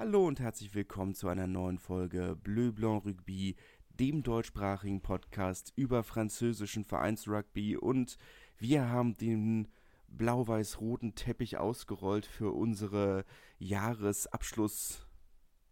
Hallo 0.00 0.26
und 0.26 0.40
herzlich 0.40 0.74
willkommen 0.74 1.14
zu 1.14 1.28
einer 1.28 1.46
neuen 1.46 1.76
Folge 1.76 2.34
Bleu 2.42 2.72
Blanc 2.72 3.04
Rugby, 3.04 3.54
dem 3.90 4.22
deutschsprachigen 4.22 5.02
Podcast 5.02 5.74
über 5.76 6.02
französischen 6.02 6.86
Vereinsrugby 6.86 7.76
und 7.76 8.16
wir 8.56 8.88
haben 8.88 9.18
den 9.18 9.68
blau-weiß-roten 10.08 11.16
Teppich 11.16 11.58
ausgerollt 11.58 12.24
für 12.24 12.50
unsere 12.50 13.26
Jahresabschluss, 13.58 15.06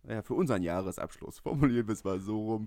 ja, 0.06 0.20
für 0.20 0.34
unseren 0.34 0.62
Jahresabschluss, 0.62 1.38
formulieren 1.42 1.86
wir 1.86 1.94
es 1.94 2.04
mal 2.04 2.20
so 2.20 2.38
rum. 2.38 2.66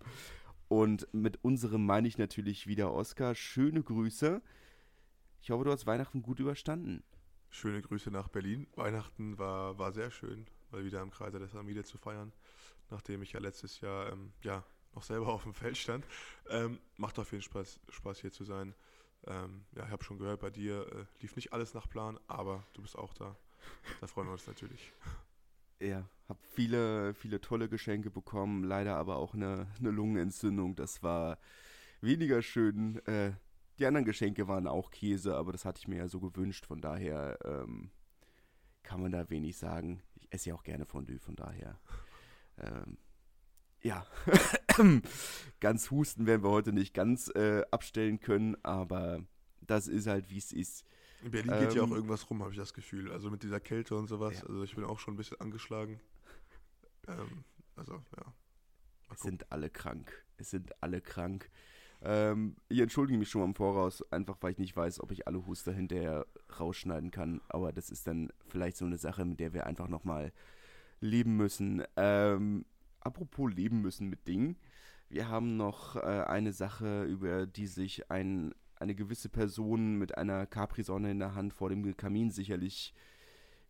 Und 0.68 1.08
mit 1.14 1.44
unserem 1.44 1.86
meine 1.86 2.08
ich 2.08 2.18
natürlich 2.18 2.66
wieder 2.66 2.92
Oskar. 2.92 3.36
Schöne 3.36 3.84
Grüße. 3.84 4.42
Ich 5.44 5.52
hoffe, 5.52 5.66
du 5.66 5.72
hast 5.72 5.86
Weihnachten 5.86 6.24
gut 6.24 6.40
überstanden. 6.40 7.04
Schöne 7.52 7.84
Grüße 7.84 8.10
nach 8.10 8.30
Berlin. 8.30 8.66
Weihnachten 8.76 9.38
war, 9.38 9.78
war 9.78 9.92
sehr 9.92 10.10
schön, 10.10 10.48
mal 10.72 10.84
wieder 10.84 11.02
im 11.02 11.12
Kreise 11.12 11.40
der 11.40 11.50
Familie 11.50 11.84
zu 11.84 11.98
feiern, 11.98 12.32
nachdem 12.90 13.22
ich 13.22 13.34
ja 13.34 13.40
letztes 13.40 13.82
Jahr 13.82 14.12
ähm, 14.12 14.34
ja, 14.44 14.64
noch 14.94 15.04
selber 15.04 15.28
auf 15.34 15.44
dem 15.44 15.54
Feld 15.54 15.78
stand. 15.78 16.06
Ähm, 16.50 16.80
macht 16.98 17.20
auf 17.20 17.32
jeden 17.32 17.44
Fall 17.44 17.66
Spaß, 17.66 17.80
Spaß 17.90 18.20
hier 18.20 18.32
zu 18.32 18.44
sein. 18.44 18.74
Ähm, 19.28 19.66
ja, 19.76 19.86
ich 19.86 19.92
habe 19.92 20.04
schon 20.04 20.18
gehört, 20.18 20.40
bei 20.40 20.50
dir 20.50 20.88
äh, 20.92 21.06
lief 21.22 21.36
nicht 21.36 21.54
alles 21.54 21.74
nach 21.74 21.88
Plan, 21.88 22.20
aber 22.28 22.66
du 22.74 22.82
bist 22.82 22.98
auch 22.98 23.14
da. 23.14 23.36
Da 24.00 24.08
freuen 24.08 24.28
wir 24.28 24.34
uns 24.34 24.48
natürlich. 24.48 24.92
Ja, 25.84 26.08
habe 26.30 26.40
viele, 26.54 27.16
viele 27.16 27.42
tolle 27.42 27.68
Geschenke 27.68 28.12
bekommen, 28.12 28.64
leider 28.64 28.98
aber 28.98 29.16
auch 29.16 29.34
eine, 29.34 29.66
eine 29.80 29.90
Lungenentzündung. 29.90 30.76
Das 30.76 31.02
war 31.02 31.40
weniger 32.02 32.44
schön. 32.44 33.04
Äh, 33.08 33.32
die 33.80 33.88
anderen 33.88 34.06
Geschenke 34.06 34.48
waren 34.48 34.68
auch 34.68 34.92
Käse, 34.92 35.36
aber 35.36 35.52
das 35.52 35.66
hatte 35.66 35.80
ich 35.80 35.88
mir 35.88 35.98
ja 35.98 36.08
so 36.08 36.20
gewünscht. 36.20 36.68
Von 36.68 36.82
daher 36.82 37.40
ähm, 37.44 37.90
kann 38.84 39.02
man 39.02 39.12
da 39.12 39.30
wenig 39.30 39.58
sagen. 39.58 40.02
Ich 40.16 40.32
esse 40.32 40.50
ja 40.50 40.56
auch 40.56 40.64
gerne 40.64 40.86
Fondue, 40.86 41.20
von 41.20 41.36
daher. 41.36 41.80
Ähm, 42.58 42.98
ja, 43.82 44.06
ganz 45.60 45.90
husten 45.90 46.28
werden 46.28 46.44
wir 46.44 46.52
heute 46.52 46.72
nicht 46.72 46.94
ganz 46.94 47.30
äh, 47.30 47.64
abstellen 47.72 48.20
können, 48.20 48.56
aber 48.64 49.24
das 49.62 49.88
ist 49.88 50.08
halt, 50.08 50.30
wie 50.30 50.38
es 50.38 50.52
ist. 50.52 50.86
In 51.24 51.32
Berlin 51.32 51.60
geht 51.60 51.76
ja 51.76 51.82
auch 51.82 51.88
ähm, 51.88 51.96
irgendwas 51.96 52.30
rum, 52.30 52.42
habe 52.42 52.52
ich 52.52 52.58
das 52.58 52.74
Gefühl. 52.74 53.12
Also 53.12 53.30
mit 53.30 53.44
dieser 53.44 53.60
Kälte 53.60 53.96
und 53.96 54.08
sowas. 54.08 54.40
Ja. 54.42 54.48
Also 54.48 54.64
ich 54.64 54.76
bin 54.76 54.84
auch 54.84 55.00
schon 55.00 55.14
ein 55.14 55.18
bisschen 55.18 55.40
angeschlagen. 55.40 56.00
Ähm, 57.08 57.44
also, 57.76 57.94
ja. 57.94 58.34
Es 59.12 59.22
sind 59.22 59.52
alle 59.52 59.70
krank. 59.70 60.26
Es 60.38 60.50
sind 60.52 60.82
alle 60.82 61.02
krank. 61.02 61.50
Ähm, 62.04 62.56
ich 62.68 62.80
entschuldige 62.80 63.20
mich 63.20 63.30
schon 63.30 63.42
mal 63.42 63.48
im 63.48 63.56
Voraus, 63.56 64.02
einfach 64.12 64.38
weil 64.42 64.54
ich 64.54 64.58
nicht 64.58 64.76
weiß, 64.76 65.02
ob 65.02 65.12
ich 65.12 65.28
alle 65.28 65.46
Huster 65.46 65.72
hinterher 65.72 66.26
rausschneiden 66.60 67.12
kann. 67.12 67.42
Aber 67.50 67.72
das 67.72 67.90
ist 67.90 68.08
dann 68.08 68.32
vielleicht 68.48 68.78
so 68.78 68.86
eine 68.86 68.98
Sache, 68.98 69.26
mit 69.26 69.40
der 69.40 69.54
wir 69.54 69.68
einfach 69.68 69.88
nochmal 69.88 70.32
leben 71.00 71.38
müssen. 71.38 71.84
Ähm, 71.98 72.66
apropos 73.00 73.54
leben 73.54 73.82
müssen 73.82 74.10
mit 74.10 74.28
Dingen. 74.28 74.58
Wir 75.10 75.28
haben 75.28 75.58
noch 75.58 75.96
äh, 75.96 76.00
eine 76.00 76.54
Sache, 76.54 77.04
über 77.04 77.46
die 77.46 77.68
sich 77.68 78.10
ein, 78.10 78.56
eine 78.78 78.96
gewisse 78.96 79.30
Person 79.30 79.98
mit 79.98 80.18
einer 80.18 80.48
Capri-Sonne 80.48 81.12
in 81.12 81.20
der 81.20 81.36
Hand 81.36 81.54
vor 81.54 81.70
dem 81.70 81.98
Kamin 81.98 82.32
sicherlich 82.32 82.94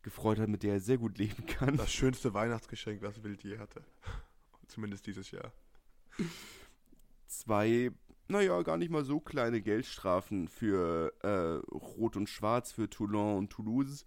gefreut 0.04 0.40
hat, 0.40 0.50
mit 0.50 0.64
der 0.64 0.74
er 0.74 0.80
sehr 0.80 0.98
gut 0.98 1.18
leben 1.18 1.46
kann. 1.48 1.78
Das 1.78 1.92
schönste 1.92 2.34
Weihnachtsgeschenk, 2.34 3.02
was 3.02 3.24
Wild 3.24 3.44
je 3.44 3.58
hatte. 3.58 3.84
Zumindest 4.68 5.06
dieses 5.06 5.32
Jahr. 5.32 5.52
Zwei 7.28 7.92
naja, 8.32 8.62
gar 8.62 8.78
nicht 8.78 8.90
mal 8.90 9.04
so 9.04 9.20
kleine 9.20 9.62
Geldstrafen 9.62 10.48
für 10.48 11.14
äh, 11.22 11.74
Rot 11.76 12.16
und 12.16 12.30
Schwarz, 12.30 12.72
für 12.72 12.90
Toulon 12.90 13.38
und 13.38 13.50
Toulouse, 13.50 14.06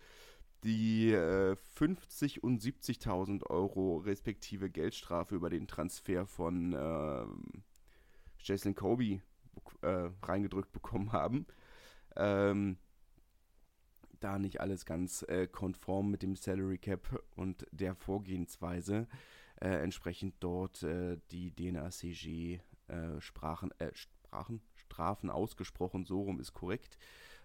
die 0.64 1.12
äh, 1.12 1.56
50 1.75 2.42
und 2.42 2.62
70.000 2.62 3.45
Euro 3.50 3.98
respektive 3.98 4.70
Geldstrafe 4.70 5.34
über 5.34 5.50
den 5.50 5.69
Transfer 5.69 6.27
von 6.27 6.72
äh, 6.72 7.27
Jason 8.41 8.75
Kobe 8.75 9.20
äh, 9.83 10.11
reingedrückt 10.22 10.72
bekommen 10.72 11.12
haben. 11.12 11.47
Ähm, 12.17 12.79
da 14.20 14.39
nicht 14.39 14.61
alles 14.61 14.86
ganz 14.86 15.23
äh, 15.29 15.46
konform 15.46 16.11
mit 16.11 16.23
dem 16.23 16.35
Salary 16.35 16.79
Cap 16.79 17.23
und 17.36 17.67
der 17.73 17.95
Vorgehensweise 17.95 19.06
äh, 19.61 19.68
entsprechend 19.68 20.36
dort 20.41 20.83
äh, 20.83 21.18
die 21.30 21.51
DNACG 21.51 22.61
äh, 22.89 23.20
Sprachen, 23.20 23.70
Sprachen, 24.34 24.61
Strafen 24.74 25.30
ausgesprochen, 25.30 26.05
so 26.05 26.22
rum 26.22 26.40
ist 26.40 26.55
korrekt. 26.55 26.98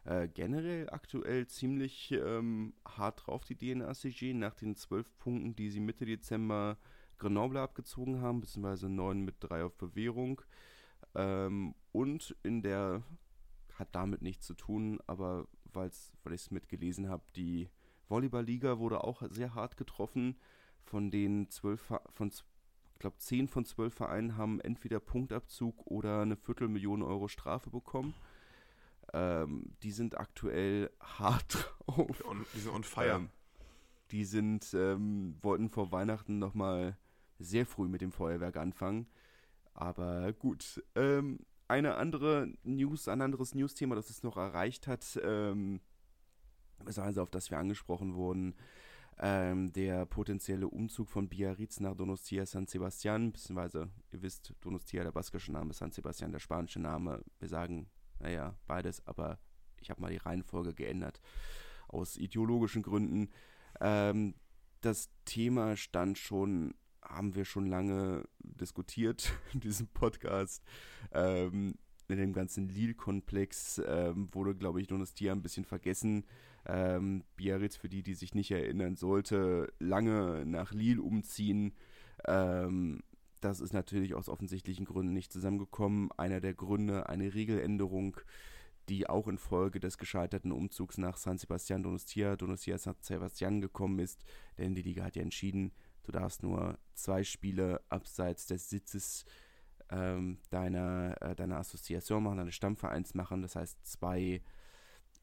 Äh, 0.05 0.27
generell 0.27 0.89
aktuell 0.89 1.45
ziemlich 1.45 2.11
ähm, 2.11 2.73
hart 2.87 3.27
drauf, 3.27 3.43
die 3.43 3.55
DNACG, 3.55 4.33
nach 4.33 4.55
den 4.55 4.75
zwölf 4.75 5.15
Punkten, 5.19 5.55
die 5.55 5.69
sie 5.69 5.79
Mitte 5.79 6.05
Dezember 6.05 6.77
Grenoble 7.19 7.59
abgezogen 7.59 8.21
haben, 8.21 8.41
beziehungsweise 8.41 8.89
neun 8.89 9.21
mit 9.21 9.35
drei 9.39 9.63
auf 9.63 9.75
Bewährung. 9.75 10.41
Ähm, 11.13 11.75
und 11.91 12.35
in 12.43 12.63
der, 12.63 13.03
hat 13.75 13.89
damit 13.91 14.21
nichts 14.21 14.47
zu 14.47 14.55
tun, 14.55 14.99
aber 15.05 15.47
weil's, 15.71 16.13
weil 16.23 16.33
ich 16.33 16.41
es 16.41 16.51
mitgelesen 16.51 17.07
habe, 17.07 17.23
die 17.35 17.69
Volleyball-Liga 18.07 18.79
wurde 18.79 19.03
auch 19.03 19.21
sehr 19.29 19.53
hart 19.53 19.77
getroffen. 19.77 20.39
Von 20.81 21.11
den 21.11 21.49
zwölf, 21.51 21.93
von 22.13 22.31
ich 22.99 23.01
glaube, 23.01 23.17
10 23.17 23.47
von 23.47 23.63
12 23.63 23.93
Vereinen 23.93 24.35
haben 24.35 24.59
entweder 24.59 24.99
Punktabzug 24.99 25.87
oder 25.87 26.23
eine 26.23 26.35
Viertelmillion 26.35 27.01
Euro 27.01 27.29
Strafe 27.29 27.69
bekommen. 27.69 28.13
Ähm, 29.13 29.71
die 29.83 29.91
sind 29.91 30.19
aktuell 30.19 30.91
hart 30.99 31.69
drauf. 31.85 32.21
Die 32.53 32.59
sind 32.59 32.73
on 32.73 32.83
fire. 32.83 33.15
Ähm, 33.15 33.29
die 34.11 34.25
sind, 34.25 34.73
ähm, 34.73 35.37
wollten 35.41 35.69
vor 35.69 35.93
Weihnachten 35.93 36.39
nochmal 36.39 36.97
sehr 37.37 37.65
früh 37.65 37.87
mit 37.87 38.01
dem 38.01 38.11
Feuerwerk 38.11 38.57
anfangen. 38.57 39.07
Aber 39.73 40.33
gut. 40.33 40.83
Ähm, 40.95 41.39
eine 41.69 41.95
andere 41.95 42.51
News, 42.63 43.07
ein 43.07 43.21
anderes 43.21 43.55
News-Thema, 43.55 43.95
das 43.95 44.09
es 44.09 44.23
noch 44.23 44.35
erreicht 44.35 44.87
hat, 44.87 45.17
ähm, 45.23 45.79
also 46.83 47.21
auf 47.21 47.31
das 47.31 47.49
wir 47.49 47.59
angesprochen 47.59 48.15
wurden, 48.15 48.55
ähm, 49.19 49.71
der 49.73 50.05
potenzielle 50.05 50.67
Umzug 50.67 51.09
von 51.09 51.27
Biarritz 51.27 51.79
nach 51.79 51.95
Donostia 51.95 52.45
San 52.45 52.67
Sebastian, 52.67 53.31
beziehungsweise, 53.31 53.89
ihr 54.11 54.21
wisst, 54.21 54.53
Donostia 54.61 55.03
der 55.03 55.11
baskische 55.11 55.51
Name, 55.51 55.73
San 55.73 55.91
Sebastian 55.91 56.31
der 56.31 56.39
spanische 56.39 56.79
Name. 56.79 57.23
Wir 57.39 57.49
sagen, 57.49 57.89
naja, 58.19 58.55
beides, 58.65 59.05
aber 59.05 59.39
ich 59.81 59.89
habe 59.89 60.01
mal 60.01 60.11
die 60.11 60.17
Reihenfolge 60.17 60.73
geändert 60.73 61.21
aus 61.87 62.17
ideologischen 62.17 62.81
Gründen. 62.81 63.29
Ähm, 63.81 64.35
das 64.81 65.09
Thema 65.25 65.75
stand 65.75 66.17
schon, 66.17 66.73
haben 67.01 67.35
wir 67.35 67.45
schon 67.45 67.65
lange 67.65 68.23
diskutiert 68.39 69.33
in 69.53 69.59
diesem 69.59 69.87
Podcast. 69.87 70.63
Ähm, 71.11 71.75
in 72.07 72.17
dem 72.17 72.33
ganzen 72.33 72.69
Lille-Komplex 72.69 73.81
ähm, 73.85 74.29
wurde, 74.31 74.55
glaube 74.55 74.81
ich, 74.81 74.87
Donostia 74.87 75.31
ein 75.31 75.43
bisschen 75.43 75.65
vergessen. 75.65 76.25
Ähm, 76.71 77.23
Biarritz, 77.35 77.75
für 77.75 77.89
die, 77.89 78.03
die 78.03 78.13
sich 78.13 78.35
nicht 78.35 78.51
erinnern, 78.51 78.95
sollte 78.95 79.73
lange 79.79 80.45
nach 80.45 80.71
Lille 80.71 81.01
umziehen. 81.01 81.73
Ähm, 82.27 83.01
das 83.41 83.59
ist 83.59 83.73
natürlich 83.73 84.13
aus 84.13 84.29
offensichtlichen 84.29 84.85
Gründen 84.85 85.13
nicht 85.13 85.33
zusammengekommen. 85.33 86.11
Einer 86.17 86.41
der 86.41 86.53
Gründe, 86.53 87.09
eine 87.09 87.33
Regeländerung, 87.33 88.17
die 88.87 89.09
auch 89.09 89.27
infolge 89.27 89.79
des 89.79 89.97
gescheiterten 89.97 90.51
Umzugs 90.51 90.99
nach 90.99 91.17
San 91.17 91.39
Sebastian 91.39 91.81
Donostia, 91.81 92.35
Donostia 92.35 92.77
San 92.77 92.95
Sebastian 93.01 93.61
gekommen 93.61 93.97
ist. 93.97 94.23
Denn 94.59 94.75
die 94.75 94.83
Liga 94.83 95.05
hat 95.05 95.15
ja 95.15 95.23
entschieden, 95.23 95.71
du 96.03 96.11
darfst 96.11 96.43
nur 96.43 96.77
zwei 96.93 97.23
Spiele 97.23 97.81
abseits 97.89 98.45
des 98.45 98.69
Sitzes 98.69 99.25
ähm, 99.89 100.37
deiner, 100.51 101.19
äh, 101.19 101.35
deiner 101.35 101.57
Assoziation 101.57 102.21
machen, 102.21 102.37
deines 102.37 102.53
Stammvereins 102.53 103.15
machen. 103.15 103.41
Das 103.41 103.55
heißt, 103.55 103.87
zwei 103.87 104.43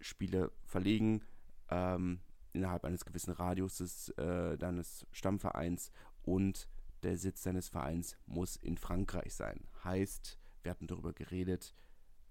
Spiele 0.00 0.50
verlegen 0.64 1.22
ähm, 1.70 2.20
innerhalb 2.52 2.84
eines 2.84 3.04
gewissen 3.04 3.32
Radiuses 3.32 4.10
äh, 4.10 4.56
deines 4.56 5.06
Stammvereins 5.12 5.92
und 6.22 6.68
der 7.02 7.16
Sitz 7.16 7.42
deines 7.42 7.68
Vereins 7.68 8.16
muss 8.26 8.56
in 8.56 8.78
Frankreich 8.78 9.34
sein. 9.34 9.60
Heißt, 9.84 10.38
wir 10.62 10.70
hatten 10.70 10.86
darüber 10.86 11.12
geredet, 11.12 11.74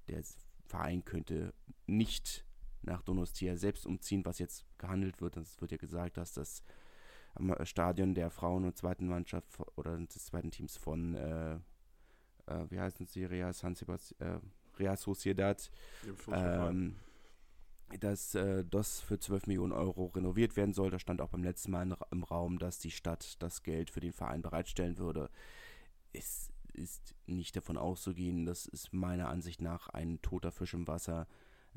der 0.07 0.21
Verein 0.67 1.05
könnte 1.05 1.53
nicht 1.85 2.45
nach 2.81 3.01
Donostia 3.01 3.55
selbst 3.55 3.85
umziehen, 3.85 4.25
was 4.25 4.39
jetzt 4.39 4.65
gehandelt 4.77 5.21
wird. 5.21 5.37
Es 5.37 5.59
wird 5.61 5.71
ja 5.71 5.77
gesagt, 5.77 6.17
dass 6.17 6.33
das 6.33 6.63
Stadion 7.63 8.13
der 8.13 8.29
Frauen- 8.29 8.65
und 8.65 8.77
zweiten 8.77 9.07
Mannschaft 9.07 9.47
oder 9.75 9.97
des 9.97 10.25
zweiten 10.25 10.51
Teams 10.51 10.77
von, 10.77 11.15
äh, 11.15 11.55
äh, 12.45 12.69
wie 12.69 12.79
heißen 12.79 13.05
sie, 13.05 13.25
Real 13.25 13.53
San 13.53 13.75
Sebastian, 13.75 14.37
äh, 14.37 14.39
Real 14.79 14.97
Sociedad, 14.97 15.69
ähm, 16.31 16.95
dass 17.99 18.35
äh, 18.35 18.65
das 18.65 18.99
für 19.01 19.19
12 19.19 19.47
Millionen 19.47 19.71
Euro 19.71 20.05
renoviert 20.07 20.55
werden 20.55 20.73
soll. 20.73 20.89
Da 20.89 20.99
stand 20.99 21.21
auch 21.21 21.29
beim 21.29 21.43
letzten 21.43 21.71
Mal 21.71 21.95
im 22.11 22.23
Raum, 22.23 22.59
dass 22.59 22.79
die 22.79 22.91
Stadt 22.91 23.41
das 23.41 23.63
Geld 23.63 23.89
für 23.89 23.99
den 23.99 24.13
Verein 24.13 24.41
bereitstellen 24.41 24.97
würde. 24.97 25.29
Es 26.13 26.51
ist 26.73 27.15
nicht 27.25 27.55
davon 27.55 27.77
auszugehen, 27.77 28.45
das 28.45 28.65
ist 28.65 28.93
meiner 28.93 29.29
Ansicht 29.29 29.61
nach 29.61 29.89
ein 29.89 30.21
toter 30.21 30.51
Fisch 30.51 30.73
im 30.73 30.87
Wasser, 30.87 31.27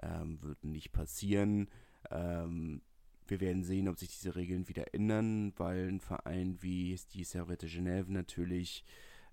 ähm, 0.02 0.42
wird 0.42 0.64
nicht 0.64 0.92
passieren. 0.92 1.68
Ähm, 2.10 2.82
wir 3.26 3.40
werden 3.40 3.62
sehen, 3.62 3.88
ob 3.88 3.98
sich 3.98 4.08
diese 4.08 4.34
Regeln 4.34 4.68
wieder 4.68 4.94
ändern, 4.94 5.52
weil 5.56 5.88
ein 5.88 6.00
Verein 6.00 6.58
wie 6.62 6.98
die 7.12 7.24
Servette 7.24 7.66
Genève 7.66 8.10
natürlich 8.10 8.84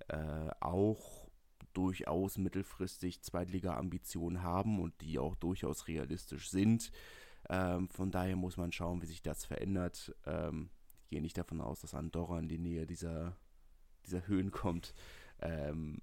äh, 0.09 0.49
auch 0.59 1.24
durchaus 1.75 2.37
mittelfristig 2.37 3.21
Zweitliga-Ambitionen 3.21 4.43
haben 4.43 4.79
und 4.79 4.99
die 5.01 5.19
auch 5.19 5.35
durchaus 5.35 5.87
realistisch 5.87 6.49
sind. 6.49 6.91
Ähm, 7.49 7.89
von 7.89 8.11
daher 8.11 8.35
muss 8.35 8.57
man 8.57 8.71
schauen, 8.71 9.01
wie 9.01 9.07
sich 9.07 9.21
das 9.21 9.45
verändert. 9.45 10.15
Ähm, 10.25 10.69
ich 11.03 11.09
gehe 11.09 11.21
nicht 11.21 11.37
davon 11.37 11.61
aus, 11.61 11.81
dass 11.81 11.93
Andorra 11.93 12.39
in 12.39 12.47
die 12.47 12.57
Nähe 12.57 12.87
dieser, 12.87 13.35
dieser 14.05 14.27
Höhen 14.27 14.51
kommt. 14.51 14.93
Ähm, 15.39 16.01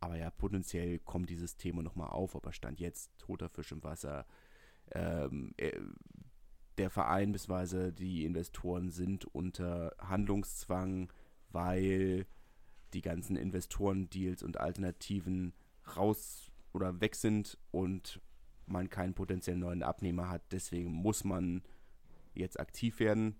aber 0.00 0.16
ja, 0.16 0.30
potenziell 0.30 0.98
kommt 0.98 1.30
dieses 1.30 1.56
Thema 1.56 1.82
nochmal 1.82 2.08
auf, 2.08 2.34
aber 2.34 2.52
Stand 2.52 2.80
jetzt 2.80 3.16
toter 3.18 3.48
Fisch 3.48 3.72
im 3.72 3.84
Wasser. 3.84 4.26
Ähm, 4.92 5.54
äh, 5.58 5.78
der 6.78 6.90
Verein 6.90 7.32
bzw. 7.32 7.92
die 7.92 8.24
Investoren 8.24 8.90
sind 8.90 9.24
unter 9.26 9.94
Handlungszwang, 9.98 11.12
weil 11.50 12.26
die 12.94 13.02
ganzen 13.02 13.36
Investoren-Deals 13.36 14.42
und 14.42 14.58
Alternativen 14.58 15.54
raus 15.96 16.50
oder 16.72 17.00
weg 17.00 17.14
sind 17.14 17.58
und 17.70 18.20
man 18.66 18.88
keinen 18.88 19.14
potenziellen 19.14 19.60
neuen 19.60 19.82
Abnehmer 19.82 20.28
hat. 20.28 20.42
Deswegen 20.52 20.92
muss 20.92 21.24
man 21.24 21.62
jetzt 22.34 22.58
aktiv 22.58 23.00
werden 23.00 23.36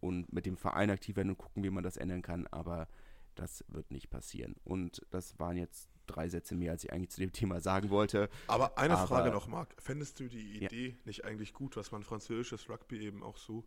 und 0.00 0.32
mit 0.32 0.46
dem 0.46 0.56
Verein 0.56 0.90
aktiv 0.90 1.16
werden 1.16 1.30
und 1.30 1.38
gucken, 1.38 1.64
wie 1.64 1.70
man 1.70 1.84
das 1.84 1.96
ändern 1.96 2.22
kann. 2.22 2.46
Aber 2.48 2.88
das 3.34 3.64
wird 3.68 3.90
nicht 3.90 4.10
passieren. 4.10 4.56
Und 4.64 5.06
das 5.10 5.38
waren 5.38 5.56
jetzt 5.56 5.88
drei 6.06 6.28
Sätze 6.28 6.54
mehr, 6.54 6.72
als 6.72 6.84
ich 6.84 6.92
eigentlich 6.92 7.10
zu 7.10 7.20
dem 7.20 7.32
Thema 7.32 7.60
sagen 7.60 7.90
wollte. 7.90 8.28
Aber 8.46 8.78
eine 8.78 8.96
Aber, 8.96 9.06
Frage 9.06 9.30
noch, 9.30 9.46
Marc. 9.46 9.74
Fändest 9.78 10.18
du 10.20 10.28
die 10.28 10.56
Idee 10.56 10.88
ja. 10.88 10.94
nicht 11.04 11.24
eigentlich 11.24 11.52
gut, 11.52 11.76
was 11.76 11.92
man 11.92 12.02
französisches 12.02 12.68
Rugby 12.68 12.98
eben 12.98 13.22
auch 13.22 13.36
so 13.36 13.64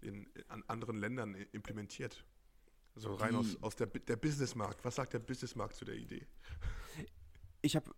in, 0.00 0.26
in 0.34 0.44
an 0.48 0.64
anderen 0.66 0.96
Ländern 0.96 1.34
implementiert? 1.52 2.24
So 2.94 3.14
rein 3.14 3.34
aus, 3.34 3.56
aus 3.62 3.76
der, 3.76 3.86
der 3.86 4.16
Businessmarkt. 4.16 4.84
Was 4.84 4.96
sagt 4.96 5.14
der 5.14 5.18
Businessmarkt 5.18 5.74
zu 5.74 5.84
der 5.84 5.96
Idee? 5.96 6.26
Ich 7.62 7.76
habe 7.76 7.90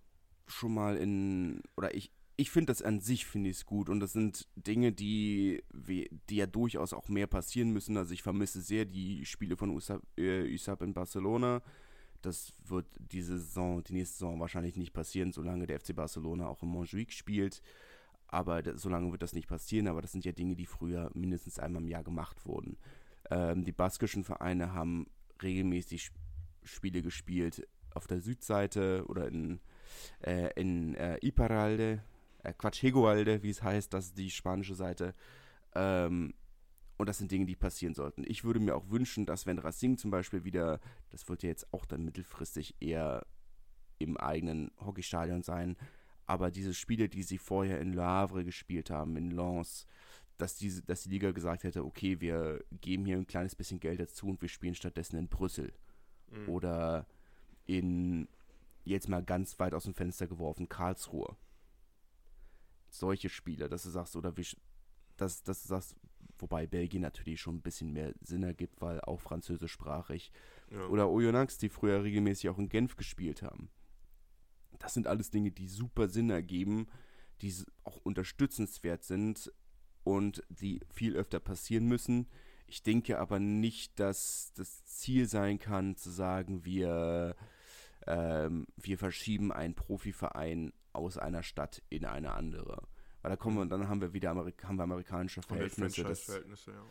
schon 0.47 0.75
mal 0.75 0.97
in, 0.97 1.63
oder 1.77 1.95
ich, 1.95 2.13
ich 2.37 2.51
finde 2.51 2.73
das 2.73 2.83
an 2.83 3.01
sich, 3.01 3.27
finde 3.27 3.51
ich 3.51 3.59
es 3.59 3.67
gut. 3.67 3.89
Und 3.89 4.01
das 4.01 4.13
sind 4.13 4.49
Dinge, 4.57 4.93
die, 4.93 5.63
die 5.73 6.37
ja 6.37 6.47
durchaus 6.47 6.93
auch 6.93 7.09
mehr 7.09 7.27
passieren 7.27 7.71
müssen. 7.71 7.97
Also 7.97 8.13
ich 8.13 8.23
vermisse 8.23 8.61
sehr 8.61 8.85
die 8.85 9.25
Spiele 9.25 9.57
von 9.57 9.71
USAP, 9.71 10.03
äh, 10.19 10.47
in 10.47 10.95
Barcelona. 10.95 11.63
Das 12.23 12.53
wird 12.65 12.87
diese 12.99 13.39
Saison, 13.39 13.85
die 13.85 13.95
nächste 13.95 14.19
Saison 14.19 14.41
wahrscheinlich 14.41 14.77
nicht 14.77 14.93
passieren, 14.93 15.33
solange 15.33 15.67
der 15.67 15.79
FC 15.79 15.95
Barcelona 15.95 16.49
auch 16.49 16.63
in 16.63 16.69
Montjuic 16.69 17.13
spielt. 17.13 17.61
Aber 18.29 18.63
das, 18.63 18.81
solange 18.81 19.13
wird 19.13 19.23
das 19.23 19.35
nicht 19.35 19.49
passieren. 19.49 19.89
Aber 19.89 20.03
das 20.03 20.13
sind 20.13 20.25
ja 20.25 20.33
Dinge, 20.33 20.57
die 20.57 20.67
früher 20.67 21.11
mindestens 21.15 21.59
einmal 21.59 21.83
im 21.83 21.89
Jahr 21.89 22.03
gemacht 22.03 22.47
wurden. 22.47 22.79
Ähm, 23.31 23.65
die 23.65 23.73
baskischen 23.73 24.25
Vereine 24.25 24.73
haben 24.73 25.07
regelmäßig 25.43 26.11
Spiele 26.63 27.03
gespielt 27.03 27.67
auf 27.95 28.07
der 28.07 28.21
Südseite 28.21 29.05
oder 29.07 29.29
in, 29.29 29.61
äh, 30.21 30.51
in 30.61 30.95
äh, 30.95 31.19
Iparralde, 31.23 32.03
äh, 32.43 32.53
Quatsch, 32.53 32.83
Hegoalde, 32.83 33.43
wie 33.43 33.51
es 33.51 33.63
heißt, 33.63 33.93
das 33.93 34.07
ist 34.07 34.19
die 34.19 34.31
spanische 34.31 34.75
Seite. 34.75 35.15
Ähm, 35.75 36.35
und 36.97 37.09
das 37.09 37.19
sind 37.19 37.31
Dinge, 37.31 37.47
die 37.47 37.57
passieren 37.57 37.95
sollten. 37.95 38.25
Ich 38.27 38.45
würde 38.45 38.61
mir 38.61 38.77
auch 38.77 38.89
wünschen, 38.89 39.27
dass 39.27 39.47
wenn 39.47 39.59
Racing 39.59 39.99
zum 39.99 40.11
Beispiel 40.11 40.45
wieder, 40.45 40.81
das 41.11 41.29
wird 41.29 41.43
ja 41.43 41.49
jetzt 41.49 41.73
auch 41.73 41.87
dann 41.87 42.05
mittelfristig 42.05 42.77
eher 42.81 43.27
im 43.99 44.17
eigenen 44.17 44.71
Hockeystadion 44.81 45.43
sein, 45.43 45.77
aber 46.27 46.51
diese 46.51 46.73
Spiele, 46.73 47.09
die 47.09 47.23
sie 47.23 47.39
vorher 47.39 47.81
in 47.81 47.93
Le 47.93 48.05
Havre 48.05 48.45
gespielt 48.45 48.91
haben, 48.91 49.17
in 49.17 49.31
Lens, 49.31 49.87
dass 50.39 50.57
die, 50.57 50.85
dass 50.85 51.03
die 51.03 51.11
Liga 51.11 51.31
gesagt 51.31 51.65
hätte, 51.65 51.85
okay, 51.85 52.21
wir 52.21 52.65
geben 52.81 53.05
hier 53.05 53.17
ein 53.17 53.27
kleines 53.27 53.55
bisschen 53.55 53.81
Geld 53.81 54.01
dazu 54.01 54.29
und 54.29 54.41
wir 54.43 54.49
spielen 54.49 54.75
stattdessen 54.75 55.17
in 55.17 55.29
Brüssel. 55.29 55.73
Mhm. 56.31 56.49
Oder 56.49 57.07
in, 57.67 58.29
jetzt 58.85 59.09
mal 59.09 59.23
ganz 59.23 59.59
weit 59.59 59.75
aus 59.75 59.85
dem 59.85 59.95
Fenster 59.95 60.27
geworfen, 60.27 60.69
Karlsruhe 60.69 61.37
solche 62.95 63.29
Spiele, 63.29 63.69
dass 63.69 63.83
du 63.83 63.91
sagst, 63.91 64.17
oder 64.17 64.37
wie, 64.37 64.47
dass, 65.17 65.43
dass 65.43 65.63
du 65.63 65.69
sagst, 65.69 65.97
wobei 66.39 66.67
Belgien 66.67 67.03
natürlich 67.03 67.41
schon 67.41 67.57
ein 67.57 67.63
bisschen 67.63 67.93
mehr 67.93 68.15
Sinn 68.21 68.43
ergibt, 68.43 68.81
weil 68.81 69.01
auch 69.01 69.21
französischsprachig. 69.21 70.33
Ja. 70.71 70.87
Oder 70.87 71.11
Oyonnax, 71.11 71.59
die 71.59 71.69
früher 71.69 72.03
regelmäßig 72.03 72.49
auch 72.51 72.59
in 72.59 72.69
Genf 72.69 72.97
gespielt 72.97 73.43
haben. 73.43 73.71
Das 74.79 74.95
sind 74.95 75.07
alles 75.07 75.31
Dinge, 75.31 75.51
die 75.51 75.69
super 75.69 76.09
Sinn 76.09 76.31
ergeben, 76.31 76.87
die 77.41 77.55
auch 77.85 77.97
unterstützenswert 77.99 79.05
sind 79.05 79.53
und 80.05 80.43
die 80.51 80.81
viel 80.93 81.17
öfter 81.17 81.41
passieren 81.41 81.87
müssen. 81.87 82.29
Ich 82.67 82.83
denke 82.83 83.19
aber 83.19 83.41
nicht, 83.41 83.99
dass 83.99 84.53
das 84.55 84.85
Ziel 84.85 85.27
sein 85.27 85.59
kann, 85.59 85.97
zu 85.97 86.11
sagen, 86.11 86.65
wir, 86.65 87.37
ähm, 88.07 88.67
wir 88.77 88.99
verschieben 88.99 89.53
einen 89.53 89.75
Profiverein 89.75 90.73
aus 90.93 91.19
einer 91.19 91.43
Stadt 91.43 91.83
in 91.89 92.05
eine 92.05 92.33
andere. 92.33 92.83
Weil 93.23 93.31
da 93.31 93.37
kommen 93.37 93.57
wir, 93.57 93.63
und 93.63 93.71
dann 93.71 93.89
haben 93.89 94.01
wir 94.01 94.13
wieder 94.13 94.31
Amerik 94.31 94.65
haben 94.65 94.77
wir 94.77 94.83
amerikanische 94.83 95.43
Verhältnisse. 95.43 96.05
Das, 96.05 96.25
Verhältnisse 96.25 96.73
ja. 96.73 96.85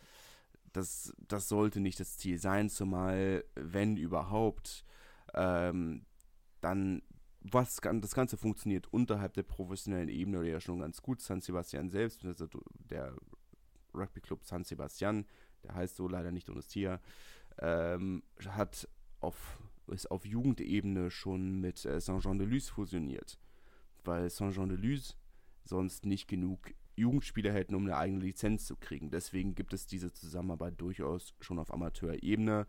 das, 0.72 1.12
das 1.28 1.48
sollte 1.48 1.80
nicht 1.80 2.00
das 2.00 2.18
Ziel 2.18 2.38
sein, 2.38 2.68
zumal, 2.68 3.44
wenn 3.54 3.96
überhaupt, 3.96 4.84
ähm, 5.34 6.04
dann 6.60 7.02
was 7.44 7.76
das 7.76 8.14
Ganze 8.14 8.36
funktioniert 8.36 8.92
unterhalb 8.92 9.34
der 9.34 9.42
professionellen 9.42 10.08
Ebene 10.08 10.48
ja 10.48 10.60
schon 10.60 10.80
ganz 10.80 11.02
gut. 11.02 11.20
San 11.20 11.40
Sebastian 11.40 11.90
selbst, 11.90 12.24
also 12.24 12.48
der 12.90 13.14
Rugby 13.94 14.20
Club 14.20 14.44
San 14.44 14.64
Sebastian, 14.64 15.26
der 15.62 15.74
heißt 15.74 15.96
so 15.96 16.08
leider 16.08 16.32
nicht 16.32 16.48
Donostia, 16.48 17.00
ähm, 17.58 18.22
hat 18.48 18.88
auf, 19.20 19.60
ist 19.86 20.10
auf 20.10 20.26
Jugendebene 20.26 21.10
schon 21.10 21.60
mit 21.60 21.84
äh, 21.84 22.00
Saint-Jean-de-Luz 22.00 22.70
fusioniert 22.70 23.38
weil 24.04 24.30
Saint-Jean-de-Luz 24.30 25.16
sonst 25.64 26.06
nicht 26.06 26.28
genug 26.28 26.74
Jugendspieler 26.96 27.52
hätten, 27.52 27.74
um 27.74 27.84
eine 27.84 27.96
eigene 27.96 28.20
Lizenz 28.20 28.66
zu 28.66 28.76
kriegen. 28.76 29.10
Deswegen 29.10 29.54
gibt 29.54 29.72
es 29.72 29.86
diese 29.86 30.12
Zusammenarbeit 30.12 30.80
durchaus 30.80 31.34
schon 31.40 31.58
auf 31.58 31.72
Amateurebene. 31.72 32.66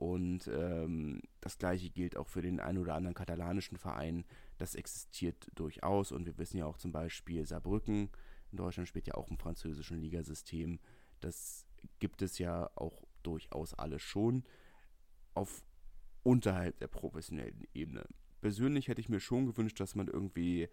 Und 0.00 0.48
ähm, 0.48 1.20
das 1.40 1.58
gleiche 1.58 1.90
gilt 1.90 2.16
auch 2.16 2.28
für 2.28 2.42
den 2.42 2.58
einen 2.58 2.78
oder 2.78 2.94
anderen 2.94 3.14
katalanischen 3.14 3.76
Verein. 3.76 4.24
Das 4.58 4.74
existiert 4.74 5.50
durchaus. 5.54 6.10
Und 6.10 6.26
wir 6.26 6.38
wissen 6.38 6.56
ja 6.56 6.66
auch 6.66 6.78
zum 6.78 6.90
Beispiel 6.92 7.46
Saarbrücken 7.46 8.10
in 8.52 8.56
Deutschland 8.56 8.88
spielt 8.88 9.06
ja 9.06 9.14
auch 9.14 9.30
im 9.30 9.38
französischen 9.38 10.00
Ligasystem. 10.00 10.80
Das 11.20 11.64
gibt 12.00 12.20
es 12.20 12.38
ja 12.38 12.68
auch 12.74 13.04
durchaus 13.22 13.74
alles 13.74 14.02
schon 14.02 14.42
auf 15.34 15.62
unterhalb 16.24 16.80
der 16.80 16.88
professionellen 16.88 17.62
Ebene 17.74 18.04
persönlich 18.40 18.88
hätte 18.88 19.00
ich 19.00 19.08
mir 19.08 19.20
schon 19.20 19.46
gewünscht, 19.46 19.78
dass 19.80 19.94
man 19.94 20.08
irgendwie, 20.08 20.68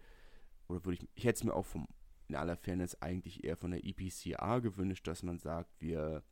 oder 0.68 0.84
würde 0.84 0.98
ich, 1.00 1.08
ich 1.14 1.24
hätte 1.24 1.38
es 1.38 1.44
mir 1.44 1.54
auch 1.54 1.66
vom, 1.66 1.86
in 2.28 2.36
aller 2.36 2.56
Fairness 2.56 3.00
eigentlich 3.00 3.44
eher 3.44 3.56
von 3.56 3.70
der 3.70 3.84
EPCA 3.84 4.58
gewünscht, 4.58 5.06
dass 5.06 5.22
man 5.22 5.38
sagt, 5.38 5.70
wir, 5.80 6.22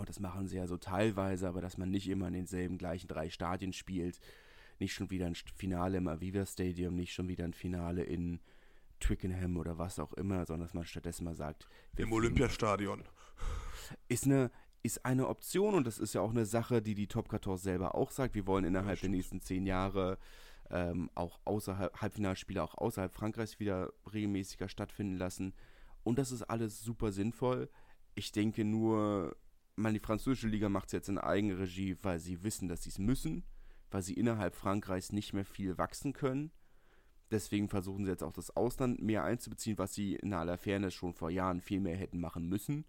und 0.00 0.08
das 0.08 0.20
machen 0.20 0.48
sie 0.48 0.56
ja 0.56 0.66
so 0.66 0.76
teilweise, 0.76 1.48
aber 1.48 1.60
dass 1.60 1.78
man 1.78 1.90
nicht 1.90 2.08
immer 2.08 2.26
in 2.28 2.34
denselben 2.34 2.78
gleichen 2.78 3.08
drei 3.08 3.30
Stadien 3.30 3.72
spielt, 3.72 4.20
nicht 4.78 4.94
schon 4.94 5.10
wieder 5.10 5.26
ein 5.26 5.34
Finale 5.34 5.98
im 5.98 6.08
Aviva 6.08 6.44
Stadium, 6.46 6.96
nicht 6.96 7.12
schon 7.12 7.28
wieder 7.28 7.44
ein 7.44 7.52
Finale 7.52 8.02
in 8.02 8.40
Twickenham 8.98 9.56
oder 9.56 9.78
was 9.78 9.98
auch 9.98 10.12
immer, 10.14 10.44
sondern 10.46 10.66
dass 10.66 10.74
man 10.74 10.84
stattdessen 10.84 11.24
mal 11.24 11.34
sagt, 11.34 11.68
im 11.96 12.12
Olympiastadion. 12.12 13.04
Ist 14.08 14.24
eine, 14.24 14.50
ist 14.82 15.04
eine 15.04 15.26
Option 15.28 15.74
und 15.74 15.86
das 15.86 15.98
ist 15.98 16.14
ja 16.14 16.20
auch 16.20 16.30
eine 16.30 16.46
Sache, 16.46 16.80
die 16.80 16.94
die 16.94 17.08
Top 17.08 17.28
14 17.28 17.56
selber 17.56 17.94
auch 17.94 18.10
sagt. 18.10 18.34
Wir 18.34 18.46
wollen 18.46 18.64
innerhalb 18.64 18.98
ja, 18.98 19.02
der 19.02 19.10
nächsten 19.10 19.40
zehn 19.40 19.66
Jahre 19.66 20.18
ähm, 20.70 21.10
auch 21.14 21.40
außerhalb 21.44 22.00
Halbfinalspiele 22.00 22.62
auch 22.62 22.76
außerhalb 22.76 23.12
Frankreichs 23.12 23.58
wieder 23.58 23.92
regelmäßiger 24.12 24.68
stattfinden 24.68 25.16
lassen. 25.16 25.54
Und 26.04 26.18
das 26.18 26.32
ist 26.32 26.42
alles 26.44 26.80
super 26.82 27.12
sinnvoll. 27.12 27.68
Ich 28.14 28.32
denke 28.32 28.64
nur, 28.64 29.36
man, 29.76 29.94
die 29.94 30.00
französische 30.00 30.48
Liga 30.48 30.68
macht 30.68 30.86
es 30.86 30.92
jetzt 30.92 31.08
in 31.08 31.18
Eigenregie, 31.18 31.96
weil 32.02 32.18
sie 32.18 32.42
wissen, 32.42 32.68
dass 32.68 32.82
sie 32.82 32.90
es 32.90 32.98
müssen, 32.98 33.44
weil 33.90 34.02
sie 34.02 34.14
innerhalb 34.14 34.54
Frankreichs 34.54 35.12
nicht 35.12 35.32
mehr 35.32 35.44
viel 35.44 35.78
wachsen 35.78 36.12
können. 36.12 36.50
Deswegen 37.30 37.68
versuchen 37.68 38.04
sie 38.04 38.10
jetzt 38.10 38.24
auch 38.24 38.32
das 38.32 38.54
Ausland 38.56 39.00
mehr 39.00 39.24
einzubeziehen, 39.24 39.78
was 39.78 39.94
sie 39.94 40.16
in 40.16 40.32
aller 40.32 40.58
Fairness 40.58 40.94
schon 40.94 41.14
vor 41.14 41.30
Jahren 41.30 41.60
viel 41.60 41.80
mehr 41.80 41.96
hätten 41.96 42.18
machen 42.18 42.48
müssen. 42.48 42.84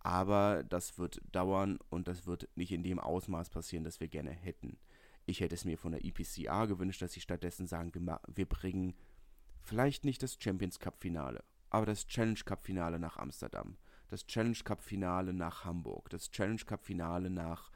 Aber 0.00 0.64
das 0.64 0.98
wird 0.98 1.22
dauern 1.32 1.78
und 1.88 2.08
das 2.08 2.26
wird 2.26 2.48
nicht 2.56 2.72
in 2.72 2.82
dem 2.82 2.98
Ausmaß 2.98 3.50
passieren, 3.50 3.84
das 3.84 4.00
wir 4.00 4.08
gerne 4.08 4.32
hätten. 4.32 4.78
Ich 5.26 5.40
hätte 5.40 5.54
es 5.54 5.64
mir 5.64 5.78
von 5.78 5.92
der 5.92 6.04
EPCA 6.04 6.66
gewünscht, 6.66 7.00
dass 7.00 7.12
sie 7.12 7.20
stattdessen 7.20 7.66
sagen, 7.66 7.92
wir, 7.94 8.20
wir 8.26 8.46
bringen 8.46 8.94
vielleicht 9.62 10.04
nicht 10.04 10.22
das 10.22 10.36
Champions 10.38 10.78
Cup 10.78 11.00
Finale, 11.00 11.42
aber 11.70 11.86
das 11.86 12.06
Challenge 12.06 12.38
Cup 12.44 12.64
Finale 12.64 12.98
nach 12.98 13.16
Amsterdam, 13.16 13.78
das 14.14 14.28
Challenge 14.28 14.56
Cup 14.62 14.80
Finale 14.80 15.32
nach 15.32 15.64
Hamburg, 15.64 16.08
das 16.10 16.30
Challenge 16.30 16.62
Cup 16.64 16.84
Finale 16.84 17.30
nach 17.30 17.72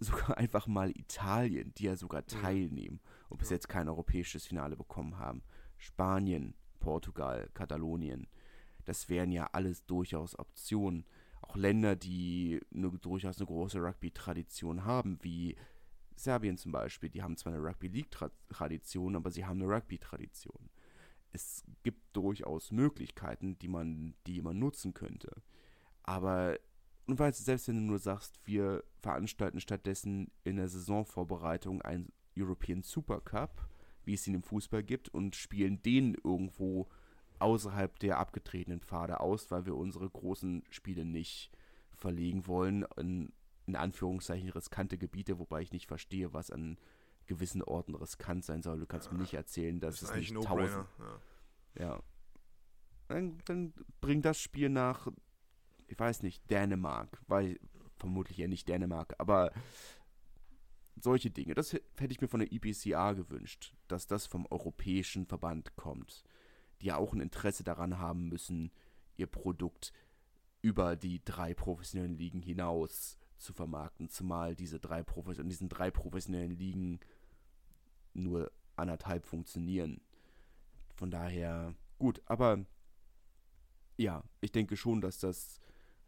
sogar 0.00 0.36
einfach 0.38 0.66
mal 0.66 0.90
Italien, 0.90 1.72
die 1.74 1.84
ja 1.84 1.94
sogar 1.96 2.26
teilnehmen 2.26 2.98
und 3.28 3.38
bis 3.38 3.50
jetzt 3.50 3.68
kein 3.68 3.88
europäisches 3.88 4.44
Finale 4.44 4.76
bekommen 4.76 5.20
haben. 5.20 5.44
Spanien, 5.76 6.54
Portugal, 6.80 7.48
Katalonien 7.54 8.26
Das 8.86 9.08
wären 9.08 9.30
ja 9.30 9.48
alles 9.52 9.86
durchaus 9.86 10.36
Optionen. 10.36 11.04
Auch 11.42 11.54
Länder, 11.54 11.94
die 11.94 12.60
eine, 12.74 12.90
durchaus 12.98 13.38
eine 13.38 13.46
große 13.46 13.78
Rugby-Tradition 13.78 14.84
haben, 14.84 15.16
wie 15.22 15.54
Serbien 16.16 16.58
zum 16.58 16.72
Beispiel. 16.72 17.08
Die 17.08 17.22
haben 17.22 17.36
zwar 17.36 17.52
eine 17.52 17.62
Rugby-League-Tradition, 17.62 19.14
aber 19.14 19.30
sie 19.30 19.44
haben 19.44 19.62
eine 19.62 19.72
Rugby-Tradition. 19.72 20.70
Es 21.32 21.64
gibt 21.82 22.16
durchaus 22.16 22.72
Möglichkeiten, 22.72 23.58
die 23.58 23.68
man, 23.68 24.14
die 24.26 24.40
man 24.40 24.58
nutzen 24.58 24.94
könnte. 24.94 25.42
Aber 26.02 26.58
und 27.06 27.20
weil 27.20 27.32
selbst 27.32 27.68
wenn 27.68 27.76
du 27.76 27.82
nur 27.82 27.98
sagst, 27.98 28.40
wir 28.44 28.82
veranstalten 29.00 29.60
stattdessen 29.60 30.30
in 30.44 30.56
der 30.56 30.68
Saisonvorbereitung 30.68 31.80
einen 31.82 32.12
European 32.36 32.82
Super 32.82 33.20
Cup, 33.20 33.68
wie 34.04 34.14
es 34.14 34.26
ihn 34.26 34.34
im 34.34 34.42
Fußball 34.42 34.82
gibt, 34.82 35.08
und 35.08 35.36
spielen 35.36 35.82
den 35.82 36.16
irgendwo 36.24 36.88
außerhalb 37.38 37.98
der 38.00 38.18
abgetretenen 38.18 38.80
Pfade 38.80 39.20
aus, 39.20 39.50
weil 39.50 39.66
wir 39.66 39.76
unsere 39.76 40.08
großen 40.08 40.64
Spiele 40.70 41.04
nicht 41.04 41.50
verlegen 41.94 42.46
wollen 42.46 42.84
in, 42.96 43.32
in 43.66 43.76
Anführungszeichen 43.76 44.50
riskante 44.50 44.98
Gebiete, 44.98 45.38
wobei 45.38 45.62
ich 45.62 45.72
nicht 45.72 45.86
verstehe, 45.86 46.32
was 46.32 46.50
an 46.50 46.76
gewissen 47.26 47.62
Orten 47.62 47.94
riskant 47.94 48.44
sein 48.44 48.62
soll. 48.62 48.78
Du 48.78 48.86
kannst 48.86 49.08
ja, 49.08 49.12
mir 49.12 49.20
nicht 49.20 49.34
erzählen, 49.34 49.80
dass 49.80 50.00
das 50.00 50.10
es 50.10 50.16
nicht 50.16 50.34
tausend. 50.34 50.86
Ja. 51.78 51.84
ja. 51.84 52.02
Dann, 53.08 53.38
dann 53.44 53.72
bringt 54.00 54.24
das 54.24 54.40
Spiel 54.40 54.68
nach 54.68 55.08
ich 55.88 55.98
weiß 55.98 56.22
nicht, 56.22 56.48
Dänemark, 56.50 57.20
weil 57.26 57.58
vermutlich 57.96 58.38
ja 58.38 58.48
nicht 58.48 58.68
Dänemark, 58.68 59.14
aber 59.18 59.52
solche 61.00 61.30
Dinge. 61.30 61.54
Das 61.54 61.72
hätte 61.72 62.10
ich 62.10 62.20
mir 62.20 62.28
von 62.28 62.40
der 62.40 62.52
IPCA 62.52 63.12
gewünscht, 63.12 63.74
dass 63.88 64.06
das 64.06 64.26
vom 64.26 64.46
europäischen 64.46 65.26
Verband 65.26 65.76
kommt, 65.76 66.24
die 66.80 66.86
ja 66.86 66.96
auch 66.96 67.12
ein 67.12 67.20
Interesse 67.20 67.64
daran 67.64 67.98
haben 67.98 68.28
müssen, 68.28 68.72
ihr 69.16 69.26
Produkt 69.26 69.92
über 70.62 70.96
die 70.96 71.22
drei 71.24 71.54
professionellen 71.54 72.16
Ligen 72.16 72.42
hinaus 72.42 73.18
zu 73.38 73.52
vermarkten, 73.52 74.08
zumal 74.08 74.56
diese 74.56 74.80
drei 74.80 75.02
Profes 75.02 75.38
in 75.38 75.48
diesen 75.48 75.68
drei 75.68 75.90
professionellen 75.90 76.56
Ligen 76.56 77.00
nur 78.22 78.50
anderthalb 78.76 79.26
funktionieren. 79.26 80.00
Von 80.94 81.10
daher 81.10 81.74
gut, 81.98 82.22
aber 82.26 82.64
ja, 83.96 84.22
ich 84.40 84.52
denke 84.52 84.76
schon, 84.76 85.00
dass 85.00 85.18
das 85.18 85.60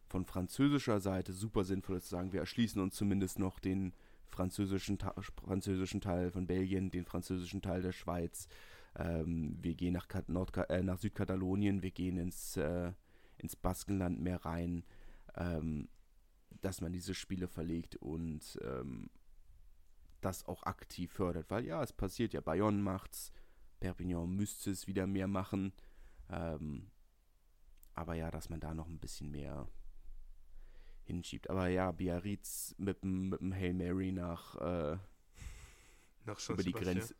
von 0.08 0.24
französischer 0.24 1.00
Seite 1.00 1.32
super 1.32 1.64
sinnvoll 1.64 1.96
ist 1.96 2.04
zu 2.04 2.10
sagen, 2.10 2.32
wir 2.32 2.40
erschließen 2.40 2.80
uns 2.80 2.94
zumindest 2.94 3.38
noch 3.38 3.58
den 3.58 3.92
französischen, 4.26 4.98
französischen 5.44 6.00
Teil 6.00 6.30
von 6.30 6.46
Belgien, 6.46 6.90
den 6.90 7.04
französischen 7.04 7.62
Teil 7.62 7.82
der 7.82 7.92
Schweiz. 7.92 8.48
Ähm, 8.96 9.58
wir 9.60 9.74
gehen 9.74 9.94
nach, 9.94 10.06
äh, 10.68 10.82
nach 10.82 10.98
Südkatalonien, 10.98 11.82
wir 11.82 11.90
gehen 11.90 12.16
ins, 12.16 12.56
äh, 12.56 12.92
ins 13.36 13.56
Baskenland 13.56 14.20
mehr 14.20 14.44
rein, 14.44 14.84
ähm, 15.36 15.88
dass 16.60 16.80
man 16.80 16.92
diese 16.92 17.14
Spiele 17.14 17.48
verlegt 17.48 17.96
und 17.96 18.58
ähm, 18.62 19.10
das 20.20 20.46
auch 20.46 20.62
aktiv 20.64 21.12
fördert. 21.12 21.50
Weil 21.50 21.64
ja, 21.64 21.82
es 21.82 21.92
passiert 21.92 22.32
ja, 22.32 22.40
Bayonne 22.40 22.82
macht's, 22.82 23.32
Perpignan 23.80 24.30
müsste 24.30 24.70
es 24.70 24.86
wieder 24.86 25.06
mehr 25.06 25.28
machen. 25.28 25.72
Ähm, 26.30 26.90
aber 27.94 28.14
ja, 28.14 28.30
dass 28.30 28.48
man 28.48 28.60
da 28.60 28.74
noch 28.74 28.86
ein 28.86 28.98
bisschen 28.98 29.30
mehr 29.30 29.68
hinschiebt. 31.04 31.50
Aber 31.50 31.68
ja, 31.68 31.90
Biarritz 31.92 32.74
mit 32.78 33.02
dem 33.02 33.54
Hail 33.54 33.74
Mary 33.74 34.12
nach, 34.12 34.56
äh, 34.56 34.98
nach 36.24 36.48
über 36.48 36.62
die 36.62 36.72
Grenze. 36.72 37.14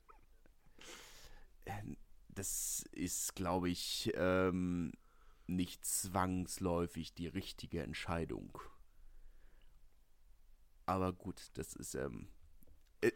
Äh, 1.64 1.82
das 2.28 2.84
ist, 2.92 3.34
glaube 3.34 3.68
ich, 3.68 4.12
ähm, 4.14 4.92
nicht 5.46 5.84
zwangsläufig 5.84 7.14
die 7.14 7.26
richtige 7.26 7.82
Entscheidung. 7.82 8.60
Aber 10.86 11.12
gut, 11.12 11.50
das 11.54 11.74
ist, 11.74 11.94
ähm, 11.94 12.28
äh, 12.28 12.37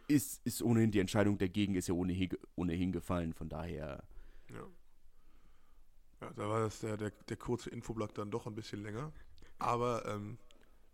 ist, 0.09 0.45
ist 0.47 0.63
ohnehin 0.63 0.91
die 0.91 1.01
Entscheidung 1.01 1.39
dagegen, 1.39 1.75
ist 1.75 1.89
ja 1.89 1.95
ohnehin, 1.95 2.31
ohnehin 2.55 2.93
gefallen, 2.93 3.33
von 3.33 3.49
daher. 3.49 4.05
Ja. 4.51 4.67
Ja, 6.21 6.31
da 6.35 6.49
war 6.49 6.61
das 6.61 6.79
der, 6.81 6.97
der, 6.97 7.11
der 7.11 7.37
kurze 7.37 7.71
Infoblock 7.71 8.15
dann 8.15 8.31
doch 8.31 8.47
ein 8.47 8.55
bisschen 8.55 8.83
länger. 8.83 9.13
Aber 9.59 10.07
ähm, 10.07 10.39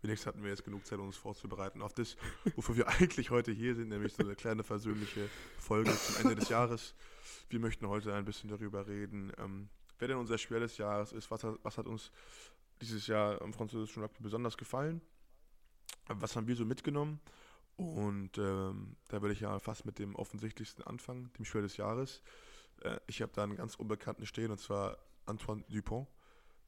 Wenigstens 0.01 0.27
hatten 0.27 0.43
wir 0.43 0.49
jetzt 0.49 0.63
genug 0.63 0.85
Zeit, 0.85 0.99
uns 0.99 1.17
vorzubereiten 1.17 1.81
auf 1.81 1.93
das, 1.93 2.15
wofür 2.55 2.77
wir 2.77 2.87
eigentlich 2.99 3.31
heute 3.31 3.51
hier 3.51 3.75
sind, 3.75 3.89
nämlich 3.89 4.13
so 4.13 4.23
eine 4.23 4.35
kleine 4.35 4.63
versöhnliche 4.63 5.29
Folge 5.57 5.91
zum 5.93 6.15
Ende 6.21 6.35
des 6.35 6.47
Jahres. 6.49 6.95
Wir 7.49 7.59
möchten 7.59 7.87
heute 7.87 8.13
ein 8.13 8.23
bisschen 8.23 8.49
darüber 8.49 8.87
reden, 8.87 9.33
ähm, 9.37 9.69
wer 9.97 10.07
denn 10.07 10.17
unser 10.17 10.37
Spieler 10.37 10.61
des 10.61 10.77
Jahres 10.77 11.11
ist, 11.11 11.29
was 11.31 11.45
was 11.63 11.77
hat 11.77 11.85
uns 11.85 12.11
dieses 12.81 13.07
Jahr 13.07 13.41
am 13.41 13.51
französischen 13.51 14.01
Rugby 14.01 14.23
besonders 14.23 14.55
gefallen, 14.55 15.01
was 16.07 16.37
haben 16.37 16.47
wir 16.47 16.55
so 16.55 16.63
mitgenommen 16.63 17.19
und 17.79 18.37
ähm, 18.37 18.97
da 19.07 19.21
würde 19.21 19.31
ich 19.31 19.39
ja 19.39 19.57
fast 19.57 19.85
mit 19.85 19.99
dem 19.99 20.13
offensichtlichsten 20.15 20.83
anfangen, 20.83 21.31
dem 21.37 21.45
Spieler 21.45 21.63
des 21.63 21.77
Jahres. 21.77 22.21
Äh, 22.81 22.99
ich 23.07 23.21
habe 23.21 23.31
da 23.33 23.43
einen 23.43 23.55
ganz 23.55 23.75
Unbekannten 23.75 24.25
stehen 24.25 24.51
und 24.51 24.59
zwar 24.59 24.97
Antoine 25.25 25.63
Dupont. 25.69 26.05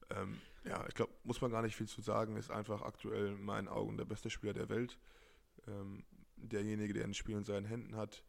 Ähm, 0.08 0.40
ja, 0.64 0.82
ich 0.88 0.94
glaube, 0.94 1.12
muss 1.24 1.42
man 1.42 1.50
gar 1.50 1.60
nicht 1.60 1.76
viel 1.76 1.86
zu 1.86 2.00
sagen, 2.00 2.38
ist 2.38 2.50
einfach 2.50 2.80
aktuell 2.80 3.26
in 3.26 3.42
meinen 3.42 3.68
Augen 3.68 3.98
der 3.98 4.06
beste 4.06 4.30
Spieler 4.30 4.54
der 4.54 4.70
Welt. 4.70 4.98
Ähm, 5.68 6.02
derjenige, 6.36 6.94
der 6.94 7.04
ein 7.04 7.12
Spiel 7.12 7.36
in 7.36 7.44
seinen 7.44 7.66
Händen 7.66 7.94
hat, 7.94 8.24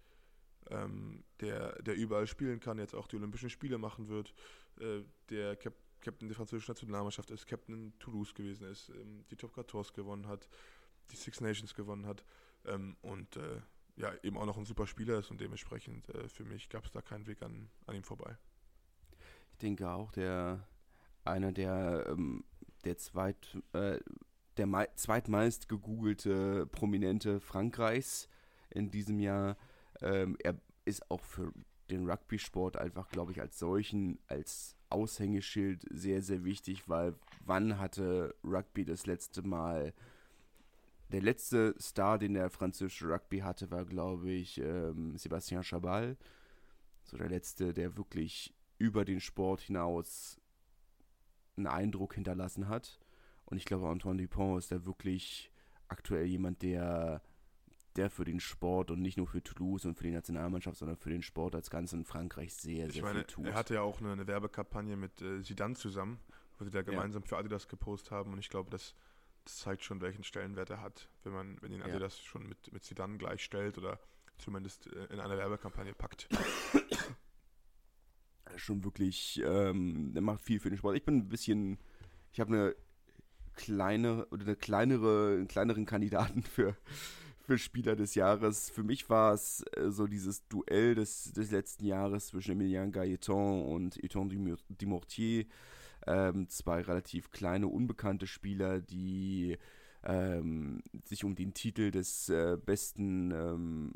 ähm, 0.69 1.23
der, 1.39 1.81
der 1.83 1.95
überall 1.95 2.27
spielen 2.27 2.59
kann, 2.59 2.79
jetzt 2.79 2.95
auch 2.95 3.07
die 3.07 3.15
Olympischen 3.15 3.49
Spiele 3.49 3.77
machen 3.77 4.09
wird, 4.09 4.33
äh, 4.79 5.03
der 5.29 5.55
Cap 5.55 5.73
Captain 6.01 6.27
der 6.27 6.35
französischen 6.35 6.73
Nationalmannschaft 6.73 7.31
ist, 7.31 7.47
Captain 7.47 7.75
in 7.75 7.97
Toulouse 7.97 8.35
gewesen 8.35 8.67
ist, 8.67 8.89
ähm, 8.89 9.23
die 9.31 9.37
Top 9.37 9.53
14 9.53 9.95
gewonnen 9.95 10.27
hat, 10.27 10.49
die 11.11 11.15
Six 11.15 11.39
Nations 11.39 11.73
gewonnen 11.73 12.05
hat 12.05 12.25
ähm, 12.65 12.97
und 13.01 13.37
äh, 13.37 13.61
ja, 13.95 14.11
eben 14.23 14.37
auch 14.37 14.45
noch 14.45 14.57
ein 14.57 14.65
super 14.65 14.87
Spieler 14.87 15.19
ist 15.19 15.31
und 15.31 15.39
dementsprechend 15.39 16.09
äh, 16.09 16.27
für 16.27 16.45
mich 16.45 16.69
gab 16.69 16.85
es 16.85 16.91
da 16.91 17.01
keinen 17.01 17.27
Weg 17.27 17.41
an, 17.41 17.69
an 17.85 17.95
ihm 17.95 18.03
vorbei. 18.03 18.37
Ich 19.51 19.57
denke 19.59 19.89
auch, 19.89 20.11
der 20.11 20.67
einer 21.25 21.51
der, 21.51 22.07
ähm, 22.09 22.43
der 22.85 22.97
zweit, 22.97 23.57
äh, 23.73 23.99
der 24.57 24.87
zweitmeist 24.95 25.69
gegoogelte 25.69 26.67
Prominente 26.67 27.39
Frankreichs 27.39 28.27
in 28.69 28.91
diesem 28.91 29.19
Jahr. 29.19 29.57
Ähm, 30.01 30.37
er 30.43 30.59
ist 30.85 31.09
auch 31.09 31.23
für 31.23 31.53
den 31.89 32.09
Rugby-Sport 32.09 32.77
einfach, 32.77 33.09
glaube 33.09 33.31
ich, 33.31 33.41
als 33.41 33.59
solchen, 33.59 34.19
als 34.27 34.75
Aushängeschild 34.89 35.85
sehr, 35.89 36.21
sehr 36.21 36.43
wichtig, 36.43 36.87
weil 36.89 37.15
wann 37.45 37.79
hatte 37.79 38.35
Rugby 38.43 38.85
das 38.85 39.05
letzte 39.05 39.41
Mal 39.41 39.93
der 41.13 41.21
letzte 41.21 41.75
Star, 41.79 42.17
den 42.17 42.33
der 42.33 42.49
französische 42.49 43.07
Rugby 43.07 43.39
hatte, 43.39 43.69
war, 43.69 43.85
glaube 43.85 44.31
ich, 44.31 44.57
ähm, 44.57 45.15
Sébastien 45.15 45.63
Chabal. 45.63 46.17
So 47.03 47.17
der 47.17 47.29
letzte, 47.29 47.71
der 47.71 47.95
wirklich 47.97 48.53
über 48.79 49.05
den 49.05 49.19
Sport 49.19 49.61
hinaus 49.61 50.41
einen 51.55 51.67
Eindruck 51.67 52.15
hinterlassen 52.15 52.67
hat. 52.67 52.99
Und 53.45 53.57
ich 53.57 53.65
glaube, 53.65 53.87
Antoine 53.87 54.21
Dupont 54.23 54.57
ist 54.57 54.71
da 54.71 54.85
wirklich 54.85 55.51
aktuell 55.87 56.25
jemand, 56.25 56.63
der, 56.63 57.21
der 57.95 58.09
für 58.09 58.25
den 58.25 58.39
Sport 58.39 58.89
und 58.89 58.99
nicht 58.99 59.17
nur 59.17 59.27
für 59.27 59.43
Toulouse 59.43 59.85
und 59.85 59.95
für 59.95 60.05
die 60.05 60.11
Nationalmannschaft, 60.11 60.77
sondern 60.77 60.97
für 60.97 61.11
den 61.11 61.21
Sport 61.21 61.53
als 61.53 61.69
Ganzes 61.69 61.93
in 61.93 62.05
Frankreich 62.05 62.55
sehr, 62.55 62.87
ich 62.87 62.93
sehr 62.93 63.03
meine, 63.03 63.19
viel 63.19 63.25
tut. 63.25 63.45
Er 63.45 63.53
hatte 63.53 63.75
ja 63.75 63.81
auch 63.81 63.99
eine, 63.99 64.13
eine 64.13 64.25
Werbekampagne 64.25 64.97
mit 64.97 65.21
äh, 65.21 65.43
Zidane 65.43 65.75
zusammen, 65.75 66.19
wo 66.57 66.65
sie 66.65 66.71
da 66.71 66.81
gemeinsam 66.81 67.21
ja. 67.21 67.27
für 67.27 67.37
Adidas 67.37 67.67
gepostet 67.67 68.09
haben. 68.09 68.33
Und 68.33 68.39
ich 68.39 68.49
glaube, 68.49 68.71
das, 68.71 68.95
das, 69.43 69.57
zeigt 69.57 69.83
schon, 69.83 70.01
welchen 70.01 70.23
Stellenwert 70.23 70.69
er 70.69 70.81
hat, 70.81 71.09
wenn 71.23 71.33
man, 71.33 71.61
wenn 71.61 71.71
ihn 71.71 71.81
Adidas 71.81 72.17
ja. 72.17 72.23
schon 72.23 72.47
mit, 72.47 72.71
mit 72.71 72.83
Zidane 72.83 73.17
gleichstellt 73.17 73.77
oder 73.77 73.99
zumindest 74.37 74.87
äh, 74.87 75.05
in 75.13 75.19
einer 75.19 75.37
Werbekampagne 75.37 75.93
packt 75.93 76.27
schon 78.57 78.83
wirklich, 78.83 79.41
ähm, 79.45 80.13
der 80.13 80.21
macht 80.21 80.41
viel 80.41 80.59
für 80.59 80.69
den 80.69 80.77
Sport. 80.77 80.95
Ich 80.95 81.05
bin 81.05 81.17
ein 81.17 81.29
bisschen, 81.29 81.79
ich 82.31 82.39
habe 82.39 82.53
eine 82.53 82.75
kleine 83.55 84.25
oder 84.27 84.43
eine 84.43 84.55
kleinere, 84.55 85.33
einen 85.33 85.47
kleineren 85.47 85.85
Kandidaten 85.85 86.43
für, 86.43 86.75
für 87.41 87.57
Spieler 87.57 87.95
des 87.95 88.15
Jahres. 88.15 88.69
Für 88.69 88.83
mich 88.83 89.09
war 89.09 89.33
es 89.33 89.63
äh, 89.75 89.89
so 89.89 90.07
dieses 90.07 90.47
Duell 90.47 90.95
des, 90.95 91.31
des 91.33 91.51
letzten 91.51 91.85
Jahres 91.85 92.27
zwischen 92.27 92.53
Emilien 92.53 92.91
Gailleton 92.91 93.65
und 93.65 94.03
Eton 94.03 94.57
Dumortier. 94.69 95.45
Ähm, 96.05 96.49
zwei 96.49 96.81
relativ 96.81 97.31
kleine, 97.31 97.67
unbekannte 97.67 98.27
Spieler, 98.27 98.81
die 98.81 99.57
ähm, 100.03 100.83
sich 101.05 101.23
um 101.23 101.35
den 101.35 101.53
Titel 101.53 101.91
des 101.91 102.29
äh, 102.29 102.57
besten 102.63 103.31
ähm, 103.31 103.93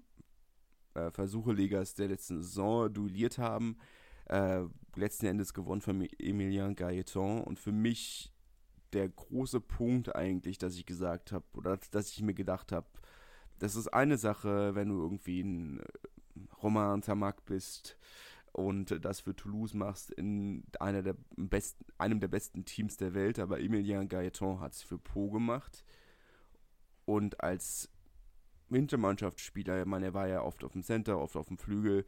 äh, 0.94 1.12
Versuchelegers 1.12 1.96
der 1.96 2.08
letzten 2.08 2.42
Saison 2.42 2.94
duelliert 2.94 3.38
haben. 3.38 3.78
Äh, 4.26 4.64
letzten 4.96 5.28
Endes 5.28 5.54
gewonnen 5.54 5.82
von 5.82 6.08
Emilien 6.20 6.76
Gailleton 6.76 7.42
und 7.42 7.60
für 7.60 7.72
mich 7.72 8.34
der 8.94 9.10
große 9.10 9.62
Punkt 9.62 10.16
eigentlich, 10.16 10.58
dass 10.58 10.76
ich 10.76 10.86
gesagt 10.86 11.32
habe 11.32 11.46
oder 11.54 11.78
dass 11.92 12.12
ich 12.12 12.22
mir 12.22 12.34
gedacht 12.34 12.72
habe, 12.72 12.88
das 13.60 13.76
ist 13.76 13.88
eine 13.88 14.18
Sache, 14.18 14.76
wenn 14.76 14.90
du 14.90 15.02
irgendwie 15.02 15.42
ein 15.42 15.80
äh, 15.80 15.84
Roman 16.62 17.02
Tamak 17.02 17.46
bist 17.46 17.98
und 18.58 19.06
das 19.06 19.20
für 19.20 19.36
Toulouse 19.36 19.76
machst 19.76 20.10
in 20.10 20.64
einer 20.80 21.04
der 21.04 21.16
besten, 21.36 21.86
einem 22.00 22.20
der 22.20 22.28
besten 22.28 22.66
Teams 22.66 22.98
der 22.98 23.14
Welt, 23.14 23.38
aber 23.38 23.60
Emilien 23.60 24.10
Gaeton 24.10 24.60
hat 24.60 24.74
es 24.74 24.82
für 24.82 24.98
Po 24.98 25.30
gemacht. 25.30 25.86
Und 27.06 27.44
als 27.44 27.92
Hintermannschaftsspieler, 28.72 29.82
ich 29.82 29.86
meine, 29.86 30.08
er 30.08 30.14
war 30.16 30.28
ja 30.28 30.42
oft 30.42 30.64
auf 30.64 30.72
dem 30.72 30.82
Center, 30.82 31.20
oft 31.20 31.36
auf 31.36 31.50
dem 31.50 31.60
Flügel, 31.60 32.04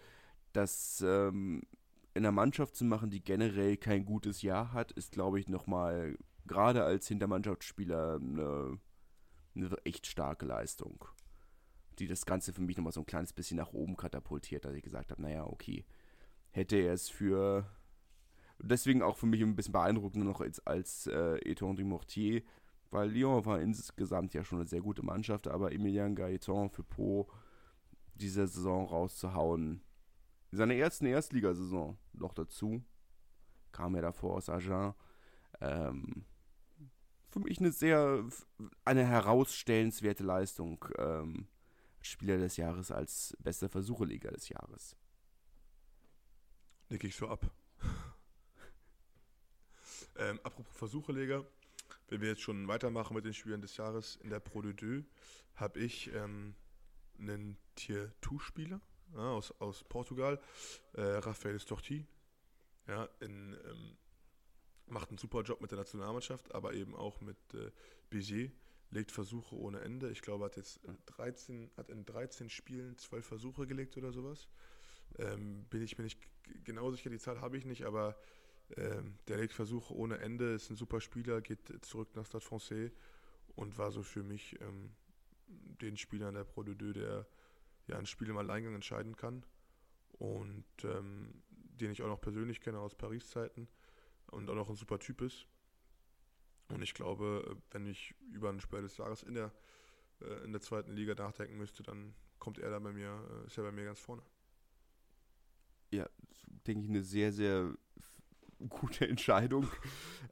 das 0.51 1.05
ähm, 1.05 1.61
in 2.15 2.25
einer 2.25 2.31
Mannschaft 2.31 2.75
zu 2.75 2.83
machen, 2.83 3.11
die 3.11 3.23
generell 3.23 3.77
kein 3.77 4.03
gutes 4.03 4.41
Jahr 4.41 4.73
hat, 4.73 4.91
ist, 4.93 5.11
glaube 5.11 5.39
ich, 5.39 5.49
nochmal 5.49 6.17
gerade 6.47 6.83
als 6.83 7.07
Hintermannschaftsspieler 7.07 8.15
eine, 8.15 8.79
eine 9.53 9.77
echt 9.83 10.07
starke 10.07 10.47
Leistung 10.47 11.05
die 11.99 12.07
das 12.07 12.25
Ganze 12.25 12.53
für 12.53 12.61
mich 12.61 12.77
nochmal 12.77 12.93
so 12.93 13.01
ein 13.01 13.05
kleines 13.05 13.33
bisschen 13.33 13.57
nach 13.57 13.73
oben 13.73 13.97
katapultiert, 13.97 14.63
dass 14.63 14.73
ich 14.73 14.83
gesagt 14.83 15.11
habe, 15.11 15.21
naja, 15.21 15.45
okay, 15.45 15.83
hätte 16.51 16.77
er 16.77 16.93
es 16.93 17.09
für, 17.09 17.65
deswegen 18.59 19.01
auch 19.01 19.17
für 19.17 19.25
mich 19.25 19.41
ein 19.41 19.55
bisschen 19.55 19.73
beeindruckender 19.73 20.25
noch 20.25 20.41
als, 20.41 20.65
als 20.65 21.07
äh, 21.07 21.37
Eton 21.49 21.75
du 21.75 21.83
Mortier, 21.85 22.43
weil 22.91 23.09
Lyon 23.09 23.45
war 23.45 23.61
insgesamt 23.61 24.33
ja 24.33 24.43
schon 24.43 24.59
eine 24.59 24.67
sehr 24.67 24.81
gute 24.81 25.03
Mannschaft, 25.03 25.47
aber 25.47 25.71
Emilien 25.71 26.15
Gaeton 26.15 26.69
für 26.69 26.83
Po 26.83 27.29
diese 28.15 28.47
Saison 28.47 28.85
rauszuhauen, 28.85 29.81
seine 30.51 30.75
ersten 30.75 31.05
Erstligasaison 31.05 31.97
noch 32.13 32.33
dazu, 32.33 32.83
kam 33.71 33.95
er 33.95 34.01
davor 34.01 34.35
aus 34.35 34.49
Agen, 34.49 34.93
ähm, 35.61 36.25
für 37.29 37.39
mich 37.39 37.59
eine 37.59 37.71
sehr, 37.71 38.25
eine 38.83 39.05
herausstellenswerte 39.05 40.23
Leistung. 40.23 40.83
Ähm, 40.97 41.47
Spieler 42.01 42.37
des 42.37 42.57
Jahres 42.57 42.91
als 42.91 43.35
bester 43.39 43.69
Versucheleger 43.69 44.31
des 44.31 44.49
Jahres. 44.49 44.95
Nicke 46.89 47.07
ich 47.07 47.15
so 47.15 47.27
ab. 47.27 47.45
ähm, 50.17 50.39
apropos 50.43 50.75
Versucheleger, 50.75 51.45
wenn 52.07 52.21
wir 52.21 52.29
jetzt 52.29 52.41
schon 52.41 52.67
weitermachen 52.67 53.15
mit 53.15 53.25
den 53.25 53.33
Spielern 53.33 53.61
des 53.61 53.77
Jahres 53.77 54.17
in 54.23 54.29
der 54.31 54.39
Pro 54.39 54.61
de 54.61 54.73
Deux, 54.73 55.05
habe 55.55 55.79
ich 55.79 56.11
ähm, 56.13 56.55
einen 57.19 57.57
Tier 57.75 58.11
2-Spieler 58.23 58.81
ja, 59.13 59.31
aus, 59.31 59.51
aus 59.59 59.83
Portugal, 59.83 60.41
äh, 60.93 61.01
Rafael 61.01 61.59
Storti. 61.59 62.07
Ja, 62.87 63.07
in, 63.19 63.53
ähm, 63.53 63.97
macht 64.87 65.09
einen 65.09 65.19
super 65.19 65.43
Job 65.43 65.61
mit 65.61 65.69
der 65.69 65.77
Nationalmannschaft, 65.77 66.55
aber 66.55 66.73
eben 66.73 66.95
auch 66.95 67.21
mit 67.21 67.37
äh, 67.53 67.71
Bézier 68.09 68.51
legt 68.89 69.11
Versuche 69.11 69.55
ohne 69.55 69.81
Ende. 69.81 70.09
Ich 70.09 70.23
glaube, 70.23 70.45
hat 70.45 70.57
jetzt 70.57 70.79
13, 71.05 71.69
hat 71.77 71.91
in 71.91 72.05
13 72.05 72.49
Spielen 72.49 72.97
12 72.97 73.23
Versuche 73.23 73.67
gelegt 73.67 73.95
oder 73.97 74.11
sowas. 74.11 74.47
Ähm, 75.19 75.65
bin 75.69 75.83
ich 75.83 75.99
mir 75.99 76.05
nicht 76.05 76.19
genau 76.63 76.91
sicher, 76.91 77.09
die 77.09 77.19
Zahl 77.19 77.41
habe 77.41 77.57
ich 77.57 77.65
nicht, 77.65 77.85
aber 77.85 78.15
ähm, 78.77 79.17
der 79.27 79.37
legt 79.37 79.53
Versuche 79.53 79.93
ohne 79.93 80.19
Ende, 80.19 80.53
ist 80.53 80.69
ein 80.69 80.75
super 80.75 81.01
Spieler, 81.01 81.41
geht 81.41 81.83
zurück 81.85 82.15
nach 82.15 82.25
Stade 82.25 82.43
Francais 82.43 82.91
und 83.55 83.77
war 83.77 83.91
so 83.91 84.03
für 84.03 84.23
mich 84.23 84.59
ähm, 84.61 84.91
den 85.47 85.97
Spieler 85.97 86.29
in 86.29 86.35
der 86.35 86.43
Pro 86.43 86.63
de 86.63 86.75
Deux, 86.75 86.93
der 86.93 87.27
ja 87.87 87.97
ein 87.97 88.05
Spiel 88.05 88.29
im 88.29 88.37
Alleingang 88.37 88.75
entscheiden 88.75 89.15
kann 89.15 89.43
und 90.19 90.65
ähm, 90.83 91.41
den 91.49 91.91
ich 91.91 92.03
auch 92.03 92.07
noch 92.07 92.21
persönlich 92.21 92.61
kenne 92.61 92.79
aus 92.79 92.93
Paris-Zeiten 92.95 93.67
und 94.27 94.49
auch 94.49 94.55
noch 94.55 94.69
ein 94.69 94.75
super 94.75 94.99
Typ 94.99 95.21
ist. 95.21 95.47
Und 96.69 96.83
ich 96.83 96.93
glaube, 96.93 97.57
wenn 97.71 97.87
ich 97.87 98.13
über 98.31 98.49
ein 98.49 98.59
Spiel 98.59 98.81
des 98.81 98.97
Jahres 98.97 99.23
in 99.23 99.33
der, 99.33 99.51
äh, 100.21 100.43
in 100.43 100.51
der 100.51 100.61
zweiten 100.61 100.91
Liga 100.91 101.15
nachdenken 101.15 101.57
müsste, 101.57 101.81
dann 101.81 102.13
kommt 102.37 102.59
er 102.59 102.69
da 102.69 102.79
bei 102.79 102.91
mir, 102.91 103.27
äh, 103.43 103.47
ist 103.47 103.57
er 103.57 103.63
bei 103.63 103.71
mir 103.71 103.85
ganz 103.85 103.99
vorne. 103.99 104.21
Ja, 105.91 106.07
denke 106.67 106.83
ich, 106.83 106.89
eine 106.89 107.03
sehr, 107.03 107.31
sehr 107.31 107.73
gute 108.69 109.07
Entscheidung. 109.07 109.67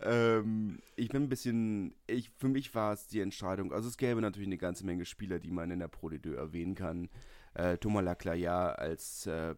ähm, 0.02 0.80
ich 0.96 1.10
bin 1.10 1.24
ein 1.24 1.30
bisschen, 1.30 1.96
ich, 2.08 2.30
für 2.38 2.50
mich 2.50 2.74
war 2.76 2.94
es 2.94 3.08
die 3.08 3.22
Entscheidung, 3.22 3.72
also 3.72 3.88
es 3.88 3.98
gäbe 3.98 4.22
natürlich 4.22 4.48
eine 4.48 4.58
ganze 4.58 4.86
Menge 4.86 5.06
Spieler, 5.06 5.40
die 5.40 5.52
man 5.52 5.72
in 5.72 5.80
der 5.80 5.88
Pro 5.88 6.08
D2 6.08 6.36
erwähnen 6.36 6.76
kann. 6.76 7.10
Äh, 7.54 7.78
Thomas 7.78 8.04
Laclaya 8.04 8.70
als 8.74 9.26
äh, 9.28 9.56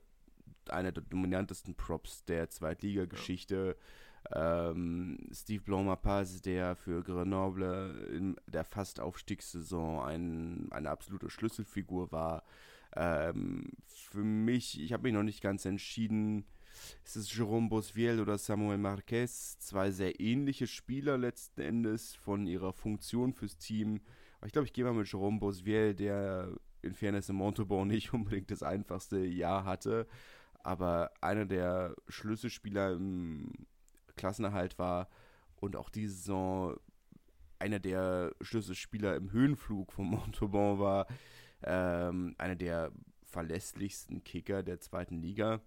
einer 0.69 0.91
der 0.91 1.03
dominantesten 1.03 1.75
Props 1.75 2.23
der 2.25 2.49
Zweitligageschichte. 2.49 3.75
Ja 3.77 3.85
ähm, 4.33 5.17
Steve 5.31 5.63
Blanc-Mapaz, 5.63 6.41
der 6.41 6.75
für 6.75 7.03
Grenoble 7.03 8.07
in 8.11 8.35
der 8.47 8.63
Fastaufstiegssaison 8.63 10.03
ein, 10.03 10.67
eine 10.71 10.89
absolute 10.89 11.29
Schlüsselfigur 11.29 12.11
war. 12.11 12.43
Ähm, 12.95 13.71
für 13.85 14.23
mich, 14.23 14.81
ich 14.81 14.93
habe 14.93 15.03
mich 15.03 15.13
noch 15.13 15.23
nicht 15.23 15.41
ganz 15.41 15.65
entschieden, 15.65 16.45
ist 17.05 17.15
es 17.15 17.35
Jerome 17.35 17.69
Bosviel 17.69 18.19
oder 18.19 18.37
Samuel 18.37 18.77
Marquez, 18.77 19.59
zwei 19.59 19.91
sehr 19.91 20.19
ähnliche 20.19 20.67
Spieler 20.67 21.17
letzten 21.17 21.61
Endes 21.61 22.15
von 22.15 22.47
ihrer 22.47 22.73
Funktion 22.73 23.33
fürs 23.33 23.57
Team. 23.57 24.01
Aber 24.37 24.47
ich 24.47 24.53
glaube, 24.53 24.65
ich 24.65 24.73
gehe 24.73 24.85
mal 24.85 24.93
mit 24.93 25.11
Jerome 25.11 25.39
Bosviel, 25.39 25.93
der 25.93 26.55
in 26.81 26.93
Fairness 26.93 27.29
in 27.29 27.35
Montauban 27.35 27.87
nicht 27.87 28.13
unbedingt 28.13 28.51
das 28.51 28.63
einfachste 28.63 29.19
Jahr 29.19 29.65
hatte, 29.65 30.07
aber 30.63 31.11
einer 31.21 31.45
der 31.45 31.95
Schlüsselspieler 32.07 32.93
im 32.93 33.51
Klassenerhalt 34.15 34.77
war 34.77 35.09
und 35.57 35.75
auch 35.75 35.89
diese 35.89 36.13
Saison 36.13 36.77
einer 37.59 37.79
der 37.79 38.33
Schlüsselspieler 38.41 39.15
im 39.15 39.31
Höhenflug 39.31 39.91
von 39.91 40.05
Montauban 40.09 40.79
war, 40.79 41.07
ähm, 41.63 42.35
einer 42.37 42.55
der 42.55 42.91
verlässlichsten 43.23 44.23
Kicker 44.23 44.63
der 44.63 44.79
zweiten 44.79 45.21
Liga. 45.21 45.61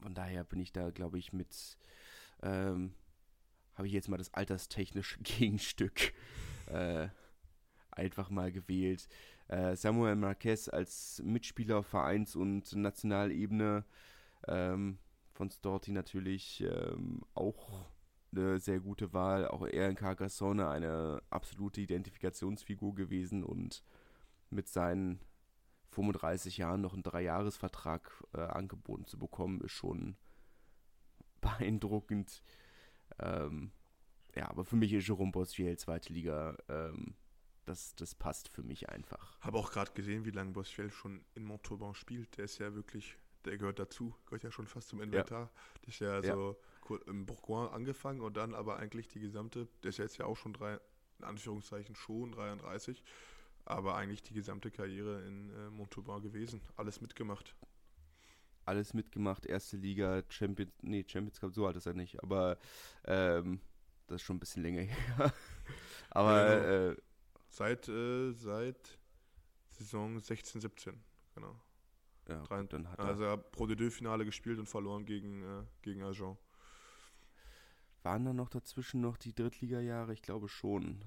Von 0.00 0.14
daher 0.14 0.44
bin 0.44 0.60
ich 0.60 0.72
da, 0.72 0.90
glaube 0.90 1.18
ich, 1.18 1.32
mit, 1.32 1.78
ähm, 2.42 2.94
habe 3.74 3.86
ich 3.86 3.92
jetzt 3.92 4.08
mal 4.08 4.16
das 4.16 4.34
alterstechnische 4.34 5.18
Gegenstück 5.22 6.12
äh, 6.66 7.08
einfach 7.90 8.30
mal 8.30 8.50
gewählt. 8.50 9.08
Äh, 9.48 9.76
Samuel 9.76 10.16
Marquez 10.16 10.68
als 10.68 11.22
Mitspieler 11.24 11.78
auf 11.78 11.86
Vereins- 11.86 12.36
und 12.36 12.74
Nationalebene 12.74 13.84
ähm, 14.48 14.98
von 15.32 15.50
Storti 15.50 15.92
natürlich 15.92 16.62
ähm, 16.62 17.22
auch 17.34 17.86
eine 18.32 18.58
sehr 18.58 18.80
gute 18.80 19.12
Wahl. 19.12 19.46
Auch 19.46 19.66
er 19.66 19.88
in 19.88 19.96
Carcassonne 19.96 20.68
eine 20.68 21.22
absolute 21.30 21.80
Identifikationsfigur 21.80 22.94
gewesen 22.94 23.44
und 23.44 23.82
mit 24.52 24.68
seinen 24.68 25.20
35 25.88 26.58
Jahren 26.58 26.80
noch 26.80 26.94
einen 26.94 27.02
Dreijahresvertrag 27.02 28.24
äh, 28.34 28.40
angeboten 28.40 29.06
zu 29.06 29.18
bekommen, 29.18 29.60
ist 29.60 29.72
schon 29.72 30.16
beeindruckend. 31.40 32.42
Ähm, 33.18 33.72
ja, 34.34 34.48
aber 34.48 34.64
für 34.64 34.76
mich 34.76 34.92
ist 34.92 35.06
Jerome 35.06 35.32
Bosfiel 35.32 35.76
zweite 35.76 36.12
Liga. 36.12 36.56
Ähm, 36.68 37.14
das, 37.64 37.94
das 37.94 38.14
passt 38.14 38.48
für 38.48 38.62
mich 38.62 38.88
einfach. 38.88 39.38
Habe 39.40 39.58
auch 39.58 39.70
gerade 39.70 39.92
gesehen, 39.92 40.24
wie 40.24 40.30
lange 40.30 40.52
Bosfiel 40.52 40.90
schon 40.90 41.24
in 41.34 41.44
Montauban 41.44 41.94
spielt. 41.94 42.36
Der 42.38 42.46
ist 42.46 42.58
ja 42.58 42.74
wirklich 42.74 43.16
der 43.44 43.58
gehört 43.58 43.78
dazu, 43.78 44.14
gehört 44.26 44.42
ja 44.42 44.50
schon 44.50 44.66
fast 44.66 44.88
zum 44.88 45.00
Inventar. 45.00 45.40
Ja. 45.42 45.50
Das 45.80 45.94
ist 45.94 46.00
ja, 46.00 46.20
ja. 46.20 46.34
so 46.34 46.56
im 47.06 47.26
Bourgoin 47.26 47.68
angefangen 47.68 48.20
und 48.20 48.36
dann 48.36 48.54
aber 48.54 48.76
eigentlich 48.76 49.08
die 49.08 49.20
gesamte, 49.20 49.68
der 49.82 49.90
ist 49.90 49.98
jetzt 49.98 50.18
ja 50.18 50.26
auch 50.26 50.36
schon 50.36 50.52
drei, 50.52 50.78
in 51.18 51.24
Anführungszeichen 51.24 51.94
schon 51.94 52.32
33, 52.32 53.02
aber 53.64 53.96
eigentlich 53.96 54.22
die 54.22 54.34
gesamte 54.34 54.70
Karriere 54.70 55.22
in 55.26 55.50
äh, 55.50 55.70
Montauban 55.70 56.22
gewesen. 56.22 56.60
Alles 56.76 57.00
mitgemacht. 57.00 57.54
Alles 58.64 58.94
mitgemacht, 58.94 59.46
erste 59.46 59.76
Liga, 59.76 60.22
Champions, 60.28 60.72
nee, 60.82 61.04
Champions 61.06 61.40
Cup, 61.40 61.52
so 61.52 61.66
alt 61.66 61.76
ist 61.76 61.86
er 61.86 61.94
nicht, 61.94 62.22
aber 62.22 62.58
ähm, 63.04 63.60
das 64.06 64.16
ist 64.16 64.22
schon 64.22 64.36
ein 64.36 64.40
bisschen 64.40 64.62
länger 64.62 64.82
her. 65.16 65.32
aber 66.10 66.32
ja, 66.32 66.58
genau. 66.58 66.92
äh, 66.92 66.96
seit, 67.48 67.88
äh, 67.88 68.32
seit 68.32 68.98
Saison 69.70 70.20
16, 70.20 70.60
17, 70.60 71.02
genau. 71.34 71.60
Ja, 72.28 72.40
Drei, 72.44 72.62
dann 72.62 72.88
hat 72.88 73.00
also 73.00 73.24
er 73.24 73.36
Pro 73.36 73.66
de 73.66 73.90
Finale 73.90 74.24
gespielt 74.24 74.60
und 74.60 74.68
verloren 74.68 75.04
gegen, 75.04 75.42
äh, 75.42 75.64
gegen 75.82 76.04
Agen. 76.04 76.38
Waren 78.04 78.24
da 78.24 78.32
noch 78.32 78.48
dazwischen 78.48 79.00
noch 79.00 79.16
die 79.16 79.34
Drittliga-Jahre? 79.34 80.12
Ich 80.12 80.22
glaube 80.22 80.48
schon. 80.48 81.04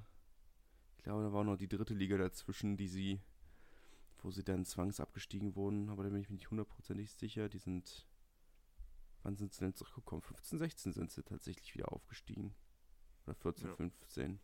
Ich 1.06 1.08
glaube, 1.08 1.22
da 1.22 1.32
war 1.32 1.44
noch 1.44 1.56
die 1.56 1.68
dritte 1.68 1.94
Liga 1.94 2.18
dazwischen, 2.18 2.78
die 2.78 2.88
sie, 2.88 3.22
wo 4.24 4.32
sie 4.32 4.44
dann 4.44 4.66
zwangsabgestiegen 4.66 5.56
wurden, 5.56 5.92
aber 5.92 6.02
da 6.04 6.10
bin 6.10 6.20
ich 6.20 6.32
mir 6.32 6.36
nicht 6.36 6.50
hundertprozentig 6.50 7.12
sicher. 7.12 7.48
Die 7.48 7.60
sind, 7.60 8.08
wann 9.22 9.36
sind 9.36 9.54
sie 9.54 9.60
denn 9.60 9.76
zurückgekommen? 9.76 10.24
15, 10.24 10.58
16 10.58 10.94
sind 10.94 11.12
sie 11.12 11.22
tatsächlich 11.22 11.76
wieder 11.76 11.92
aufgestiegen. 11.92 12.56
Oder 13.28 13.36
14, 13.36 13.68
ja. 13.68 13.76
15. 13.76 14.40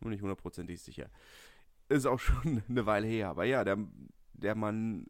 Nur 0.00 0.10
nicht 0.10 0.20
hundertprozentig 0.20 0.82
sicher. 0.82 1.10
Ist 1.88 2.04
auch 2.04 2.20
schon 2.20 2.62
eine 2.68 2.84
Weile 2.84 3.06
her, 3.06 3.30
aber 3.30 3.44
ja, 3.44 3.64
der, 3.64 3.78
der 4.34 4.54
Mann 4.54 5.06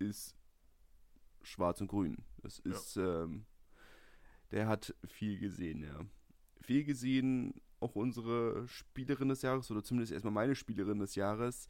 ist 0.00 0.36
schwarz 1.42 1.80
und 1.80 1.86
grün. 1.86 2.24
Das 2.38 2.58
ist, 2.58 2.96
ja. 2.96 3.22
ähm, 3.22 3.46
der 4.50 4.66
hat 4.66 4.96
viel 5.06 5.38
gesehen, 5.38 5.84
ja. 5.84 6.00
Viel 6.60 6.82
gesehen, 6.82 7.54
auch 7.84 7.94
unsere 7.94 8.66
Spielerin 8.66 9.28
des 9.28 9.42
Jahres, 9.42 9.70
oder 9.70 9.84
zumindest 9.84 10.12
erstmal 10.12 10.32
meine 10.32 10.54
Spielerin 10.54 10.98
des 10.98 11.14
Jahres, 11.14 11.68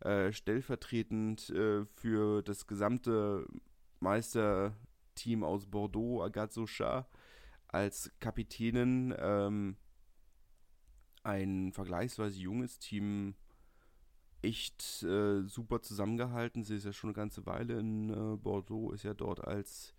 äh, 0.00 0.32
stellvertretend 0.32 1.50
äh, 1.50 1.84
für 1.84 2.42
das 2.42 2.66
gesamte 2.66 3.46
Meister 4.00 4.76
Team 5.14 5.42
aus 5.42 5.66
Bordeaux, 5.66 6.22
Agazosha, 6.22 7.06
als 7.68 8.12
Kapitänin. 8.20 9.14
Ähm, 9.18 9.76
ein 11.26 11.72
vergleichsweise 11.72 12.38
junges 12.38 12.78
Team, 12.78 13.34
echt 14.42 15.02
äh, 15.02 15.42
super 15.42 15.82
zusammengehalten. 15.82 16.62
Sie 16.62 16.76
ist 16.76 16.84
ja 16.84 16.92
schon 16.92 17.10
eine 17.10 17.16
ganze 17.16 17.46
Weile 17.46 17.80
in 17.80 18.10
äh, 18.10 18.36
Bordeaux, 18.36 18.92
ist 18.92 19.02
ja 19.02 19.12
dort 19.12 19.44
als, 19.44 19.94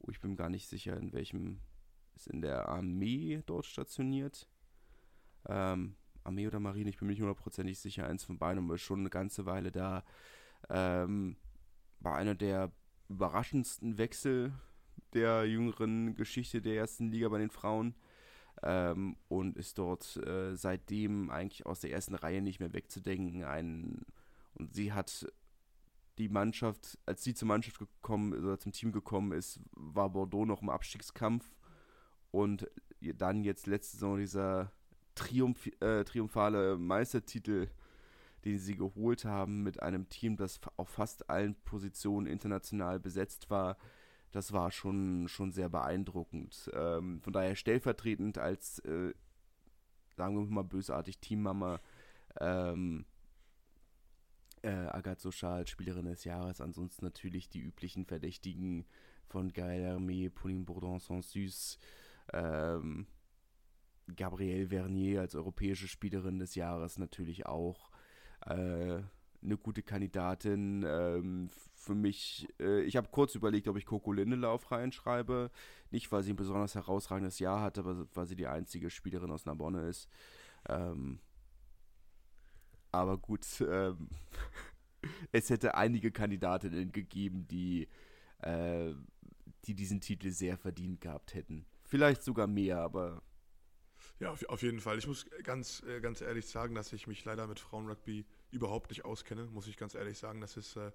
oh, 0.00 0.10
ich 0.10 0.20
bin 0.20 0.36
gar 0.36 0.50
nicht 0.50 0.66
sicher, 0.66 0.96
in 0.96 1.12
welchem, 1.12 1.60
ist 2.16 2.26
in 2.26 2.42
der 2.42 2.68
Armee 2.68 3.42
dort 3.46 3.66
stationiert. 3.66 4.48
Ähm, 5.46 5.96
Armee 6.24 6.46
oder 6.46 6.60
Marine, 6.60 6.88
ich 6.88 6.96
bin 6.96 7.06
mir 7.06 7.12
nicht 7.12 7.20
hundertprozentig 7.20 7.78
sicher, 7.78 8.06
eins 8.06 8.24
von 8.24 8.38
beiden, 8.38 8.64
aber 8.64 8.78
schon 8.78 9.00
eine 9.00 9.10
ganze 9.10 9.46
Weile 9.46 9.70
da. 9.70 10.04
Ähm, 10.70 11.36
war 12.00 12.16
einer 12.16 12.34
der 12.34 12.72
überraschendsten 13.08 13.98
Wechsel 13.98 14.52
der 15.12 15.46
jüngeren 15.46 16.14
Geschichte 16.14 16.60
der 16.60 16.76
ersten 16.76 17.08
Liga 17.08 17.28
bei 17.28 17.38
den 17.38 17.50
Frauen 17.50 17.94
ähm, 18.62 19.16
und 19.28 19.56
ist 19.56 19.78
dort 19.78 20.16
äh, 20.16 20.56
seitdem 20.56 21.30
eigentlich 21.30 21.66
aus 21.66 21.80
der 21.80 21.92
ersten 21.92 22.14
Reihe 22.14 22.42
nicht 22.42 22.60
mehr 22.60 22.72
wegzudenken. 22.72 23.44
Ein, 23.44 24.04
und 24.54 24.74
sie 24.74 24.92
hat 24.92 25.26
die 26.18 26.28
Mannschaft, 26.28 26.98
als 27.06 27.24
sie 27.24 27.34
zur 27.34 27.48
Mannschaft 27.48 27.78
gekommen 27.78 28.32
oder 28.32 28.58
zum 28.58 28.72
Team 28.72 28.92
gekommen 28.92 29.32
ist, 29.32 29.60
war 29.72 30.10
Bordeaux 30.10 30.46
noch 30.46 30.62
im 30.62 30.70
Abstiegskampf 30.70 31.44
und 32.30 32.68
dann 33.00 33.44
jetzt 33.44 33.66
letzte 33.66 33.96
Saison 33.96 34.18
dieser 34.18 34.72
Triumph, 35.14 35.66
äh, 35.80 36.04
triumphale 36.04 36.76
Meistertitel, 36.76 37.68
den 38.44 38.58
sie 38.58 38.76
geholt 38.76 39.24
haben 39.24 39.62
mit 39.62 39.82
einem 39.82 40.08
Team, 40.08 40.36
das 40.36 40.60
auf 40.76 40.88
fast 40.88 41.30
allen 41.30 41.54
Positionen 41.64 42.26
international 42.26 43.00
besetzt 43.00 43.50
war, 43.50 43.76
das 44.32 44.52
war 44.52 44.72
schon, 44.72 45.28
schon 45.28 45.52
sehr 45.52 45.68
beeindruckend. 45.68 46.70
Ähm, 46.74 47.20
von 47.20 47.32
daher 47.32 47.54
stellvertretend 47.54 48.38
als, 48.38 48.80
äh, 48.80 49.14
sagen 50.16 50.36
wir 50.36 50.44
mal 50.46 50.64
bösartig, 50.64 51.20
Teammama, 51.20 51.80
ähm, 52.40 53.06
äh, 54.62 54.70
Agathe 54.70 55.20
Soschal, 55.20 55.66
Spielerin 55.66 56.06
des 56.06 56.24
Jahres, 56.24 56.60
ansonsten 56.60 57.04
natürlich 57.04 57.48
die 57.48 57.60
üblichen 57.60 58.06
Verdächtigen 58.06 58.86
von 59.28 59.52
Gaël 59.52 59.84
Hermé, 59.84 60.30
Pauline 60.30 60.64
Bourdon, 60.64 60.98
Sansus, 60.98 61.78
ähm, 62.32 63.06
Gabrielle 64.16 64.68
Vernier 64.68 65.20
als 65.20 65.34
europäische 65.34 65.88
Spielerin 65.88 66.38
des 66.38 66.54
Jahres 66.54 66.98
natürlich 66.98 67.46
auch. 67.46 67.90
Äh, 68.46 69.02
eine 69.44 69.58
gute 69.58 69.82
Kandidatin. 69.82 70.84
Ähm, 70.86 71.50
für 71.74 71.94
mich, 71.94 72.48
äh, 72.60 72.82
ich 72.82 72.96
habe 72.96 73.08
kurz 73.10 73.34
überlegt, 73.34 73.68
ob 73.68 73.76
ich 73.76 73.86
Coco 73.86 74.12
Lindelauf 74.12 74.70
reinschreibe. 74.70 75.50
Nicht, 75.90 76.10
weil 76.10 76.22
sie 76.22 76.32
ein 76.32 76.36
besonders 76.36 76.74
herausragendes 76.74 77.38
Jahr 77.38 77.60
hat, 77.60 77.78
aber 77.78 78.06
weil 78.14 78.26
sie 78.26 78.36
die 78.36 78.46
einzige 78.46 78.90
Spielerin 78.90 79.30
aus 79.30 79.44
Narbonne 79.44 79.86
ist. 79.88 80.08
Ähm, 80.68 81.20
aber 82.90 83.18
gut, 83.18 83.44
ähm, 83.60 84.08
es 85.32 85.50
hätte 85.50 85.74
einige 85.74 86.10
Kandidatinnen 86.10 86.92
gegeben, 86.92 87.46
die, 87.48 87.88
äh, 88.38 88.94
die 89.66 89.74
diesen 89.74 90.00
Titel 90.00 90.30
sehr 90.30 90.56
verdient 90.56 91.00
gehabt 91.00 91.34
hätten. 91.34 91.66
Vielleicht 91.84 92.22
sogar 92.22 92.46
mehr, 92.46 92.78
aber 92.78 93.22
ja, 94.20 94.30
auf, 94.30 94.44
auf, 94.48 94.62
jeden 94.62 94.80
Fall. 94.80 94.98
Ich 94.98 95.06
muss 95.06 95.26
ganz, 95.42 95.82
äh, 95.82 96.00
ganz 96.00 96.20
ehrlich 96.20 96.46
sagen, 96.46 96.74
dass 96.74 96.92
ich 96.92 97.06
mich 97.06 97.24
leider 97.24 97.46
mit 97.46 97.60
Frauenrugby 97.60 98.24
überhaupt 98.50 98.90
nicht 98.90 99.04
auskenne, 99.04 99.46
muss 99.46 99.66
ich 99.66 99.76
ganz 99.76 99.94
ehrlich 99.94 100.18
sagen. 100.18 100.40
Das 100.40 100.56
ist, 100.56 100.76
äh, 100.76 100.92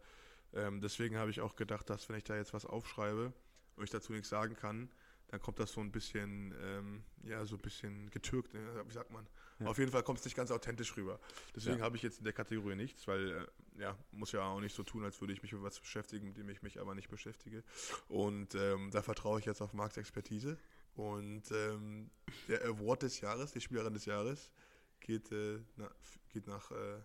ähm, 0.54 0.82
deswegen 0.82 1.18
habe 1.18 1.30
ich 1.30 1.42
auch 1.42 1.56
gedacht, 1.56 1.90
dass 1.90 2.10
wenn 2.10 2.16
ich 2.16 2.24
da 2.24 2.36
jetzt 2.36 2.54
was 2.54 2.66
aufschreibe 2.66 3.34
und 3.76 3.84
ich 3.84 3.90
dazu 3.90 4.14
nichts 4.14 4.30
sagen 4.30 4.56
kann, 4.56 4.90
dann 5.30 5.40
kommt 5.40 5.60
das 5.60 5.72
so 5.72 5.82
ein 5.82 5.92
bisschen, 5.92 6.56
ähm, 6.60 7.04
ja, 7.24 7.46
so 7.46 7.56
ein 7.56 7.62
bisschen 7.62 8.10
getürkt, 8.10 8.54
ne? 8.54 8.84
wie 8.88 8.94
sagt 8.94 9.12
man. 9.12 9.28
Ja. 9.60 9.68
Auf 9.68 9.78
jeden 9.78 9.92
Fall 9.92 10.02
kommt 10.04 10.20
es 10.20 10.26
nicht 10.26 10.36
ganz 10.36 10.50
authentisch 10.50 10.96
rüber. 10.98 11.20
Deswegen 11.56 11.80
ja. 11.80 11.84
habe 11.84 11.98
ich 11.98 12.04
jetzt 12.04 12.20
in 12.20 12.24
der 12.24 12.34
Kategorie 12.34 12.76
nichts, 12.76 13.08
weil, 13.08 13.32
äh, 13.78 13.82
ja, 13.82 13.98
muss 14.12 14.32
ja 14.32 14.42
auch 14.42 14.60
nicht 14.60 14.76
so 14.76 14.84
tun, 14.84 15.04
als 15.04 15.22
würde 15.22 15.34
ich 15.34 15.44
mich 15.44 15.52
mit 15.54 15.62
was 15.62 15.80
beschäftigen, 15.80 16.30
mit 16.30 16.38
dem 16.38 16.50
ich 16.50 16.64
mich 16.64 16.80
aber 16.80 16.96
nicht 16.96 17.10
beschäftige. 17.10 17.64
Und 18.08 18.56
ähm, 18.56 18.90
da 18.92 19.02
vertraue 19.02 19.40
ich 19.40 19.46
jetzt 19.46 19.62
auf 19.62 19.74
Marks 19.74 19.98
Expertise. 19.98 20.58
Und 21.00 21.44
ähm, 21.52 22.10
der 22.50 22.66
Award 22.66 23.04
des 23.04 23.22
Jahres, 23.22 23.54
die 23.54 23.62
Spielerin 23.62 23.94
des 23.94 24.04
Jahres, 24.04 24.52
geht, 25.00 25.32
äh, 25.32 25.60
na, 25.78 25.90
geht 26.28 26.46
nach 26.46 26.72
äh, 26.72 27.00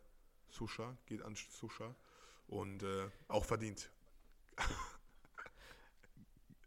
Susha, 0.50 0.96
geht 1.06 1.22
an 1.22 1.36
Susha 1.36 1.94
und 2.48 2.82
äh, 2.82 3.06
auch 3.28 3.44
verdient. 3.44 3.92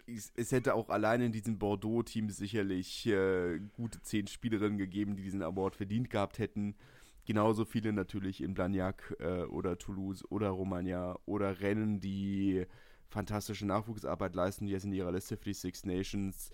es, 0.07 0.53
hätte 0.53 0.73
auch 0.73 0.87
allein 0.87 1.19
in 1.19 1.33
diesem 1.33 1.59
Bordeaux-Team 1.59 2.29
sicherlich 2.29 3.05
äh, 3.07 3.59
gute 3.73 4.01
zehn 4.01 4.27
Spielerinnen 4.27 4.77
gegeben, 4.77 5.17
die 5.17 5.23
diesen 5.23 5.43
Award 5.43 5.75
verdient 5.75 6.09
gehabt 6.09 6.39
hätten. 6.39 6.77
Genauso 7.25 7.65
viele 7.65 7.91
natürlich 7.91 8.39
in 8.39 8.53
Blagnac 8.53 9.13
äh, 9.19 9.43
oder 9.43 9.77
Toulouse 9.77 10.23
oder 10.31 10.47
Romagna 10.47 11.19
oder 11.25 11.59
Rennen, 11.59 11.99
die 11.99 12.65
fantastische 13.09 13.65
Nachwuchsarbeit 13.65 14.33
leisten, 14.33 14.65
die 14.65 14.71
jetzt 14.71 14.85
in 14.85 14.93
ihrer 14.93 15.11
Liste 15.11 15.35
für 15.35 15.43
die 15.43 15.53
Six 15.53 15.83
Nations, 15.83 16.51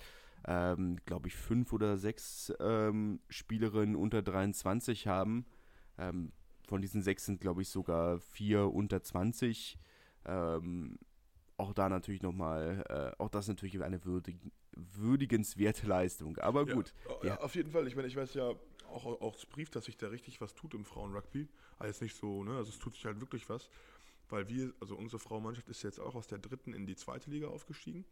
ähm, 0.48 0.98
glaube 1.06 1.28
ich, 1.28 1.36
fünf 1.36 1.74
oder 1.74 1.98
sechs 1.98 2.54
ähm, 2.60 3.20
Spielerinnen 3.30 3.96
unter 3.96 4.22
23 4.22 5.08
haben. 5.08 5.46
Ähm, 5.98 6.32
von 6.68 6.82
diesen 6.82 7.02
sechs 7.02 7.26
sind, 7.26 7.42
glaube 7.42 7.62
ich, 7.62 7.70
sogar 7.70 8.20
vier 8.20 8.74
unter 8.74 9.02
20. 9.02 9.78
Ähm, 10.26 10.98
auch 11.58 11.74
da 11.74 11.90
natürlich 11.90 12.22
nochmal, 12.22 12.84
äh, 12.90 13.22
auch 13.22 13.30
das 13.30 13.48
natürlich 13.48 13.82
eine 13.82 14.04
würdig, 14.06 14.38
würdigenswerte 14.72 15.88
Leistung. 15.88 16.38
Aber 16.38 16.66
gut. 16.66 16.94
Ja, 17.22 17.28
ja, 17.28 17.40
auf 17.42 17.56
jeden 17.56 17.72
Fall. 17.72 17.88
Ich 17.88 17.96
meine, 17.96 18.08
ich 18.08 18.16
weiß 18.16 18.34
ja 18.34 18.54
auch 18.90 19.06
aus 19.22 19.46
Brief, 19.46 19.70
dass 19.70 19.86
sich 19.86 19.98
da 19.98 20.08
richtig 20.08 20.42
was 20.42 20.54
tut 20.56 20.74
im 20.74 20.86
Frauenrugby. 20.86 21.48
Also 21.80 22.04
nicht 22.04 22.16
so, 22.16 22.44
ne? 22.44 22.56
Also 22.58 22.70
es 22.70 22.80
tut 22.80 22.94
sich 22.94 23.06
halt 23.06 23.20
wirklich 23.20 23.50
was. 23.50 23.70
Weil 24.30 24.48
wir, 24.48 24.74
also 24.80 24.96
unsere 24.96 25.20
Frauenmannschaft 25.20 25.70
ist 25.70 25.84
jetzt 25.84 26.00
auch 26.00 26.16
aus 26.16 26.28
der 26.28 26.40
dritten 26.40 26.74
in 26.74 26.86
die 26.86 26.96
zweite 26.96 27.30
Liga 27.30 27.48
aufgestiegen. 27.48 28.06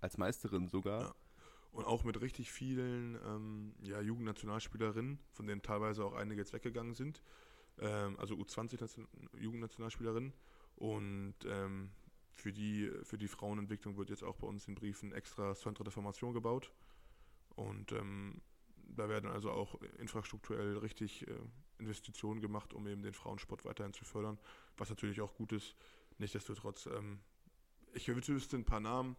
Als 0.00 0.16
Meisterin 0.16 0.68
sogar. 0.68 1.02
Ja. 1.02 1.14
Und 1.70 1.84
auch 1.84 2.02
mit 2.02 2.20
richtig 2.20 2.50
vielen 2.50 3.16
ähm, 3.26 3.74
ja, 3.82 4.00
Jugendnationalspielerinnen, 4.00 5.18
von 5.32 5.46
denen 5.46 5.62
teilweise 5.62 6.04
auch 6.04 6.14
einige 6.14 6.40
jetzt 6.40 6.52
weggegangen 6.52 6.94
sind 6.94 7.22
ähm, 7.80 8.16
also 8.18 8.34
U20 8.34 9.06
Jugendnationalspielerin. 9.38 10.32
Und 10.76 11.34
ähm, 11.46 11.90
für, 12.32 12.52
die, 12.52 12.90
für 13.02 13.18
die 13.18 13.28
Frauenentwicklung 13.28 13.96
wird 13.96 14.10
jetzt 14.10 14.22
auch 14.22 14.36
bei 14.36 14.46
uns 14.46 14.68
in 14.68 14.74
Briefen 14.74 15.12
extra 15.12 15.54
Centre 15.54 15.84
de 15.84 15.92
Formation 15.92 16.34
gebaut. 16.34 16.72
Und 17.56 17.92
ähm, 17.92 18.40
da 18.76 19.08
werden 19.08 19.30
also 19.30 19.50
auch 19.50 19.80
infrastrukturell 19.98 20.78
richtig 20.78 21.26
äh, 21.26 21.34
Investitionen 21.78 22.40
gemacht, 22.40 22.72
um 22.74 22.86
eben 22.86 23.02
den 23.02 23.12
Frauensport 23.12 23.64
weiterhin 23.64 23.92
zu 23.92 24.04
fördern, 24.04 24.38
was 24.76 24.90
natürlich 24.90 25.20
auch 25.20 25.34
gut 25.34 25.52
ist. 25.52 25.74
Nichtsdestotrotz, 26.18 26.86
ähm, 26.86 27.20
ich 27.92 28.08
wüsste 28.08 28.56
ein 28.56 28.64
paar 28.64 28.80
Namen, 28.80 29.16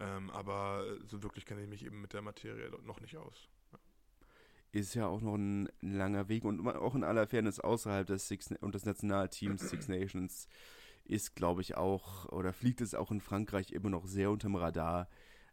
ähm, 0.00 0.30
aber 0.30 0.84
so 1.06 1.22
wirklich 1.22 1.46
kenne 1.46 1.62
ich 1.62 1.68
mich 1.68 1.84
eben 1.84 2.00
mit 2.00 2.12
der 2.12 2.22
Materie 2.22 2.70
noch 2.84 3.00
nicht 3.00 3.16
aus 3.16 3.48
ist 4.72 4.94
ja 4.94 5.06
auch 5.06 5.20
noch 5.20 5.34
ein, 5.34 5.68
langer 5.80 6.28
Weg 6.28 6.44
und 6.44 6.66
auch 6.66 6.94
in 6.94 7.04
aller 7.04 7.26
Fairness 7.26 7.60
außerhalb 7.60 8.06
des 8.06 8.28
Six 8.28 8.52
und 8.60 8.74
des 8.74 8.84
Nationalteams 8.84 9.68
Six 9.68 9.88
Nations 9.88 10.48
ist, 11.04 11.34
glaube 11.34 11.60
ich, 11.60 11.76
auch 11.76 12.26
oder 12.26 12.52
fliegt 12.52 12.80
es 12.80 12.94
auch 12.94 13.10
in 13.10 13.20
Frankreich 13.20 13.72
immer 13.72 13.90
noch 13.90 14.06
sehr 14.06 14.30
unterm 14.30 14.54
Radar. 14.54 15.08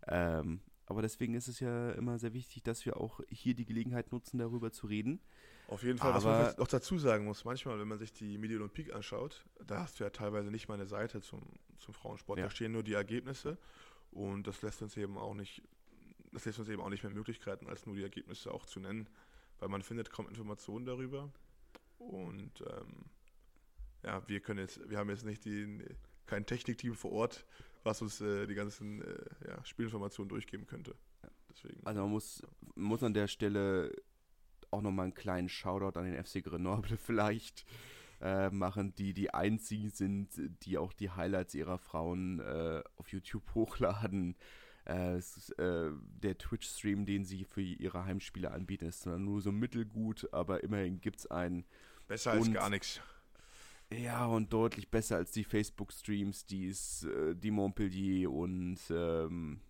Ähm, 0.08 0.62
aber 0.86 1.02
deswegen 1.02 1.34
ist 1.34 1.48
es 1.48 1.60
ja 1.60 1.92
immer 1.92 2.20
sehr 2.20 2.34
wichtig, 2.34 2.64
dass 2.64 2.86
wir 2.86 2.98
auch 2.98 3.20
hier 3.30 3.56
die 3.56 3.66
Gelegenheit 3.66 4.12
nutzen, 4.12 4.38
darüber 4.38 4.72
zu 4.72 4.88
reden. 4.88 5.20
Auf 5.68 5.84
jeden 5.84 5.98
Fall, 5.98 6.14
aber 6.14 6.24
was 6.24 6.24
man 6.24 6.60
noch 6.60 6.68
dazu 6.68 6.98
sagen 6.98 7.26
muss, 7.26 7.44
manchmal, 7.44 7.78
wenn 7.80 7.90
man 7.90 7.98
sich 7.98 8.14
die 8.14 8.38
Midi 8.38 8.56
Olympique 8.56 8.96
anschaut, 8.96 9.46
da 9.66 9.80
hast 9.80 10.00
du 10.00 10.06
ja 10.06 10.12
teilweise 10.12 10.50
nicht 10.50 10.70
mal 10.70 10.76
eine 10.76 10.86
Seite 10.86 11.22
zum, 11.22 11.42
zum 11.78 11.94
Frauensport. 11.94 12.40
Ja. 12.40 12.46
Da 12.46 12.52
stehen 12.52 12.72
nur 12.72 12.84
die 12.84 12.94
Ergebnisse 12.94 13.58
und 14.18 14.48
das 14.48 14.62
lässt 14.62 14.82
uns 14.82 14.98
eben 14.98 15.18
auch 15.18 15.34
nicht 15.34 15.62
das 16.32 16.46
lässt 16.46 16.60
uns 16.60 16.70
eben 16.70 16.82
auch 16.82 16.90
nicht 16.90 17.04
mehr 17.04 17.12
Möglichkeiten, 17.12 17.68
als 17.68 17.86
nur 17.86 17.96
die 17.96 18.04
Ergebnisse 18.04 18.52
auch 18.52 18.66
zu 18.66 18.80
nennen, 18.80 19.10
weil 19.60 19.70
man 19.70 19.82
findet 19.82 20.12
kaum 20.12 20.28
Informationen 20.28 20.86
darüber. 20.86 21.32
Und 21.98 22.62
ähm, 22.62 23.06
ja, 24.04 24.28
wir 24.28 24.40
können 24.40 24.60
jetzt, 24.60 24.90
wir 24.90 24.98
haben 24.98 25.10
jetzt 25.10 25.26
nicht 25.26 25.46
die, 25.46 25.84
kein 26.26 26.46
Technikteam 26.46 26.96
vor 26.96 27.12
Ort, 27.12 27.46
was 27.84 28.02
uns 28.02 28.22
äh, 28.22 28.46
die 28.46 28.56
ganzen 28.56 29.02
äh, 29.02 29.48
ja, 29.48 29.66
Spielinformationen 29.66 30.30
durchgeben 30.30 30.68
könnte. 30.68 30.96
Deswegen, 31.50 31.80
also 31.86 32.02
man 32.02 32.12
muss, 32.12 32.44
muss 32.76 33.02
an 33.04 33.14
der 33.14 33.28
Stelle 33.28 33.96
auch 34.70 34.82
nochmal 34.82 35.06
einen 35.06 35.14
kleinen 35.16 35.50
Shoutout 35.50 35.98
an 35.98 36.06
den 36.06 36.24
FC 36.24 36.44
Grenoble 36.44 36.98
vielleicht 37.04 37.66
äh, 38.22 38.50
machen, 38.50 38.94
die 38.96 39.14
die 39.14 39.34
einzigen 39.34 39.90
sind, 39.90 40.30
die 40.64 40.78
auch 40.78 40.94
die 40.94 41.12
Highlights 41.12 41.54
ihrer 41.56 41.78
Frauen 41.78 42.40
äh, 42.40 42.84
auf 42.98 43.10
YouTube 43.10 43.44
hochladen. 43.56 44.36
Äh, 44.86 45.18
ist, 45.18 45.52
äh, 45.60 45.92
der 46.22 46.38
Twitch-Stream, 46.38 47.06
den 47.06 47.26
sie 47.26 47.44
für 47.44 47.62
ihre 47.62 48.06
Heimspiele 48.06 48.52
anbieten, 48.52 48.86
ist 48.86 49.06
nur 49.06 49.42
so 49.42 49.52
mittelgut, 49.52 50.32
aber 50.32 50.64
immerhin 50.64 51.02
gibt 51.02 51.20
es 51.20 51.28
einen. 51.28 51.66
Besser 52.08 52.32
als 52.32 52.52
gar 52.54 52.70
nichts. 52.70 53.02
Ja, 53.92 54.26
und 54.26 54.52
deutlich 54.52 54.90
besser 54.90 55.18
als 55.18 55.32
die 55.32 55.44
Facebook-Streams, 55.44 56.46
die 56.46 56.68
es, 56.68 57.04
äh, 57.04 57.36
die 57.36 57.52
Montpellier 57.52 58.32
und 58.32 58.80
ähm, 58.90 59.62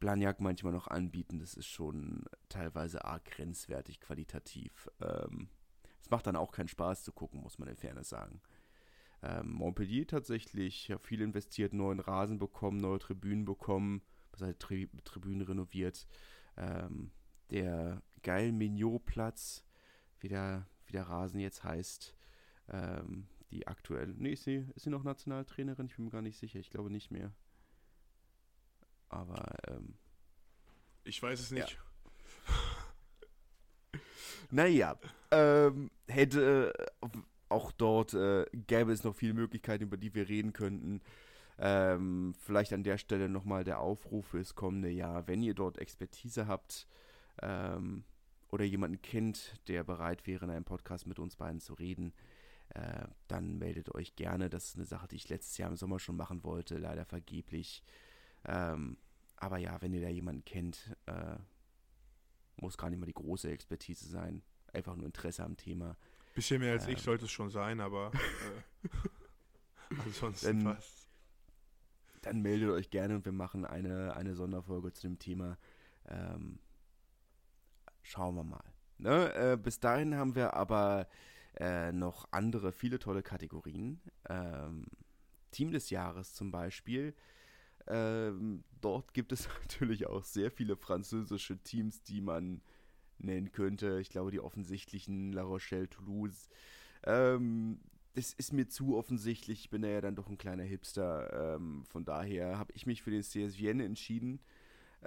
Blagnac 0.00 0.40
manchmal 0.40 0.72
noch 0.72 0.88
anbieten. 0.88 1.38
Das 1.38 1.54
ist 1.54 1.68
schon 1.68 2.24
teilweise 2.48 3.04
arg 3.04 3.24
grenzwertig 3.24 4.00
qualitativ. 4.00 4.88
Ähm, 5.00 5.48
es 6.10 6.12
macht 6.12 6.26
dann 6.26 6.34
auch 6.34 6.50
keinen 6.50 6.66
Spaß 6.66 7.04
zu 7.04 7.12
gucken, 7.12 7.40
muss 7.40 7.60
man 7.60 7.68
in 7.68 7.76
Fairness 7.76 8.08
sagen. 8.08 8.40
Ähm, 9.22 9.52
Montpellier 9.52 10.08
tatsächlich 10.08 10.92
viel 10.98 11.20
investiert, 11.20 11.72
neuen 11.72 12.00
Rasen 12.00 12.40
bekommen, 12.40 12.78
neue 12.78 12.98
Tribünen 12.98 13.44
bekommen, 13.44 14.02
was 14.32 14.42
heißt 14.42 14.58
Tri 14.58 14.90
Tribünen 15.04 15.42
renoviert. 15.42 16.08
Ähm, 16.56 17.12
der 17.50 18.02
geil 18.24 18.50
Mignot-Platz, 18.50 19.64
wie 20.18 20.28
der, 20.28 20.66
wie 20.86 20.92
der 20.92 21.04
Rasen 21.04 21.38
jetzt 21.38 21.62
heißt, 21.62 22.16
ähm, 22.68 23.28
die 23.52 23.68
aktuell, 23.68 24.08
nee, 24.18 24.32
ist 24.32 24.42
sie, 24.42 24.66
ist 24.74 24.82
sie 24.82 24.90
noch 24.90 25.04
Nationaltrainerin? 25.04 25.86
Ich 25.86 25.94
bin 25.94 26.06
mir 26.06 26.10
gar 26.10 26.22
nicht 26.22 26.38
sicher, 26.38 26.58
ich 26.58 26.70
glaube 26.70 26.90
nicht 26.90 27.12
mehr. 27.12 27.32
Aber, 29.08 29.54
ähm, 29.68 29.94
Ich 31.04 31.22
weiß 31.22 31.38
es 31.38 31.52
nicht. 31.52 31.70
Ja. 31.70 31.89
Naja, 34.50 34.96
ähm, 35.30 35.90
hätte 36.08 36.72
äh, 37.02 37.06
auch 37.48 37.72
dort 37.72 38.14
äh, 38.14 38.46
gäbe 38.52 38.92
es 38.92 39.04
noch 39.04 39.14
viele 39.14 39.34
Möglichkeiten, 39.34 39.84
über 39.84 39.96
die 39.96 40.14
wir 40.14 40.28
reden 40.28 40.52
könnten. 40.52 41.00
Ähm, 41.58 42.34
vielleicht 42.38 42.72
an 42.72 42.84
der 42.84 42.96
Stelle 42.96 43.28
nochmal 43.28 43.64
der 43.64 43.80
Aufruf 43.80 44.28
fürs 44.28 44.54
kommende 44.54 44.88
Jahr, 44.88 45.26
wenn 45.26 45.42
ihr 45.42 45.54
dort 45.54 45.78
Expertise 45.78 46.46
habt 46.46 46.86
ähm, 47.42 48.04
oder 48.50 48.64
jemanden 48.64 49.02
kennt, 49.02 49.54
der 49.68 49.84
bereit 49.84 50.26
wäre, 50.26 50.46
in 50.46 50.50
einem 50.50 50.64
Podcast 50.64 51.06
mit 51.06 51.18
uns 51.18 51.36
beiden 51.36 51.60
zu 51.60 51.74
reden, 51.74 52.14
äh, 52.70 53.06
dann 53.28 53.58
meldet 53.58 53.94
euch 53.94 54.16
gerne. 54.16 54.48
Das 54.48 54.68
ist 54.68 54.76
eine 54.76 54.86
Sache, 54.86 55.08
die 55.08 55.16
ich 55.16 55.28
letztes 55.28 55.58
Jahr 55.58 55.70
im 55.70 55.76
Sommer 55.76 55.98
schon 55.98 56.16
machen 56.16 56.44
wollte, 56.44 56.78
leider 56.78 57.04
vergeblich. 57.04 57.82
Ähm, 58.46 58.96
aber 59.36 59.58
ja, 59.58 59.80
wenn 59.82 59.92
ihr 59.92 60.00
da 60.00 60.08
jemanden 60.08 60.44
kennt, 60.44 60.96
äh, 61.06 61.36
muss 62.60 62.78
gar 62.78 62.90
nicht 62.90 62.98
mal 62.98 63.06
die 63.06 63.14
große 63.14 63.50
Expertise 63.50 64.08
sein. 64.08 64.42
Einfach 64.72 64.96
nur 64.96 65.06
Interesse 65.06 65.44
am 65.44 65.56
Thema. 65.56 65.96
Bisschen 66.34 66.60
mehr 66.60 66.72
als 66.72 66.86
ähm, 66.86 66.92
ich 66.92 67.02
sollte 67.02 67.24
es 67.24 67.30
schon 67.30 67.50
sein, 67.50 67.80
aber 67.80 68.12
äh, 68.14 68.88
ansonsten 70.04 70.64
dann, 70.64 70.74
passt. 70.74 71.08
Dann 72.22 72.42
meldet 72.42 72.70
euch 72.70 72.90
gerne 72.90 73.16
und 73.16 73.24
wir 73.24 73.32
machen 73.32 73.64
eine, 73.64 74.14
eine 74.14 74.34
Sonderfolge 74.34 74.92
zu 74.92 75.02
dem 75.02 75.18
Thema. 75.18 75.58
Ähm, 76.06 76.58
schauen 78.02 78.34
wir 78.36 78.44
mal. 78.44 78.64
Ne? 78.98 79.34
Äh, 79.34 79.56
bis 79.56 79.80
dahin 79.80 80.14
haben 80.14 80.34
wir 80.34 80.54
aber 80.54 81.08
äh, 81.58 81.92
noch 81.92 82.28
andere, 82.30 82.72
viele 82.72 82.98
tolle 82.98 83.22
Kategorien. 83.22 84.00
Ähm, 84.28 84.86
Team 85.50 85.72
des 85.72 85.90
Jahres 85.90 86.34
zum 86.34 86.50
Beispiel. 86.50 87.14
Ähm, 87.90 88.62
dort 88.80 89.12
gibt 89.12 89.32
es 89.32 89.48
natürlich 89.60 90.06
auch 90.06 90.24
sehr 90.24 90.50
viele 90.50 90.76
französische 90.76 91.58
Teams, 91.58 92.02
die 92.02 92.20
man 92.20 92.62
nennen 93.18 93.52
könnte. 93.52 93.98
Ich 94.00 94.10
glaube, 94.10 94.30
die 94.30 94.40
offensichtlichen 94.40 95.32
La 95.32 95.42
Rochelle, 95.42 95.90
Toulouse. 95.90 96.48
Ähm, 97.04 97.80
das 98.14 98.32
ist 98.32 98.52
mir 98.52 98.68
zu 98.68 98.96
offensichtlich. 98.96 99.60
Ich 99.60 99.70
bin 99.70 99.82
ja 99.84 100.00
dann 100.00 100.16
doch 100.16 100.28
ein 100.28 100.38
kleiner 100.38 100.64
Hipster. 100.64 101.56
Ähm, 101.56 101.84
von 101.86 102.04
daher 102.04 102.58
habe 102.58 102.72
ich 102.74 102.86
mich 102.86 103.02
für 103.02 103.10
den 103.10 103.22
CS 103.22 103.56
Vienne 103.58 103.84
entschieden, 103.84 104.40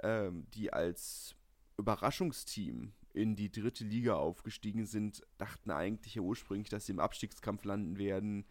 ähm, 0.02 0.46
die 0.54 0.72
als 0.72 1.34
Überraschungsteam 1.78 2.92
in 3.12 3.36
die 3.36 3.50
dritte 3.50 3.84
Liga 3.84 4.16
aufgestiegen 4.16 4.86
sind, 4.86 5.22
dachten 5.38 5.70
eigentlich 5.70 6.18
ursprünglich, 6.18 6.68
dass 6.68 6.86
sie 6.86 6.92
im 6.92 7.00
Abstiegskampf 7.00 7.64
landen 7.64 7.96
werden. 7.96 8.44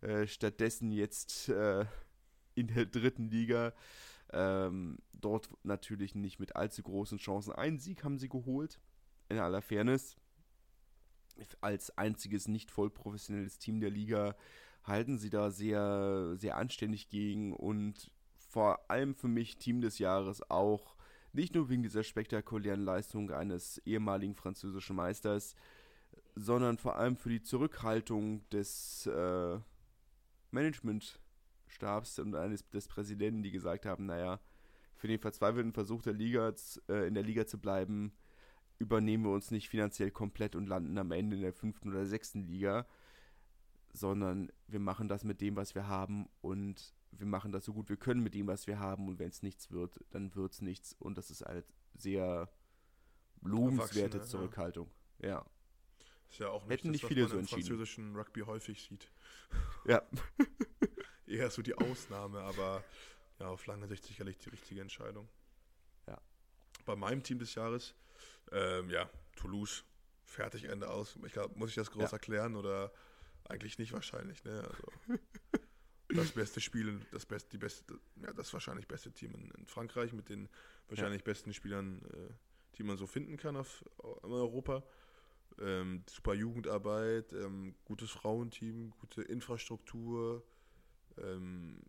Äh, 0.00 0.26
stattdessen 0.26 0.90
jetzt 0.90 1.48
äh, 1.48 1.84
in 2.60 2.68
der 2.68 2.86
dritten 2.86 3.28
Liga. 3.30 3.72
Ähm, 4.32 4.98
dort 5.12 5.50
natürlich 5.64 6.14
nicht 6.14 6.38
mit 6.38 6.56
allzu 6.56 6.82
großen 6.82 7.18
Chancen. 7.18 7.52
Einen 7.52 7.78
Sieg 7.78 8.04
haben 8.04 8.18
sie 8.18 8.28
geholt, 8.28 8.80
in 9.28 9.38
aller 9.38 9.62
Fairness. 9.62 10.16
Als 11.60 11.96
einziges 11.96 12.48
nicht 12.48 12.70
voll 12.70 12.90
professionelles 12.90 13.58
Team 13.58 13.80
der 13.80 13.90
Liga 13.90 14.36
halten 14.84 15.18
sie 15.18 15.30
da 15.30 15.50
sehr, 15.50 16.34
sehr 16.36 16.56
anständig 16.56 17.08
gegen 17.08 17.54
und 17.54 18.10
vor 18.34 18.90
allem 18.90 19.14
für 19.14 19.28
mich 19.28 19.58
Team 19.58 19.80
des 19.80 19.98
Jahres 19.98 20.48
auch 20.50 20.96
nicht 21.32 21.54
nur 21.54 21.68
wegen 21.68 21.82
dieser 21.82 22.02
spektakulären 22.02 22.84
Leistung 22.84 23.30
eines 23.30 23.78
ehemaligen 23.86 24.34
französischen 24.34 24.96
Meisters, 24.96 25.54
sondern 26.34 26.78
vor 26.78 26.96
allem 26.96 27.16
für 27.16 27.28
die 27.28 27.42
Zurückhaltung 27.42 28.48
des 28.50 29.06
äh, 29.06 29.58
Managementstabs 31.70 32.18
und 32.18 32.34
eines 32.34 32.68
des 32.70 32.88
Präsidenten, 32.88 33.42
die 33.42 33.50
gesagt 33.50 33.86
haben, 33.86 34.06
naja, 34.06 34.40
für 34.96 35.08
den 35.08 35.18
verzweifelten 35.18 35.72
Versuch 35.72 36.02
der 36.02 36.12
Liga 36.12 36.52
äh, 36.88 37.06
in 37.06 37.14
der 37.14 37.22
Liga 37.22 37.46
zu 37.46 37.58
bleiben, 37.58 38.12
übernehmen 38.78 39.24
wir 39.24 39.32
uns 39.32 39.50
nicht 39.50 39.68
finanziell 39.68 40.10
komplett 40.10 40.56
und 40.56 40.66
landen 40.66 40.96
am 40.98 41.12
Ende 41.12 41.36
in 41.36 41.42
der 41.42 41.52
fünften 41.52 41.90
oder 41.90 42.06
sechsten 42.06 42.42
Liga, 42.42 42.86
sondern 43.92 44.50
wir 44.68 44.80
machen 44.80 45.08
das 45.08 45.24
mit 45.24 45.40
dem, 45.40 45.56
was 45.56 45.74
wir 45.74 45.86
haben 45.86 46.28
und 46.40 46.94
wir 47.12 47.26
machen 47.26 47.50
das 47.50 47.64
so 47.64 47.72
gut 47.72 47.88
wir 47.88 47.96
können 47.96 48.22
mit 48.22 48.34
dem, 48.34 48.46
was 48.46 48.66
wir 48.66 48.78
haben 48.78 49.08
und 49.08 49.18
wenn 49.18 49.30
es 49.30 49.42
nichts 49.42 49.70
wird, 49.70 50.00
dann 50.10 50.34
wird 50.34 50.52
es 50.52 50.62
nichts 50.62 50.94
und 50.98 51.18
das 51.18 51.30
ist 51.30 51.42
eine 51.42 51.64
sehr 51.94 52.48
lobenswerte 53.42 54.22
Zurückhaltung. 54.22 54.88
Ja. 55.20 55.28
ja. 55.28 55.46
Ist 56.30 56.38
ja 56.38 56.48
auch 56.48 56.62
nicht, 56.64 56.78
Hätten 56.78 56.92
das, 56.92 57.02
nicht 57.02 57.06
viele 57.06 57.28
so 57.28 57.38
im 57.38 57.46
französischen 57.46 58.14
Rugby 58.14 58.40
häufig 58.42 58.82
sieht. 58.82 59.10
Ja. 59.84 60.02
Eher 61.26 61.50
so 61.50 61.62
die 61.62 61.74
Ausnahme, 61.74 62.40
aber 62.40 62.84
ja, 63.38 63.48
auf 63.48 63.66
lange 63.66 63.88
Sicht 63.88 64.04
sicherlich 64.04 64.38
die 64.38 64.50
richtige 64.50 64.80
Entscheidung. 64.80 65.28
Ja. 66.06 66.20
Bei 66.84 66.94
meinem 66.94 67.22
Team 67.22 67.38
des 67.38 67.54
Jahres, 67.54 67.94
ähm, 68.52 68.90
ja, 68.90 69.10
Toulouse, 69.36 69.84
fertig, 70.24 70.64
Ende 70.64 70.88
aus. 70.88 71.18
Ich 71.26 71.32
glaub, 71.32 71.56
muss 71.56 71.70
ich 71.70 71.76
das 71.76 71.90
groß 71.90 72.04
ja. 72.04 72.12
erklären 72.12 72.54
oder 72.56 72.92
eigentlich 73.48 73.78
nicht 73.78 73.92
wahrscheinlich, 73.92 74.44
ne? 74.44 74.62
Also. 74.62 75.20
das 76.08 76.32
beste 76.32 76.60
Spiel, 76.60 77.00
das 77.10 77.26
beste, 77.26 77.50
die 77.50 77.58
beste, 77.58 77.98
ja, 78.22 78.32
das 78.32 78.52
wahrscheinlich 78.52 78.86
beste 78.86 79.10
Team 79.12 79.34
in, 79.34 79.50
in 79.52 79.66
Frankreich 79.66 80.12
mit 80.12 80.28
den 80.28 80.48
wahrscheinlich 80.88 81.22
ja. 81.22 81.24
besten 81.24 81.52
Spielern, 81.52 82.02
äh, 82.12 82.32
die 82.76 82.84
man 82.84 82.96
so 82.96 83.06
finden 83.06 83.36
kann 83.36 83.56
auf, 83.56 83.84
in 84.22 84.30
Europa. 84.30 84.84
Ähm, 85.60 86.04
super 86.08 86.34
Jugendarbeit, 86.34 87.32
ähm, 87.32 87.74
gutes 87.84 88.10
Frauenteam, 88.10 88.92
gute 89.00 89.22
Infrastruktur. 89.22 90.42
Ähm, 91.18 91.82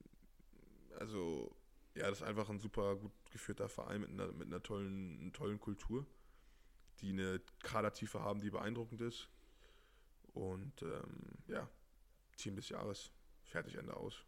also, 1.00 1.56
ja, 1.96 2.10
das 2.10 2.20
ist 2.20 2.28
einfach 2.28 2.50
ein 2.50 2.60
super 2.60 2.98
gut 2.98 3.12
geführter 3.32 3.70
Verein 3.70 4.02
mit 4.02 4.10
einer, 4.10 4.32
mit 4.34 4.48
einer 4.48 4.62
tollen, 4.62 5.20
einer 5.22 5.32
tollen 5.32 5.60
Kultur, 5.60 6.06
die 7.00 7.10
eine 7.10 7.42
Kadertiefe 7.64 8.22
haben, 8.22 8.42
die 8.42 8.50
beeindruckend 8.50 9.02
ist. 9.02 9.30
Und 10.34 10.82
ähm, 10.82 11.38
ja, 11.48 11.70
Team 12.38 12.56
des 12.56 12.70
Jahres. 12.70 13.12
Fertig, 13.44 13.76
Ende 13.76 13.96
aus. 13.96 14.26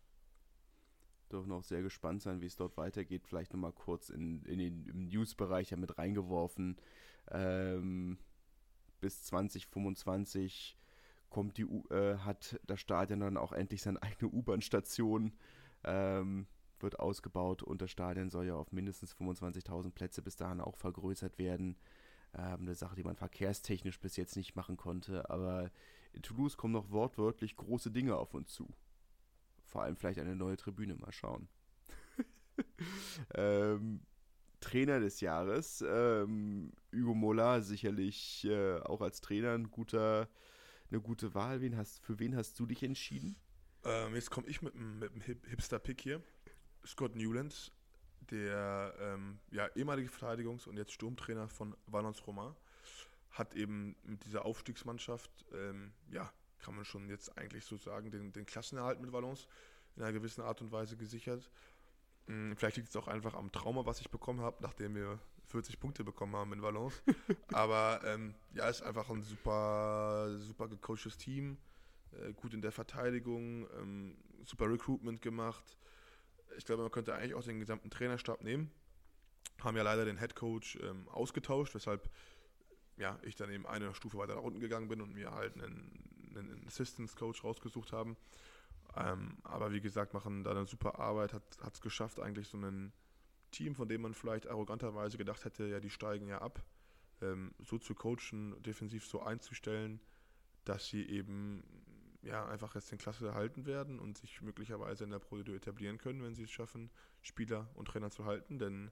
Dürfen 1.31 1.51
auch 1.51 1.63
sehr 1.63 1.81
gespannt 1.81 2.21
sein, 2.21 2.41
wie 2.41 2.45
es 2.45 2.55
dort 2.55 2.77
weitergeht. 2.77 3.25
Vielleicht 3.25 3.53
nochmal 3.53 3.71
kurz 3.71 4.09
in, 4.09 4.43
in 4.43 4.59
den 4.59 4.85
im 4.87 5.05
News-Bereich 5.07 5.75
mit 5.77 5.97
reingeworfen. 5.97 6.77
Ähm, 7.31 8.17
bis 9.03 9.23
2025 9.25 10.75
kommt 11.29 11.57
die 11.57 11.65
U 11.65 11.87
äh, 11.89 12.17
hat 12.17 12.59
das 12.65 12.79
Stadion 12.79 13.19
dann 13.19 13.37
auch 13.37 13.53
endlich 13.53 13.81
seine 13.81 14.01
eigene 14.01 14.31
U-Bahn-Station. 14.31 15.33
Ähm, 15.83 16.47
wird 16.79 16.99
ausgebaut 16.99 17.63
und 17.63 17.81
das 17.81 17.91
Stadion 17.91 18.29
soll 18.29 18.47
ja 18.47 18.55
auf 18.55 18.73
mindestens 18.73 19.15
25.000 19.15 19.91
Plätze 19.91 20.21
bis 20.21 20.35
dahin 20.35 20.59
auch 20.59 20.75
vergrößert 20.75 21.37
werden. 21.37 21.77
Ähm, 22.33 22.61
eine 22.61 22.75
Sache, 22.75 22.95
die 22.95 23.03
man 23.03 23.15
verkehrstechnisch 23.15 23.99
bis 24.01 24.17
jetzt 24.17 24.35
nicht 24.35 24.55
machen 24.55 24.75
konnte, 24.75 25.29
aber 25.29 25.71
in 26.11 26.23
Toulouse 26.23 26.57
kommen 26.57 26.73
noch 26.73 26.91
wortwörtlich 26.91 27.55
große 27.55 27.91
Dinge 27.91 28.17
auf 28.17 28.33
uns 28.33 28.51
zu 28.51 28.73
vor 29.73 29.81
allem 29.81 29.95
vielleicht 29.95 30.19
eine 30.19 30.35
neue 30.35 30.55
Tribüne. 30.55 30.95
Mal 30.95 31.11
schauen. 31.11 31.47
ähm, 33.33 34.01
Trainer 34.63 34.99
des 35.01 35.19
Jahres. 35.19 35.83
Ähm, 35.85 36.71
Hugo 36.93 37.13
Mola 37.13 37.61
sicherlich 37.61 38.45
äh, 38.45 38.79
auch 38.79 39.01
als 39.01 39.19
Trainer 39.19 39.53
ein 39.53 39.69
guter, 39.69 40.29
eine 40.89 41.01
gute 41.01 41.33
Wahl. 41.33 41.61
Wen 41.61 41.75
hast, 41.75 41.99
für 42.01 42.17
wen 42.19 42.35
hast 42.35 42.57
du 42.59 42.65
dich 42.65 42.81
entschieden? 42.81 43.35
Ähm, 43.83 44.15
jetzt 44.15 44.29
komme 44.31 44.47
ich 44.47 44.61
mit 44.61 44.73
einem 44.73 45.21
Hipster-Pick 45.21 45.99
hier. 45.99 46.21
Scott 46.85 47.15
Newlands, 47.15 47.71
der 48.31 48.95
ähm, 48.99 49.39
ja, 49.51 49.67
ehemalige 49.75 50.09
Verteidigungs- 50.09 50.67
und 50.67 50.77
jetzt 50.77 50.93
Sturmtrainer 50.93 51.49
von 51.49 51.75
Valence 51.87 52.25
Romain, 52.25 52.55
hat 53.31 53.55
eben 53.55 53.97
mit 54.03 54.23
dieser 54.23 54.45
Aufstiegsmannschaft 54.45 55.45
ähm, 55.53 55.91
ja, 56.09 56.31
kann 56.59 56.75
man 56.75 56.85
schon 56.85 57.09
jetzt 57.09 57.37
eigentlich 57.37 57.65
so 57.65 57.75
sagen, 57.75 58.11
den, 58.11 58.31
den 58.31 58.45
Klassenerhalt 58.45 59.01
mit 59.01 59.11
Valence 59.11 59.47
in 59.95 60.03
einer 60.03 60.13
gewissen 60.13 60.41
Art 60.41 60.61
und 60.61 60.71
Weise 60.71 60.95
gesichert. 60.95 61.51
Hm, 62.27 62.55
vielleicht 62.57 62.77
liegt 62.77 62.89
es 62.89 62.95
auch 62.95 63.07
einfach 63.07 63.33
am 63.33 63.51
Trauma, 63.51 63.85
was 63.85 63.99
ich 64.01 64.09
bekommen 64.09 64.41
habe, 64.41 64.57
nachdem 64.61 64.95
wir 64.95 65.19
40 65.45 65.79
Punkte 65.79 66.03
bekommen 66.03 66.35
haben 66.35 66.53
in 66.53 66.61
Valence. 66.61 67.01
Aber 67.51 68.01
ähm, 68.05 68.33
ja, 68.53 68.67
ist 68.69 68.81
einfach 68.81 69.09
ein 69.09 69.23
super, 69.23 70.37
super 70.39 70.67
gecoachtes 70.67 71.17
Team 71.17 71.57
äh, 72.21 72.33
gut 72.33 72.53
in 72.53 72.61
der 72.61 72.71
Verteidigung, 72.71 73.67
ähm, 73.79 74.17
super 74.45 74.69
Recruitment 74.69 75.21
gemacht. 75.21 75.77
Ich 76.57 76.65
glaube, 76.65 76.83
man 76.83 76.91
könnte 76.91 77.13
eigentlich 77.15 77.33
auch 77.33 77.43
den 77.43 77.59
gesamten 77.59 77.89
Trainerstab 77.89 78.43
nehmen. 78.43 78.71
Haben 79.61 79.77
ja 79.77 79.83
leider 79.83 80.05
den 80.05 80.19
Head 80.19 80.35
Coach 80.35 80.77
ähm, 80.83 81.07
ausgetauscht, 81.09 81.73
weshalb 81.73 82.09
ja, 82.97 83.17
ich 83.23 83.35
dann 83.35 83.49
eben 83.49 83.65
eine 83.65 83.93
Stufe 83.95 84.17
weiter 84.17 84.35
nach 84.35 84.43
unten 84.43 84.59
gegangen 84.59 84.87
bin 84.87 85.01
und 85.01 85.13
mir 85.13 85.31
halt 85.31 85.55
einen, 85.55 86.35
einen 86.35 86.67
Assistance 86.67 87.15
Coach 87.15 87.43
rausgesucht 87.43 87.91
haben. 87.91 88.17
Ähm, 88.95 89.37
aber 89.43 89.71
wie 89.71 89.81
gesagt, 89.81 90.13
machen 90.13 90.43
da 90.43 90.51
eine 90.51 90.65
super 90.65 90.99
Arbeit, 90.99 91.33
hat 91.33 91.73
es 91.73 91.81
geschafft, 91.81 92.19
eigentlich 92.19 92.47
so 92.47 92.57
ein 92.57 92.93
Team, 93.51 93.75
von 93.75 93.87
dem 93.87 94.01
man 94.01 94.13
vielleicht 94.13 94.47
arroganterweise 94.47 95.17
gedacht 95.17 95.45
hätte, 95.45 95.65
ja, 95.67 95.79
die 95.79 95.89
steigen 95.89 96.27
ja 96.27 96.41
ab, 96.41 96.63
ähm, 97.21 97.53
so 97.59 97.77
zu 97.77 97.95
coachen, 97.95 98.61
defensiv 98.61 99.05
so 99.05 99.21
einzustellen, 99.21 99.99
dass 100.65 100.87
sie 100.87 101.07
eben 101.07 101.63
ja 102.21 102.45
einfach 102.47 102.75
jetzt 102.75 102.91
in 102.91 102.97
Klasse 102.97 103.27
erhalten 103.27 103.65
werden 103.65 103.99
und 103.99 104.17
sich 104.17 104.41
möglicherweise 104.41 105.03
in 105.03 105.09
der 105.09 105.19
Pro 105.19 105.37
etablieren 105.37 105.97
können, 105.97 106.23
wenn 106.23 106.35
sie 106.35 106.43
es 106.43 106.51
schaffen, 106.51 106.89
Spieler 107.21 107.69
und 107.73 107.87
Trainer 107.87 108.11
zu 108.11 108.25
halten, 108.25 108.59
denn 108.59 108.91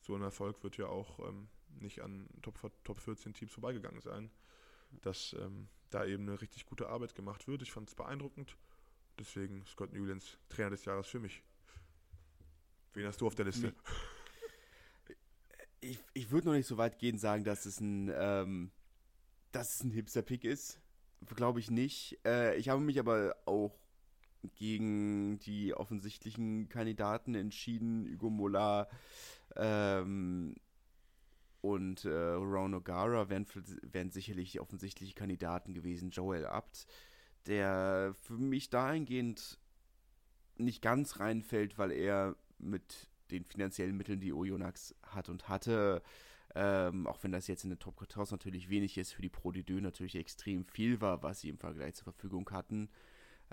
so 0.00 0.14
ein 0.14 0.22
Erfolg 0.22 0.62
wird 0.62 0.76
ja 0.76 0.86
auch 0.86 1.18
ähm, 1.26 1.48
nicht 1.80 2.02
an 2.02 2.28
Top, 2.42 2.58
Top 2.84 3.00
14 3.00 3.34
Teams 3.34 3.52
vorbeigegangen 3.52 4.00
sein, 4.00 4.30
dass 5.02 5.34
ähm, 5.38 5.68
da 5.90 6.04
eben 6.04 6.28
eine 6.28 6.40
richtig 6.40 6.66
gute 6.66 6.88
Arbeit 6.88 7.14
gemacht 7.14 7.48
wird. 7.48 7.62
Ich 7.62 7.72
fand 7.72 7.88
es 7.88 7.94
beeindruckend. 7.94 8.56
Deswegen 9.18 9.64
Scott 9.66 9.92
Newlands 9.92 10.38
Trainer 10.48 10.70
des 10.70 10.84
Jahres 10.84 11.06
für 11.06 11.20
mich. 11.20 11.42
Wen 12.94 13.06
hast 13.06 13.20
du 13.20 13.26
auf 13.26 13.34
der 13.34 13.46
Liste? 13.46 13.74
Ich, 15.80 16.02
ich 16.14 16.30
würde 16.30 16.48
noch 16.48 16.54
nicht 16.54 16.66
so 16.66 16.78
weit 16.78 16.98
gehen 16.98 17.18
sagen, 17.18 17.44
dass 17.44 17.66
es 17.66 17.80
ein, 17.80 18.10
ähm, 18.14 18.72
dass 19.52 19.74
es 19.74 19.84
ein 19.84 19.90
Hipster-Pick 19.90 20.44
ist. 20.44 20.80
Glaube 21.34 21.60
ich 21.60 21.70
nicht. 21.70 22.18
Äh, 22.26 22.56
ich 22.56 22.68
habe 22.68 22.80
mich 22.80 22.98
aber 22.98 23.36
auch 23.44 23.78
gegen 24.54 25.38
die 25.40 25.74
offensichtlichen 25.74 26.68
Kandidaten 26.68 27.34
entschieden. 27.34 28.08
Hugo 28.12 28.30
Mola 28.30 28.88
ähm, 29.54 30.54
und 31.60 32.04
äh, 32.04 32.10
Ron 32.10 32.74
O'Gara 32.74 33.28
wären, 33.28 33.46
wären 33.82 34.10
sicherlich 34.10 34.60
offensichtliche 34.60 35.14
Kandidaten 35.14 35.74
gewesen. 35.74 36.10
Joel 36.10 36.46
Abt, 36.46 36.86
der 37.46 38.14
für 38.22 38.34
mich 38.34 38.70
dahingehend 38.70 39.58
nicht 40.56 40.82
ganz 40.82 41.20
reinfällt, 41.20 41.78
weil 41.78 41.92
er 41.92 42.36
mit 42.58 43.08
den 43.30 43.44
finanziellen 43.44 43.96
Mitteln, 43.96 44.20
die 44.20 44.32
Oyonnax 44.32 44.94
hat 45.02 45.28
und 45.28 45.48
hatte, 45.48 46.02
ähm, 46.54 47.06
auch 47.06 47.22
wenn 47.22 47.32
das 47.32 47.48
jetzt 47.48 47.64
in 47.64 47.70
der 47.70 47.78
Top 47.78 47.98
14 47.98 48.24
natürlich 48.30 48.68
wenig 48.70 48.96
ist, 48.96 49.12
für 49.12 49.22
die 49.22 49.28
Pro 49.28 49.50
D2 49.50 49.80
natürlich 49.80 50.16
extrem 50.16 50.64
viel 50.64 51.00
war, 51.00 51.22
was 51.22 51.40
sie 51.40 51.48
im 51.48 51.58
Vergleich 51.58 51.94
zur 51.94 52.04
Verfügung 52.04 52.48
hatten. 52.50 52.88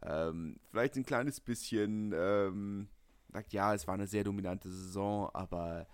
Ähm, 0.01 0.59
vielleicht 0.69 0.95
ein 0.95 1.05
kleines 1.05 1.39
bisschen, 1.39 2.13
ähm, 2.15 2.87
sagt 3.31 3.51
ja, 3.51 3.73
es 3.73 3.87
war 3.87 3.95
eine 3.95 4.07
sehr 4.07 4.23
dominante 4.23 4.69
Saison, 4.69 5.29
aber 5.33 5.87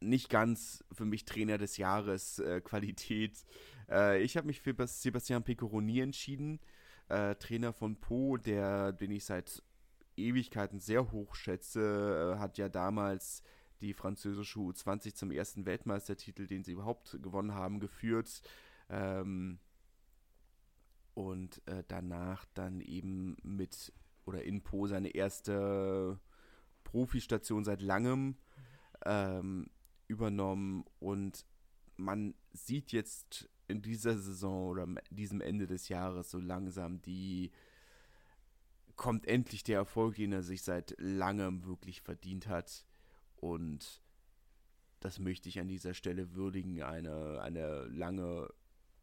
nicht 0.00 0.30
ganz 0.30 0.84
für 0.92 1.04
mich 1.04 1.24
Trainer 1.24 1.58
des 1.58 1.76
Jahres 1.76 2.38
äh, 2.38 2.60
Qualität. 2.60 3.44
Äh, 3.88 4.22
ich 4.22 4.36
habe 4.36 4.46
mich 4.46 4.60
für 4.60 4.74
Sebastian 4.86 5.42
Pecoroni 5.42 6.00
entschieden, 6.00 6.60
äh, 7.08 7.34
Trainer 7.36 7.72
von 7.72 7.96
Po, 7.96 8.36
der 8.36 8.92
den 8.92 9.10
ich 9.10 9.24
seit 9.24 9.62
Ewigkeiten 10.16 10.80
sehr 10.80 11.12
hoch 11.12 11.34
schätze, 11.34 12.34
äh, 12.34 12.38
hat 12.38 12.58
ja 12.58 12.68
damals 12.68 13.42
die 13.80 13.94
französische 13.94 14.58
U20 14.58 15.14
zum 15.14 15.30
ersten 15.30 15.64
Weltmeistertitel, 15.64 16.46
den 16.46 16.64
sie 16.64 16.72
überhaupt 16.72 17.18
gewonnen 17.22 17.54
haben, 17.54 17.80
geführt. 17.80 18.42
Ähm, 18.88 19.58
und 21.14 21.66
äh, 21.66 21.82
danach 21.88 22.44
dann 22.54 22.80
eben 22.80 23.36
mit 23.42 23.92
oder 24.26 24.44
in 24.44 24.62
Po 24.62 24.86
seine 24.86 25.08
erste 25.08 26.20
Profistation 26.84 27.64
seit 27.64 27.82
langem 27.82 28.36
ähm, 29.04 29.70
übernommen 30.10 30.84
und 30.98 31.46
man 31.96 32.34
sieht 32.52 32.92
jetzt 32.92 33.48
in 33.68 33.80
dieser 33.82 34.18
Saison 34.18 34.68
oder 34.68 34.86
diesem 35.10 35.40
Ende 35.40 35.66
des 35.66 35.88
Jahres 35.88 36.30
so 36.30 36.38
langsam 36.38 37.00
die 37.00 37.52
kommt 39.00 39.26
endlich 39.26 39.64
der 39.64 39.78
Erfolg, 39.78 40.16
den 40.16 40.32
er 40.32 40.42
sich 40.42 40.60
seit 40.60 40.94
langem 40.98 41.64
wirklich 41.64 42.02
verdient 42.02 42.48
hat. 42.48 42.84
Und 43.36 44.02
das 45.00 45.18
möchte 45.18 45.48
ich 45.48 45.58
an 45.58 45.68
dieser 45.68 45.94
Stelle 45.94 46.34
würdigen. 46.34 46.82
Eine, 46.82 47.40
eine 47.40 47.84
lange, 47.84 48.52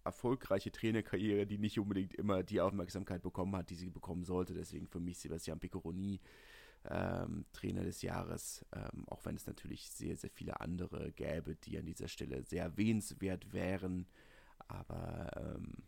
erfolgreiche 0.04 0.72
Trainerkarriere, 0.72 1.48
die 1.48 1.58
nicht 1.58 1.80
unbedingt 1.80 2.14
immer 2.14 2.44
die 2.44 2.62
Aufmerksamkeit 2.62 3.24
bekommen 3.24 3.56
hat, 3.56 3.72
die 3.72 3.76
sie 3.76 3.90
bekommen 3.90 4.24
sollte. 4.24 4.54
Deswegen 4.54 4.86
für 4.86 5.00
mich 5.00 5.18
Sebastian 5.18 5.60
Piccoroni, 5.60 6.20
ähm, 6.86 7.46
Trainer 7.54 7.84
des 7.84 8.02
Jahres. 8.02 8.66
Ähm, 8.74 9.08
auch 9.08 9.26
wenn 9.26 9.36
es 9.36 9.46
natürlich 9.46 9.90
sehr, 9.90 10.16
sehr 10.16 10.30
viele 10.30 10.60
andere 10.62 11.12
gäbe, 11.12 11.56
die 11.56 11.78
an 11.78 11.86
dieser 11.86 12.08
Stelle 12.08 12.44
sehr 12.44 12.64
erwähnenswert 12.64 13.54
wären. 13.54 14.08
Aber 14.68 15.30
ähm, 15.36 15.84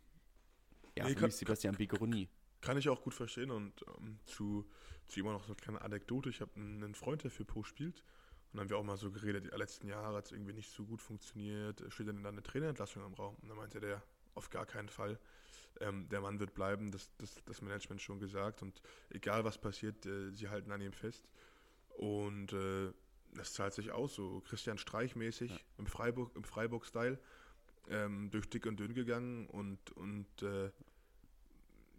ja, 0.97 1.05
nee, 1.05 1.15
für 1.15 1.25
mich 1.25 1.35
Sebastian 1.35 1.75
Piccoroni. 1.75 2.29
Kann 2.61 2.77
ich 2.77 2.89
auch 2.89 3.01
gut 3.01 3.13
verstehen 3.13 3.51
und 3.51 3.85
ähm, 3.97 4.19
zu, 4.25 4.69
zu 5.07 5.19
immer 5.19 5.31
noch 5.31 5.43
so 5.43 5.53
eine 5.53 5.55
kleine 5.55 5.81
Anekdote. 5.81 6.29
Ich 6.29 6.41
habe 6.41 6.51
einen 6.55 6.93
Freund, 6.93 7.23
der 7.23 7.31
für 7.31 7.45
Po 7.45 7.63
spielt. 7.63 8.03
Und 8.51 8.57
dann 8.57 8.61
haben 8.61 8.69
wir 8.69 8.77
auch 8.77 8.83
mal 8.83 8.97
so 8.97 9.11
geredet, 9.11 9.45
die 9.45 9.57
letzten 9.57 9.87
Jahre 9.87 10.17
hat 10.17 10.25
es 10.25 10.31
irgendwie 10.31 10.53
nicht 10.53 10.71
so 10.71 10.85
gut 10.85 11.01
funktioniert. 11.01 11.83
Steht 11.89 12.07
denn 12.07 12.23
dann 12.23 12.33
eine 12.33 12.43
Trainerentlassung 12.43 13.05
im 13.05 13.13
Raum? 13.13 13.35
Und 13.41 13.47
dann 13.47 13.57
meinte 13.57 13.79
der, 13.79 14.01
auf 14.33 14.49
gar 14.49 14.65
keinen 14.65 14.89
Fall. 14.89 15.19
Ähm, 15.79 16.09
der 16.09 16.21
Mann 16.21 16.39
wird 16.39 16.53
bleiben, 16.53 16.91
das, 16.91 17.09
das, 17.17 17.43
das 17.45 17.61
Management 17.61 18.01
schon 18.01 18.19
gesagt. 18.19 18.61
Und 18.61 18.81
egal 19.09 19.43
was 19.43 19.57
passiert, 19.57 20.05
äh, 20.05 20.31
sie 20.31 20.49
halten 20.49 20.71
an 20.71 20.81
ihm 20.81 20.93
fest. 20.93 21.29
Und 21.97 22.53
äh, 22.53 22.91
das 23.33 23.53
zahlt 23.53 23.73
sich 23.73 23.91
aus, 23.91 24.15
so 24.15 24.41
Christian 24.41 24.77
Streich 24.77 25.15
mäßig, 25.15 25.51
ja. 25.51 25.57
im 25.77 25.85
Freiburg-Style, 25.85 26.37
im 26.37 26.43
Freiburg 26.43 26.85
ähm, 27.89 28.29
durch 28.31 28.49
dick 28.49 28.65
und 28.65 28.79
dünn 28.79 28.93
gegangen 28.93 29.47
und, 29.47 29.91
und 29.91 30.41
äh, 30.41 30.71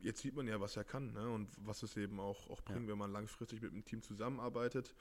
jetzt 0.02 0.20
sieht 0.20 0.34
man 0.34 0.46
ja, 0.46 0.60
was 0.60 0.76
er 0.76 0.84
kann 0.84 1.12
ne? 1.12 1.28
und 1.28 1.48
was 1.58 1.82
es 1.82 1.96
eben 1.96 2.20
auch, 2.20 2.48
auch 2.48 2.62
bringt, 2.62 2.82
ja. 2.82 2.88
wenn 2.88 2.98
man 2.98 3.12
langfristig 3.12 3.60
mit 3.60 3.72
einem 3.72 3.84
Team 3.84 4.02
zusammenarbeitet. 4.02 4.94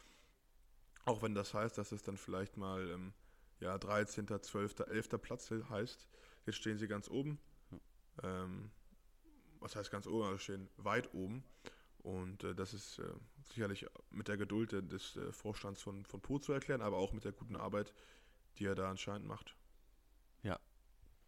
Auch 1.06 1.22
wenn 1.22 1.34
das 1.34 1.54
heißt, 1.54 1.78
dass 1.78 1.92
es 1.92 2.04
dann 2.04 2.18
vielleicht 2.18 2.58
mal 2.58 2.90
ähm, 2.90 3.14
ja, 3.60 3.78
13., 3.78 4.28
12., 4.28 4.80
11. 4.80 5.10
Platz 5.22 5.50
heißt. 5.52 6.08
Jetzt 6.46 6.56
stehen 6.56 6.78
sie 6.78 6.88
ganz 6.88 7.10
oben. 7.10 7.40
Ähm, 8.24 8.72
was 9.60 9.76
heißt 9.76 9.92
ganz 9.92 10.08
oben? 10.08 10.24
Also 10.24 10.38
stehen 10.38 10.70
weit 10.78 11.14
oben. 11.14 11.44
Und 12.00 12.44
äh, 12.44 12.56
das 12.56 12.74
ist 12.74 13.00
äh, 13.00 13.14
sicherlich 13.50 13.86
mit 14.10 14.28
der 14.28 14.38
Geduld 14.38 14.72
des 14.72 15.18
äh, 15.18 15.32
Vorstands 15.32 15.82
von, 15.82 16.06
von 16.06 16.22
Po 16.22 16.40
zu 16.40 16.54
erklären, 16.54 16.82
aber 16.82 16.98
auch 16.98 17.12
mit 17.12 17.26
der 17.26 17.34
guten 17.34 17.58
Arbeit, 17.58 17.94
die 18.58 18.66
er 18.66 18.76
da 18.76 18.90
anscheinend 18.90 19.28
macht. 19.28 19.56
Ja, 20.44 20.58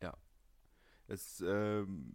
ja. 0.01 0.15
Es 1.07 1.43
ähm, 1.45 2.13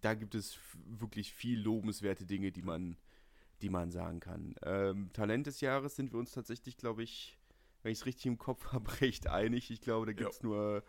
da 0.00 0.14
gibt 0.14 0.34
es 0.34 0.58
wirklich 0.84 1.32
viel 1.32 1.60
lobenswerte 1.60 2.26
Dinge, 2.26 2.52
die 2.52 2.62
man, 2.62 2.96
die 3.62 3.70
man 3.70 3.90
sagen 3.90 4.20
kann. 4.20 4.54
Ähm, 4.62 5.10
Talent 5.12 5.46
des 5.46 5.60
Jahres 5.60 5.96
sind 5.96 6.12
wir 6.12 6.18
uns 6.18 6.32
tatsächlich, 6.32 6.76
glaube 6.76 7.02
ich, 7.02 7.38
wenn 7.82 7.92
ich 7.92 7.98
es 7.98 8.06
richtig 8.06 8.26
im 8.26 8.38
Kopf 8.38 8.66
habe, 8.72 9.00
recht 9.00 9.26
einig. 9.28 9.70
Ich 9.70 9.80
glaube, 9.80 10.06
da 10.06 10.12
gibt 10.12 10.32
es 10.32 10.42
nur 10.42 10.84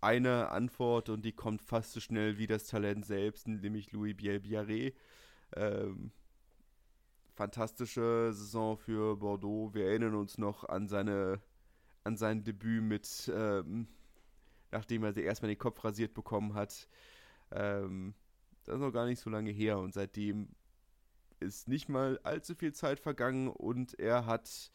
eine 0.00 0.50
Antwort 0.50 1.08
und 1.08 1.24
die 1.24 1.32
kommt 1.32 1.62
fast 1.62 1.92
so 1.92 2.00
schnell 2.00 2.38
wie 2.38 2.46
das 2.46 2.66
Talent 2.66 3.04
selbst, 3.04 3.48
nämlich 3.48 3.92
Louis 3.92 4.16
Biel-Biarré. 4.16 4.94
Ähm, 5.56 6.12
fantastische 7.34 8.32
Saison 8.32 8.76
für 8.76 9.16
Bordeaux. 9.16 9.74
Wir 9.74 9.86
erinnern 9.86 10.14
uns 10.14 10.38
noch 10.38 10.64
an 10.64 10.88
seine 10.88 11.40
an 12.04 12.16
sein 12.16 12.42
Debüt 12.42 12.82
mit, 12.82 13.30
ähm, 13.34 13.86
nachdem 14.70 15.04
er 15.04 15.16
erstmal 15.16 15.50
den 15.50 15.58
Kopf 15.58 15.84
rasiert 15.84 16.14
bekommen 16.14 16.54
hat. 16.54 16.88
Ähm, 17.50 18.14
das 18.64 18.76
ist 18.76 18.80
noch 18.80 18.92
gar 18.92 19.06
nicht 19.06 19.20
so 19.20 19.30
lange 19.30 19.50
her 19.50 19.78
und 19.78 19.94
seitdem 19.94 20.48
ist 21.40 21.68
nicht 21.68 21.88
mal 21.88 22.18
allzu 22.22 22.54
viel 22.54 22.72
Zeit 22.72 22.98
vergangen 22.98 23.48
und 23.48 23.98
er 23.98 24.26
hat 24.26 24.70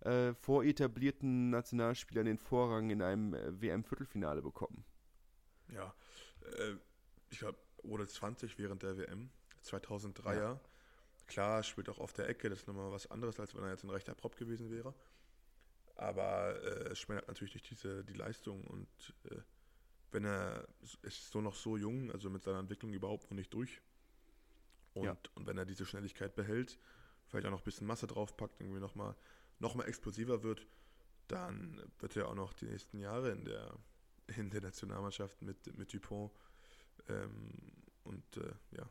äh, 0.00 0.34
vor 0.34 0.64
etablierten 0.64 1.50
Nationalspielern 1.50 2.26
den 2.26 2.38
Vorrang 2.38 2.90
in 2.90 3.02
einem 3.02 3.34
äh, 3.34 3.60
WM-Viertelfinale 3.60 4.42
bekommen. 4.42 4.84
Ja, 5.72 5.94
äh, 6.58 6.74
ich 7.30 7.38
glaube, 7.38 7.58
wurde 7.82 8.06
20 8.06 8.58
während 8.58 8.82
der 8.82 8.98
WM, 8.98 9.30
2003er. 9.64 10.34
Ja. 10.34 10.60
Klar, 11.26 11.62
spielt 11.62 11.88
auch 11.88 11.98
auf 11.98 12.12
der 12.12 12.28
Ecke, 12.28 12.48
das 12.48 12.60
ist 12.60 12.68
nochmal 12.68 12.92
was 12.92 13.10
anderes, 13.10 13.40
als 13.40 13.54
wenn 13.54 13.64
er 13.64 13.70
jetzt 13.70 13.82
ein 13.82 13.90
rechter 13.90 14.14
Prop 14.14 14.36
gewesen 14.36 14.70
wäre. 14.70 14.94
Aber 15.96 16.62
äh, 16.62 16.90
es 16.90 16.98
schmälert 17.00 17.26
natürlich 17.26 17.54
nicht 17.54 17.68
diese, 17.70 18.04
die 18.04 18.12
Leistung 18.12 18.64
und 18.64 19.14
äh, 19.30 19.40
wenn 20.12 20.24
er 20.24 20.68
ist 21.02 21.30
so 21.30 21.40
noch 21.40 21.54
so 21.54 21.76
jung, 21.76 22.12
also 22.12 22.30
mit 22.30 22.42
seiner 22.42 22.60
Entwicklung 22.60 22.92
überhaupt 22.92 23.30
noch 23.30 23.36
nicht 23.36 23.52
durch. 23.52 23.80
Und, 24.94 25.04
ja. 25.04 25.16
und 25.34 25.46
wenn 25.46 25.58
er 25.58 25.66
diese 25.66 25.84
Schnelligkeit 25.84 26.34
behält, 26.34 26.78
vielleicht 27.26 27.46
auch 27.46 27.50
noch 27.50 27.60
ein 27.60 27.64
bisschen 27.64 27.86
Masse 27.86 28.06
draufpackt, 28.06 28.60
irgendwie 28.60 28.80
nochmal 28.80 29.14
noch 29.58 29.74
mal 29.74 29.84
explosiver 29.84 30.42
wird, 30.42 30.66
dann 31.28 31.82
wird 31.98 32.16
er 32.16 32.28
auch 32.28 32.34
noch 32.34 32.52
die 32.52 32.66
nächsten 32.66 32.98
Jahre 32.98 33.30
in 33.30 33.44
der, 33.44 33.74
in 34.36 34.50
der 34.50 34.60
Nationalmannschaft 34.60 35.40
mit, 35.42 35.76
mit 35.76 35.92
Dupont 35.92 36.32
ähm, 37.08 37.52
und 38.04 38.36
äh, 38.36 38.52
ja, 38.76 38.88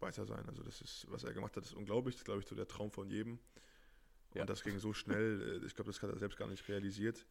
weiter 0.00 0.24
sein. 0.24 0.46
Also 0.48 0.62
das 0.62 0.80
ist, 0.80 1.06
was 1.10 1.24
er 1.24 1.32
gemacht 1.32 1.56
hat, 1.56 1.64
ist 1.64 1.74
unglaublich. 1.74 2.14
Das 2.14 2.20
ist, 2.20 2.24
glaube 2.24 2.40
ich, 2.40 2.46
so 2.46 2.54
der 2.54 2.68
Traum 2.68 2.90
von 2.90 3.10
jedem. 3.10 3.38
Ja. 4.34 4.42
Und 4.42 4.50
das 4.50 4.62
ging 4.62 4.78
so 4.78 4.92
schnell, 4.92 5.60
äh, 5.62 5.66
ich 5.66 5.74
glaube, 5.74 5.90
das 5.90 6.02
hat 6.02 6.10
er 6.10 6.18
selbst 6.18 6.38
gar 6.38 6.48
nicht 6.48 6.66
realisiert. 6.68 7.26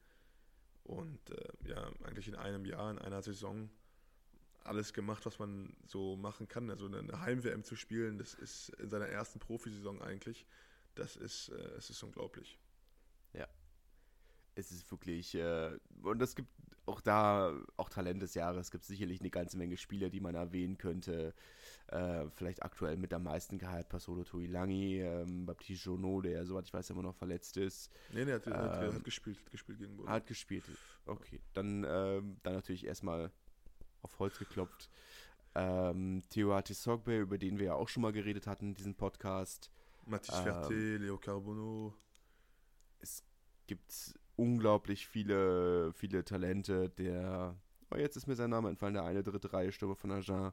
Und 0.84 1.30
äh, 1.30 1.68
ja, 1.68 1.92
eigentlich 2.04 2.28
in 2.28 2.36
einem 2.36 2.66
Jahr, 2.66 2.92
in 2.92 3.00
einer 3.00 3.22
Saison 3.22 3.70
alles 4.64 4.94
gemacht, 4.94 5.26
was 5.26 5.40
man 5.40 5.76
so 5.86 6.16
machen 6.16 6.48
kann. 6.48 6.70
Also 6.70 6.88
eine 6.88 7.22
Heim-WM 7.22 7.64
zu 7.64 7.76
spielen, 7.76 8.18
das 8.18 8.34
ist 8.34 8.70
in 8.80 8.90
seiner 8.90 9.08
ersten 9.08 9.40
Profisaison 9.40 10.02
eigentlich, 10.02 10.46
das 10.98 11.16
ist, 11.16 11.50
äh, 11.50 11.56
es 11.78 11.90
ist 11.90 12.04
unglaublich. 12.04 12.60
Ja. 13.34 13.48
Es 14.56 14.72
ist 14.72 14.90
wirklich, 14.92 15.36
äh, 15.36 15.78
und 16.02 16.22
es 16.22 16.36
gibt 16.36 16.50
auch 16.88 17.02
da, 17.02 17.54
auch 17.76 17.90
Talent 17.90 18.22
des 18.22 18.34
Jahres, 18.34 18.68
es 18.68 18.72
gibt 18.72 18.86
sicherlich 18.86 19.20
eine 19.20 19.30
ganze 19.30 19.58
Menge 19.58 19.78
Spieler, 19.78 20.10
die 20.10 20.22
man 20.22 20.36
erwähnen 20.36 20.78
könnte. 20.78 21.34
Äh, 21.88 22.30
vielleicht 22.30 22.64
aktuell 22.64 22.98
mit 22.98 23.14
am 23.14 23.24
meisten 23.24 23.58
Gehalt 23.58 23.90
Pasolo 23.90 24.24
Tuilangi, 24.24 25.02
ähm, 25.02 25.46
Baptiste 25.46 25.86
Jonot, 25.86 26.26
der, 26.26 26.46
soweit 26.46 26.66
ich 26.66 26.74
weiß, 26.74 26.90
immer 26.90 27.04
noch 27.04 27.16
verletzt 27.16 27.58
ist. 27.58 27.92
Nee, 28.14 28.26
nee, 28.26 28.34
hat, 28.34 28.48
ähm, 28.48 28.54
hat, 28.54 28.94
hat 28.94 29.04
gespielt, 29.04 29.38
hat 29.38 29.52
gespielt 29.52 29.80
gegen 29.80 29.98
Boden. 29.98 30.10
Hat 30.10 30.28
gespielt, 30.28 30.64
okay. 31.06 31.42
Dann, 31.54 31.86
ähm, 31.88 32.38
dann 32.44 32.54
natürlich 32.54 32.86
erstmal 32.86 33.32
auf 34.02 34.18
Holz 34.20 34.40
geklopft. 34.40 34.90
Ähm, 35.56 36.24
Theo 36.30 36.54
Artisogbe, 36.54 37.18
über 37.18 37.38
den 37.38 37.58
wir 37.58 37.66
ja 37.68 37.74
auch 37.74 37.90
schon 37.90 38.02
mal 38.02 38.14
geredet 38.14 38.48
hatten 38.48 38.70
in 38.70 38.76
diesem 38.76 38.96
Podcast. 38.96 39.72
Mathis 40.08 40.36
Ferté, 40.36 40.96
ähm, 40.96 41.02
Leo 41.02 41.18
Carbono. 41.18 41.94
Es 43.00 43.24
gibt 43.68 44.16
unglaublich 44.36 45.08
viele, 45.08 45.92
viele 45.94 46.24
Talente. 46.24 46.90
Der, 46.90 47.56
oh, 47.92 47.98
jetzt 47.98 48.16
ist 48.16 48.28
mir 48.28 48.36
sein 48.36 48.50
Name 48.50 48.70
entfallen, 48.70 48.94
der 48.94 49.04
eine 49.04 49.24
dritte 49.24 49.52
Reihe 49.52 49.72
Stürmer 49.72 49.96
von 49.96 50.12
Agen. 50.12 50.52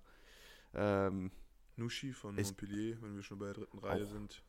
Ähm, 0.74 1.30
Nushi 1.76 2.12
von 2.12 2.34
Montpellier, 2.34 3.00
wenn 3.02 3.14
wir 3.14 3.22
schon 3.22 3.38
bei 3.38 3.46
der 3.46 3.54
dritten 3.54 3.78
Reihe 3.78 4.04
auch, 4.04 4.08
sind. 4.08 4.44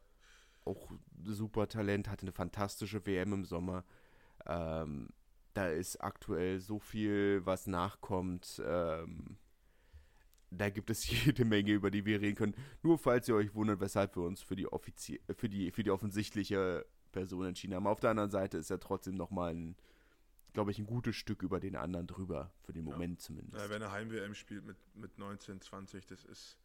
Auch 0.66 0.92
super 1.24 1.68
Talent, 1.68 2.10
hatte 2.10 2.24
eine 2.24 2.32
fantastische 2.32 3.06
WM 3.06 3.34
im 3.34 3.46
Sommer. 3.46 3.84
Ähm, 4.46 5.10
da 5.54 5.70
ist 5.70 5.98
aktuell 5.98 6.60
so 6.60 6.80
viel, 6.80 7.46
was 7.46 7.68
nachkommt. 7.68 8.62
Ähm, 8.66 9.38
da 10.52 10.70
gibt 10.70 10.90
es 10.90 11.08
jede 11.26 11.46
Menge, 11.46 11.72
über 11.72 11.92
die 11.92 12.06
wir 12.06 12.22
reden 12.22 12.36
können. 12.36 12.56
Nur 12.84 12.98
falls 12.98 13.28
ihr 13.28 13.36
euch 13.36 13.54
wundert, 13.54 13.80
weshalb 13.80 14.16
wir 14.16 14.24
uns 14.24 14.42
für 14.42 14.56
die, 14.56 14.68
offizie 14.68 15.22
für 15.36 15.50
die, 15.50 15.72
für 15.72 15.84
die 15.84 15.92
offensichtliche 15.92 16.86
Person 17.12 17.46
entschieden 17.46 17.76
haben. 17.76 17.88
Auf 17.88 18.00
der 18.00 18.12
anderen 18.12 18.30
Seite 18.30 18.58
ist 18.58 18.70
er 18.70 18.80
trotzdem 18.80 19.16
nochmal 19.16 19.54
ein, 19.54 19.76
glaube 20.54 20.72
ich, 20.72 20.80
ein 20.80 20.86
gutes 20.86 21.16
Stück 21.16 21.44
über 21.44 21.60
den 21.60 21.76
anderen 21.76 22.08
drüber, 22.08 22.52
für 22.62 22.74
den 22.74 22.84
Moment 22.84 23.20
ja. 23.20 23.26
zumindest. 23.26 23.64
Ja, 23.64 23.70
wenn 23.70 23.82
er 23.82 23.92
Heim-WM 23.92 24.36
spielt 24.36 24.66
mit, 24.66 24.78
mit 24.96 25.18
19, 25.18 25.62
20, 25.62 26.06
das 26.06 26.26
ist, 26.26 26.58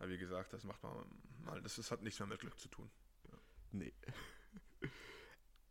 ja, 0.00 0.08
wie 0.08 0.18
gesagt, 0.18 0.52
das 0.52 0.64
macht 0.64 0.82
man 0.82 0.92
mal, 1.44 1.62
das, 1.62 1.76
das 1.76 1.90
hat 1.90 2.02
nichts 2.02 2.18
mehr 2.18 2.28
mit 2.28 2.40
Glück 2.40 2.58
zu 2.58 2.68
tun. 2.68 2.90
Ja. 3.30 3.38
Nee. 3.72 3.92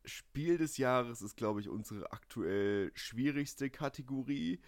Spiel 0.06 0.58
des 0.58 0.78
Jahres 0.78 1.22
ist, 1.22 1.36
glaube 1.36 1.60
ich, 1.60 1.68
unsere 1.68 2.12
aktuell 2.12 2.91
schwierigste 2.96 3.70
Kategorie. 3.70 4.62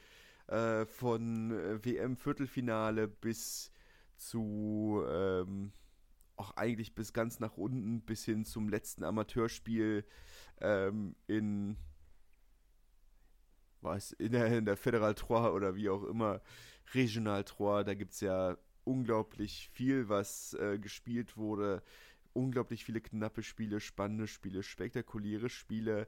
Äh, 0.47 0.85
von 0.85 1.51
äh, 1.51 1.83
WM-Viertelfinale 1.83 3.09
bis 3.09 3.69
zu, 4.15 5.03
ähm, 5.09 5.73
auch 6.37 6.51
eigentlich 6.51 6.95
bis 6.95 7.11
ganz 7.11 7.39
nach 7.41 7.57
unten, 7.57 8.01
bis 8.01 8.23
hin 8.23 8.45
zum 8.45 8.69
letzten 8.69 9.03
Amateurspiel 9.03 10.05
ähm, 10.61 11.15
in, 11.27 11.75
was, 13.81 14.13
in 14.13 14.31
der, 14.31 14.57
in 14.57 14.65
der 14.65 14.77
Federal 14.77 15.15
Trois 15.15 15.51
oder 15.51 15.75
wie 15.75 15.89
auch 15.89 16.03
immer, 16.03 16.41
Regional 16.93 17.43
Trois. 17.43 17.83
Da 17.83 17.93
gibt 17.93 18.13
es 18.13 18.21
ja 18.21 18.57
unglaublich 18.85 19.69
viel, 19.73 20.07
was 20.07 20.53
äh, 20.53 20.79
gespielt 20.79 21.35
wurde 21.35 21.83
unglaublich 22.37 22.85
viele 22.85 23.01
knappe 23.01 23.43
Spiele, 23.43 23.79
spannende 23.79 24.27
Spiele, 24.27 24.63
spektakuläre 24.63 25.49
Spiele. 25.49 26.07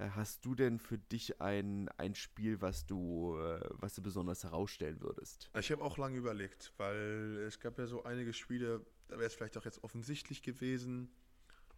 Äh, 0.00 0.10
hast 0.14 0.44
du 0.44 0.54
denn 0.54 0.78
für 0.78 0.98
dich 0.98 1.40
ein, 1.40 1.88
ein 1.98 2.14
Spiel, 2.14 2.60
was 2.60 2.86
du, 2.86 3.36
äh, 3.38 3.60
was 3.72 3.94
du 3.94 4.02
besonders 4.02 4.44
herausstellen 4.44 5.00
würdest? 5.00 5.50
Ich 5.58 5.70
habe 5.70 5.82
auch 5.82 5.98
lange 5.98 6.16
überlegt, 6.16 6.72
weil 6.78 7.44
es 7.46 7.60
gab 7.60 7.78
ja 7.78 7.86
so 7.86 8.04
einige 8.04 8.32
Spiele, 8.32 8.84
da 9.08 9.16
wäre 9.16 9.26
es 9.26 9.34
vielleicht 9.34 9.58
auch 9.58 9.64
jetzt 9.64 9.84
offensichtlich 9.84 10.42
gewesen. 10.42 11.10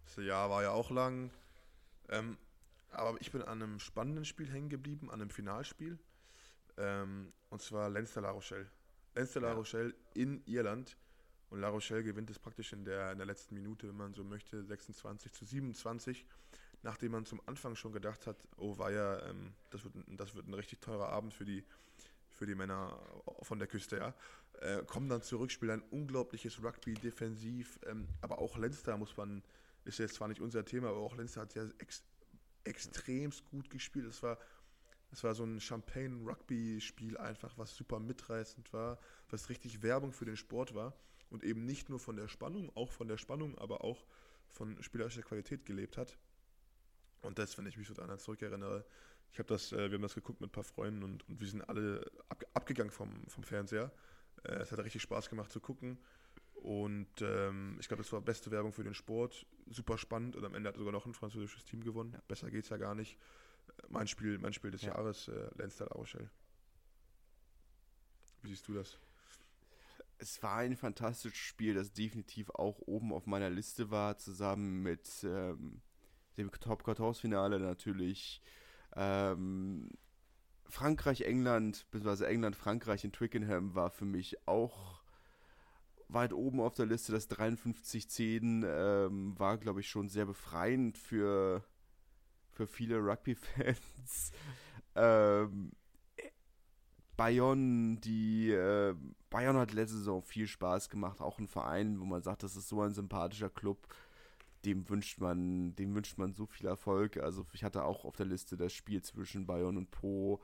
Das 0.04 0.24
Jahr 0.24 0.50
war 0.50 0.62
ja 0.62 0.70
auch 0.70 0.90
lang. 0.90 1.30
Ähm, 2.08 2.36
aber 2.90 3.20
ich 3.20 3.32
bin 3.32 3.42
an 3.42 3.62
einem 3.62 3.80
spannenden 3.80 4.24
Spiel 4.24 4.50
hängen 4.50 4.68
geblieben, 4.68 5.10
an 5.10 5.20
einem 5.20 5.30
Finalspiel. 5.30 5.98
Ähm, 6.76 7.32
und 7.50 7.60
zwar 7.60 7.88
Leinster 7.88 8.20
La 8.20 8.30
Rochelle. 8.30 8.70
Leinster 9.14 9.40
La 9.40 9.52
Rochelle 9.52 9.94
in 10.14 10.42
Irland. 10.46 10.96
Und 11.50 11.60
La 11.60 11.68
Rochelle 11.68 12.02
gewinnt 12.02 12.30
es 12.30 12.38
praktisch 12.38 12.72
in 12.72 12.84
der, 12.84 13.12
in 13.12 13.18
der 13.18 13.26
letzten 13.26 13.54
Minute, 13.54 13.88
wenn 13.88 13.96
man 13.96 14.14
so 14.14 14.24
möchte, 14.24 14.62
26 14.62 15.32
zu 15.32 15.44
27. 15.44 16.24
Nachdem 16.82 17.12
man 17.12 17.24
zum 17.24 17.40
Anfang 17.46 17.76
schon 17.76 17.92
gedacht 17.92 18.26
hat, 18.26 18.36
oh 18.56 18.74
ja, 18.78 19.28
ähm, 19.28 19.52
das, 19.70 19.84
wird, 19.84 19.94
das 20.08 20.34
wird 20.34 20.48
ein 20.48 20.54
richtig 20.54 20.80
teurer 20.80 21.08
Abend 21.08 21.32
für 21.32 21.44
die, 21.44 21.64
für 22.30 22.46
die 22.46 22.54
Männer 22.54 22.98
von 23.42 23.58
der 23.58 23.68
Küste, 23.68 23.96
ja. 23.96 24.14
Äh, 24.60 24.84
kommen 24.84 25.08
dann 25.08 25.22
zurück, 25.22 25.50
spielen 25.50 25.80
ein 25.80 25.88
unglaubliches 25.90 26.62
Rugby, 26.62 26.94
defensiv, 26.94 27.78
ähm, 27.86 28.08
aber 28.20 28.38
auch 28.38 28.56
Leinster 28.56 28.96
muss 28.96 29.16
man, 29.16 29.42
ist 29.84 29.98
jetzt 29.98 30.14
zwar 30.14 30.28
nicht 30.28 30.40
unser 30.40 30.64
Thema, 30.64 30.88
aber 30.88 30.98
auch 30.98 31.16
Leinster 31.16 31.42
hat 31.42 31.54
ja 31.54 31.64
ex, 31.78 32.02
extremst 32.64 33.44
gut 33.46 33.70
gespielt. 33.70 34.06
Es 34.06 34.22
war, 34.22 34.38
es 35.10 35.22
war 35.24 35.34
so 35.34 35.44
ein 35.44 35.60
Champagne-Rugby-Spiel 35.60 37.16
einfach, 37.16 37.56
was 37.58 37.74
super 37.76 38.00
mitreißend 38.00 38.72
war, 38.72 38.98
was 39.30 39.48
richtig 39.48 39.82
Werbung 39.82 40.12
für 40.12 40.24
den 40.24 40.36
Sport 40.36 40.74
war 40.74 40.94
und 41.30 41.44
eben 41.44 41.64
nicht 41.64 41.88
nur 41.88 41.98
von 41.98 42.16
der 42.16 42.28
Spannung, 42.28 42.70
auch 42.76 42.90
von 42.90 43.08
der 43.08 43.18
Spannung, 43.18 43.56
aber 43.58 43.84
auch 43.84 44.04
von 44.50 44.82
spielerischer 44.82 45.22
Qualität 45.22 45.64
gelebt 45.64 45.96
hat. 45.96 46.18
Und 47.22 47.38
das, 47.38 47.56
wenn 47.56 47.66
ich 47.66 47.76
mich 47.76 47.88
so 47.88 47.94
daran 47.94 48.18
zurückerinnere, 48.18 48.84
ich 49.32 49.38
habe 49.38 49.48
das, 49.48 49.72
äh, 49.72 49.90
wir 49.90 49.94
haben 49.94 50.02
das 50.02 50.14
geguckt 50.14 50.40
mit 50.40 50.50
ein 50.50 50.52
paar 50.52 50.64
Freunden 50.64 51.02
und, 51.02 51.26
und 51.28 51.40
wir 51.40 51.48
sind 51.48 51.62
alle 51.62 52.04
ab, 52.28 52.44
abgegangen 52.52 52.90
vom, 52.90 53.26
vom 53.28 53.44
Fernseher. 53.44 53.90
Äh, 54.44 54.54
es 54.54 54.72
hat 54.72 54.78
richtig 54.80 55.02
Spaß 55.02 55.30
gemacht 55.30 55.50
zu 55.50 55.60
gucken. 55.60 55.98
Und 56.54 57.08
ähm, 57.22 57.76
ich 57.80 57.88
glaube, 57.88 58.02
das 58.02 58.12
war 58.12 58.20
beste 58.20 58.50
Werbung 58.50 58.72
für 58.72 58.84
den 58.84 58.94
Sport. 58.94 59.46
Super 59.70 59.98
spannend 59.98 60.36
und 60.36 60.44
am 60.44 60.54
Ende 60.54 60.68
hat 60.68 60.76
sogar 60.76 60.92
noch 60.92 61.06
ein 61.06 61.14
französisches 61.14 61.64
Team 61.64 61.82
gewonnen. 61.82 62.12
Ja. 62.12 62.22
Besser 62.28 62.52
es 62.52 62.68
ja 62.68 62.76
gar 62.76 62.94
nicht. 62.94 63.18
Mein 63.88 64.06
Spiel, 64.06 64.38
mein 64.38 64.52
Spiel 64.52 64.70
des 64.70 64.82
ja. 64.82 64.94
Jahres, 64.94 65.28
äh, 65.28 65.50
Leinster 65.56 65.86
La 65.86 65.92
Rochelle. 65.92 66.30
Wie 68.42 68.48
siehst 68.48 68.68
du 68.68 68.74
das? 68.74 68.98
es 70.22 70.40
war 70.40 70.58
ein 70.58 70.76
fantastisches 70.76 71.36
Spiel, 71.36 71.74
das 71.74 71.92
definitiv 71.92 72.48
auch 72.50 72.78
oben 72.86 73.12
auf 73.12 73.26
meiner 73.26 73.50
Liste 73.50 73.90
war, 73.90 74.18
zusammen 74.18 74.82
mit 74.82 75.08
ähm, 75.24 75.82
dem 76.36 76.50
Top-14-Finale 76.50 77.60
natürlich. 77.60 78.42
Ähm, 78.94 79.90
Frankreich-England, 80.68 81.86
beziehungsweise 81.90 82.26
England-Frankreich 82.26 83.04
in 83.04 83.12
Twickenham 83.12 83.74
war 83.74 83.90
für 83.90 84.04
mich 84.04 84.36
auch 84.46 85.02
weit 86.08 86.32
oben 86.32 86.60
auf 86.60 86.74
der 86.74 86.86
Liste. 86.86 87.12
Das 87.12 87.30
53-10 87.30 88.64
ähm, 88.66 89.38
war, 89.38 89.58
glaube 89.58 89.80
ich, 89.80 89.88
schon 89.88 90.08
sehr 90.08 90.26
befreiend 90.26 90.98
für, 90.98 91.64
für 92.50 92.66
viele 92.66 92.98
Rugby-Fans. 92.98 94.32
ähm, 94.94 95.72
Bayonne, 97.16 97.98
die 97.98 98.50
äh, 98.50 98.94
Bayern 99.30 99.56
hat 99.56 99.72
letzte 99.72 99.98
Saison 99.98 100.22
viel 100.22 100.46
Spaß 100.46 100.88
gemacht, 100.88 101.20
auch 101.20 101.38
ein 101.38 101.48
Verein, 101.48 102.00
wo 102.00 102.04
man 102.04 102.22
sagt, 102.22 102.42
das 102.42 102.56
ist 102.56 102.68
so 102.68 102.80
ein 102.80 102.94
sympathischer 102.94 103.50
Club, 103.50 103.86
dem 104.64 104.88
wünscht 104.88 105.20
man, 105.20 105.74
dem 105.76 105.94
wünscht 105.94 106.18
man 106.18 106.32
so 106.32 106.46
viel 106.46 106.66
Erfolg. 106.66 107.16
Also 107.16 107.46
ich 107.52 107.64
hatte 107.64 107.84
auch 107.84 108.04
auf 108.04 108.16
der 108.16 108.26
Liste 108.26 108.56
das 108.56 108.72
Spiel 108.72 109.02
zwischen 109.02 109.46
Bayern 109.46 109.76
und 109.76 109.90
Po 109.90 110.40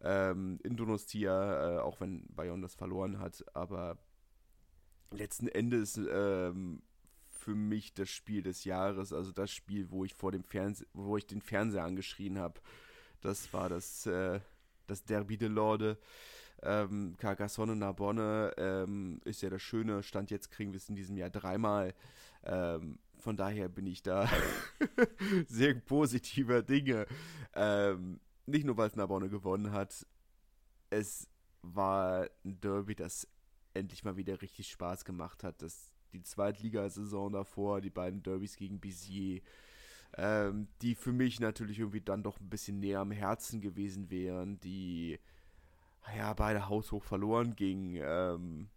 ähm, 0.00 0.58
in 0.62 0.76
Donostia, 0.76 1.76
äh, 1.76 1.78
auch 1.80 2.00
wenn 2.00 2.26
Bayern 2.34 2.62
das 2.62 2.74
verloren 2.74 3.18
hat, 3.18 3.44
aber 3.54 3.98
letzten 5.10 5.48
Endes 5.48 5.96
ähm, 6.10 6.82
für 7.24 7.54
mich 7.54 7.94
das 7.94 8.08
Spiel 8.08 8.42
des 8.42 8.64
Jahres, 8.64 9.12
also 9.12 9.32
das 9.32 9.50
Spiel, 9.50 9.90
wo 9.90 10.04
ich 10.04 10.14
vor 10.14 10.32
dem 10.32 10.44
Fernseh, 10.44 10.86
wo 10.92 11.16
ich 11.16 11.26
den 11.26 11.42
Fernseher 11.42 11.84
angeschrien 11.84 12.38
habe, 12.38 12.60
das 13.20 13.52
war 13.52 13.68
das 13.68 14.06
äh, 14.06 14.40
das 14.86 15.04
Derby 15.04 15.36
de 15.36 15.48
Lorde. 15.48 15.98
Ähm, 16.62 17.16
Carcassonne 17.18 17.74
Narbonne 17.74 18.52
ähm, 18.56 19.20
ist 19.24 19.42
ja 19.42 19.50
das 19.50 19.62
Schöne, 19.62 20.02
Stand 20.02 20.30
jetzt 20.30 20.50
kriegen 20.50 20.72
wir 20.72 20.76
es 20.76 20.88
in 20.88 20.94
diesem 20.94 21.16
Jahr 21.16 21.30
dreimal. 21.30 21.94
Ähm, 22.44 22.98
von 23.22 23.36
daher 23.36 23.68
bin 23.68 23.86
ich 23.86 24.02
da 24.02 24.28
sehr 25.46 25.74
positiver 25.74 26.60
Dinge. 26.60 27.06
Ähm, 27.54 28.18
nicht 28.46 28.66
nur, 28.66 28.76
weil 28.76 28.88
es 28.88 28.96
Narbonne 28.96 29.28
gewonnen 29.28 29.70
hat, 29.70 30.04
es 30.90 31.28
war 31.62 32.28
ein 32.44 32.60
Derby, 32.60 32.96
das 32.96 33.28
endlich 33.74 34.02
mal 34.02 34.16
wieder 34.16 34.42
richtig 34.42 34.68
Spaß 34.72 35.04
gemacht 35.04 35.44
hat. 35.44 35.62
Das, 35.62 35.88
die 36.12 36.22
Zweitligasaison 36.22 37.32
davor, 37.32 37.80
die 37.80 37.90
beiden 37.90 38.24
Derbys 38.24 38.56
gegen 38.56 38.80
Bizier, 38.80 39.40
ähm, 40.16 40.66
die 40.82 40.96
für 40.96 41.12
mich 41.12 41.38
natürlich 41.38 41.78
irgendwie 41.78 42.00
dann 42.00 42.24
doch 42.24 42.40
ein 42.40 42.50
bisschen 42.50 42.80
näher 42.80 43.00
am 43.00 43.12
Herzen 43.12 43.60
gewesen 43.60 44.10
wären, 44.10 44.58
die 44.60 45.20
ja 46.16 46.34
beide 46.34 46.68
haushoch 46.68 47.04
verloren 47.04 47.54
gingen. 47.54 48.02
Ähm, 48.04 48.68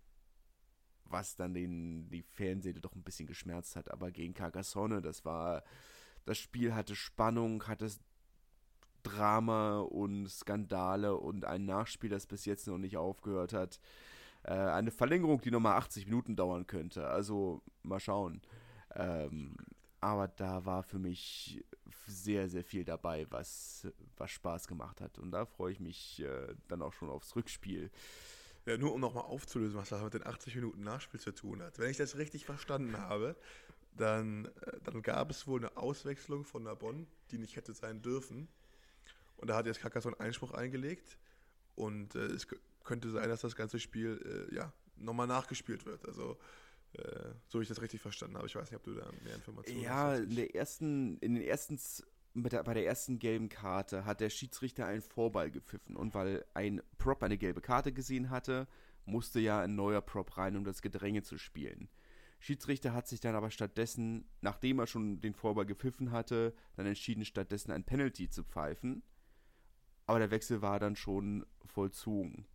was 1.05 1.35
dann 1.35 1.53
den, 1.53 2.09
die 2.09 2.23
Fanseele 2.23 2.81
doch 2.81 2.95
ein 2.95 3.03
bisschen 3.03 3.27
geschmerzt 3.27 3.75
hat. 3.75 3.91
Aber 3.91 4.11
gegen 4.11 4.33
Carcassonne, 4.33 5.01
das 5.01 5.25
war, 5.25 5.63
das 6.25 6.37
Spiel 6.37 6.73
hatte 6.73 6.95
Spannung, 6.95 7.67
hatte 7.67 7.89
Drama 9.03 9.79
und 9.79 10.27
Skandale 10.27 11.15
und 11.15 11.45
ein 11.45 11.65
Nachspiel, 11.65 12.09
das 12.09 12.25
bis 12.25 12.45
jetzt 12.45 12.67
noch 12.67 12.79
nicht 12.79 12.97
aufgehört 12.97 13.53
hat. 13.53 13.79
Äh, 14.43 14.53
eine 14.53 14.91
Verlängerung, 14.91 15.41
die 15.41 15.51
nochmal 15.51 15.77
80 15.77 16.05
Minuten 16.05 16.35
dauern 16.35 16.67
könnte. 16.67 17.07
Also 17.07 17.61
mal 17.83 17.99
schauen. 17.99 18.41
Ähm, 18.95 19.55
aber 20.01 20.27
da 20.27 20.65
war 20.65 20.83
für 20.83 20.99
mich 20.99 21.63
sehr, 22.05 22.49
sehr 22.49 22.63
viel 22.63 22.83
dabei, 22.83 23.25
was, 23.31 23.87
was 24.17 24.31
Spaß 24.31 24.67
gemacht 24.67 25.01
hat. 25.01 25.17
Und 25.17 25.31
da 25.31 25.45
freue 25.45 25.71
ich 25.71 25.79
mich 25.79 26.21
äh, 26.21 26.55
dann 26.67 26.81
auch 26.81 26.93
schon 26.93 27.09
aufs 27.09 27.35
Rückspiel. 27.35 27.89
Ja, 28.65 28.77
nur 28.77 28.93
um 28.93 29.01
nochmal 29.01 29.25
aufzulösen, 29.25 29.77
was 29.77 29.89
das 29.89 30.01
mit 30.01 30.15
den 30.15 30.25
80 30.25 30.55
Minuten 30.55 30.83
Nachspiel 30.83 31.19
zu 31.19 31.31
tun 31.31 31.61
hat. 31.61 31.77
Wenn 31.77 31.91
ich 31.91 31.97
das 31.97 32.17
richtig 32.17 32.45
verstanden 32.45 32.97
habe, 32.97 33.35
dann, 33.95 34.45
äh, 34.45 34.79
dann 34.83 35.01
gab 35.01 35.29
es 35.29 35.47
wohl 35.47 35.59
eine 35.59 35.77
Auswechslung 35.77 36.43
von 36.43 36.63
Narbonne, 36.63 37.05
die 37.31 37.37
nicht 37.37 37.55
hätte 37.55 37.73
sein 37.73 38.01
dürfen. 38.01 38.47
Und 39.37 39.49
da 39.49 39.55
hat 39.55 39.67
jetzt 39.67 39.81
Carcassonne 39.81 40.19
Einspruch 40.19 40.51
eingelegt. 40.51 41.17
Und 41.75 42.15
äh, 42.15 42.25
es 42.25 42.47
könnte 42.83 43.11
sein, 43.11 43.29
dass 43.29 43.41
das 43.41 43.55
ganze 43.55 43.79
Spiel 43.79 44.49
äh, 44.51 44.55
ja, 44.55 44.73
nochmal 44.95 45.27
nachgespielt 45.27 45.85
wird. 45.85 46.05
Also 46.07 46.37
äh, 46.93 47.33
so 47.49 47.59
wie 47.59 47.63
ich 47.63 47.69
das 47.69 47.81
richtig 47.81 48.01
verstanden 48.01 48.37
habe. 48.37 48.47
Ich 48.47 48.55
weiß 48.55 48.71
nicht, 48.71 48.77
ob 48.77 48.83
du 48.83 48.93
da 48.93 49.09
mehr 49.23 49.35
Informationen 49.35 49.81
ja, 49.81 49.89
hast. 49.89 50.17
Ja, 50.17 50.23
in 50.23 50.35
der 50.35 50.55
ersten, 50.55 51.17
in 51.19 51.35
den 51.35 51.43
ersten 51.43 51.77
der, 52.35 52.63
bei 52.63 52.73
der 52.73 52.85
ersten 52.85 53.19
gelben 53.19 53.49
Karte 53.49 54.05
hat 54.05 54.19
der 54.19 54.29
Schiedsrichter 54.29 54.85
einen 54.85 55.01
Vorball 55.01 55.49
gepfiffen 55.49 55.95
und 55.95 56.13
weil 56.13 56.45
ein 56.53 56.81
Prop 56.97 57.23
eine 57.23 57.37
gelbe 57.37 57.61
Karte 57.61 57.93
gesehen 57.93 58.29
hatte, 58.29 58.67
musste 59.05 59.39
ja 59.39 59.61
ein 59.61 59.75
neuer 59.75 60.01
Prop 60.01 60.37
rein, 60.37 60.57
um 60.57 60.63
das 60.63 60.81
Gedränge 60.81 61.23
zu 61.23 61.37
spielen. 61.37 61.89
Schiedsrichter 62.39 62.93
hat 62.93 63.07
sich 63.07 63.21
dann 63.21 63.35
aber 63.35 63.49
stattdessen, 63.49 64.25
nachdem 64.41 64.79
er 64.79 64.87
schon 64.87 65.21
den 65.21 65.33
Vorball 65.33 65.65
gepfiffen 65.65 66.11
hatte, 66.11 66.53
dann 66.75 66.85
entschieden, 66.85 67.25
stattdessen 67.25 67.71
ein 67.71 67.83
Penalty 67.83 68.29
zu 68.29 68.43
pfeifen. 68.43 69.03
Aber 70.05 70.19
der 70.19 70.31
Wechsel 70.31 70.61
war 70.61 70.79
dann 70.79 70.95
schon 70.95 71.45
vollzogen. 71.65 72.45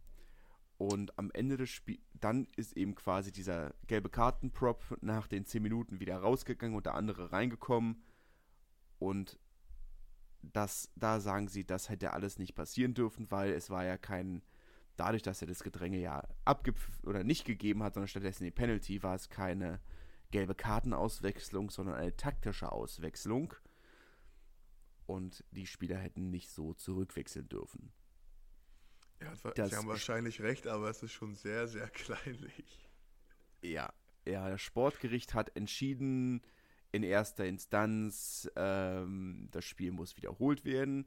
Und 0.77 1.19
am 1.19 1.31
Ende 1.33 1.57
des 1.57 1.71
Spiels, 1.71 2.01
dann 2.15 2.47
ist 2.57 2.77
eben 2.77 2.95
quasi 2.95 3.33
dieser 3.33 3.75
gelbe 3.87 4.09
Kartenprop 4.09 4.97
nach 5.01 5.27
den 5.27 5.45
10 5.45 5.63
Minuten 5.63 6.01
wieder 6.01 6.19
rausgegangen 6.19 6.77
und 6.77 6.87
der 6.87 6.95
andere 6.95 7.33
reingekommen. 7.33 8.03
Und 8.99 9.39
das, 10.43 10.91
da 10.97 11.21
sagen 11.21 11.49
sie, 11.49 11.65
das 11.65 11.89
hätte 11.89 12.13
alles 12.13 12.39
nicht 12.39 12.55
passieren 12.55 12.95
dürfen, 12.95 13.31
weil 13.31 13.53
es 13.53 13.71
war 13.71 13.85
ja 13.85 13.99
kein, 13.99 14.43
dadurch, 14.97 15.23
dass 15.23 15.41
er 15.43 15.49
das 15.49 15.63
Gedränge 15.63 15.99
ja 15.99 16.27
abge 16.45 16.75
oder 17.05 17.25
nicht 17.25 17.45
gegeben 17.45 17.83
hat, 17.83 17.95
sondern 17.95 18.09
stattdessen 18.09 18.45
die 18.45 18.51
Penalty, 18.51 19.03
war 19.03 19.15
es 19.15 19.29
keine 19.29 19.81
gelbe 20.31 20.55
Kartenauswechslung, 20.55 21.71
sondern 21.71 21.97
eine 21.97 22.17
taktische 22.17 22.73
Auswechslung. 22.73 23.55
Und 25.07 25.45
die 25.51 25.67
Spieler 25.67 25.99
hätten 25.99 26.31
nicht 26.31 26.51
so 26.51 26.73
zurückwechseln 26.73 27.49
dürfen. 27.49 27.93
Ja, 29.21 29.35
das, 29.55 29.71
Sie 29.71 29.77
haben 29.77 29.89
wahrscheinlich 29.89 30.41
recht, 30.41 30.67
aber 30.67 30.89
es 30.89 31.03
ist 31.03 31.13
schon 31.13 31.35
sehr, 31.35 31.67
sehr 31.67 31.89
kleinlich. 31.91 32.89
Ja, 33.61 33.93
ja, 34.25 34.49
das 34.49 34.63
Sportgericht 34.63 35.35
hat 35.35 35.57
entschieden 35.57 36.43
in 36.93 37.03
erster 37.03 37.47
Instanz, 37.47 38.51
ähm, 38.57 39.49
das 39.51 39.65
Spiel 39.65 39.93
muss 39.93 40.17
wiederholt 40.17 40.65
werden. 40.65 41.07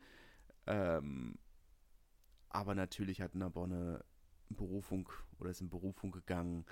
Ähm, 0.65 1.38
aber 2.49 2.75
natürlich 2.75 3.21
hat 3.21 3.36
Nabonne 3.36 4.03
Berufung 4.49 5.09
oder 5.39 5.49
ist 5.49 5.61
in 5.61 5.69
Berufung 5.69 6.11
gegangen. 6.11 6.65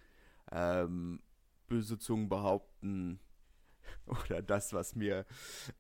Ähm, 0.52 1.22
böse 1.68 1.98
Zungen 1.98 2.30
behaupten, 2.30 3.20
oder 4.06 4.42
das, 4.42 4.74
was 4.74 4.96
mir 4.96 5.26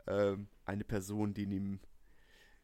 ähm, 0.08 0.48
eine 0.66 0.84
Person, 0.84 1.34
die 1.34 1.44
ihm 1.44 1.80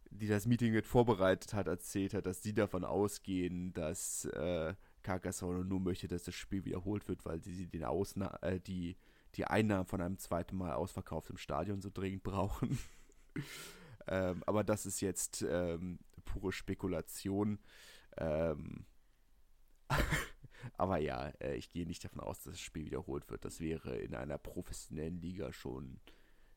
die 0.09 0.27
das 0.27 0.45
Meeting 0.45 0.73
mit 0.73 0.85
vorbereitet 0.85 1.53
hat, 1.53 1.67
erzählt 1.67 2.13
hat, 2.13 2.25
dass 2.25 2.41
sie 2.41 2.53
davon 2.53 2.85
ausgehen, 2.85 3.73
dass 3.73 4.25
äh, 4.25 4.73
Carcassonne 5.03 5.63
nur 5.65 5.79
möchte, 5.79 6.07
dass 6.07 6.23
das 6.23 6.35
Spiel 6.35 6.65
wiederholt 6.65 7.07
wird, 7.07 7.25
weil 7.25 7.43
sie 7.43 7.67
den 7.67 7.83
Ausna 7.83 8.37
äh, 8.41 8.59
die, 8.59 8.95
die 9.37 9.45
Einnahmen 9.45 9.85
von 9.85 10.01
einem 10.01 10.17
zweiten 10.17 10.57
Mal 10.57 10.73
ausverkauftem 10.73 11.37
Stadion 11.37 11.81
so 11.81 11.89
dringend 11.93 12.23
brauchen. 12.23 12.77
ähm, 14.07 14.43
aber 14.45 14.63
das 14.63 14.85
ist 14.85 15.01
jetzt 15.01 15.45
ähm, 15.47 15.99
pure 16.25 16.51
Spekulation. 16.51 17.59
Ähm, 18.17 18.85
aber 20.77 20.97
ja, 20.97 21.27
äh, 21.39 21.55
ich 21.55 21.69
gehe 21.69 21.85
nicht 21.85 22.03
davon 22.03 22.19
aus, 22.19 22.41
dass 22.43 22.53
das 22.53 22.61
Spiel 22.61 22.85
wiederholt 22.85 23.29
wird. 23.29 23.45
Das 23.45 23.59
wäre 23.59 23.95
in 23.97 24.15
einer 24.15 24.37
professionellen 24.37 25.21
Liga 25.21 25.53
schon 25.53 25.99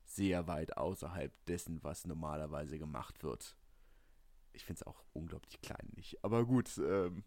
sehr 0.04 0.48
weit 0.48 0.76
außerhalb 0.76 1.32
dessen, 1.46 1.82
was 1.84 2.06
normalerweise 2.06 2.78
gemacht 2.78 3.22
wird. 3.22 3.56
Ich 4.52 4.64
finde 4.64 4.80
es 4.80 4.86
auch 4.86 5.04
unglaublich 5.12 5.60
kleinlich. 5.60 6.18
Aber 6.22 6.44
gut, 6.44 6.76
ähm, 6.78 7.22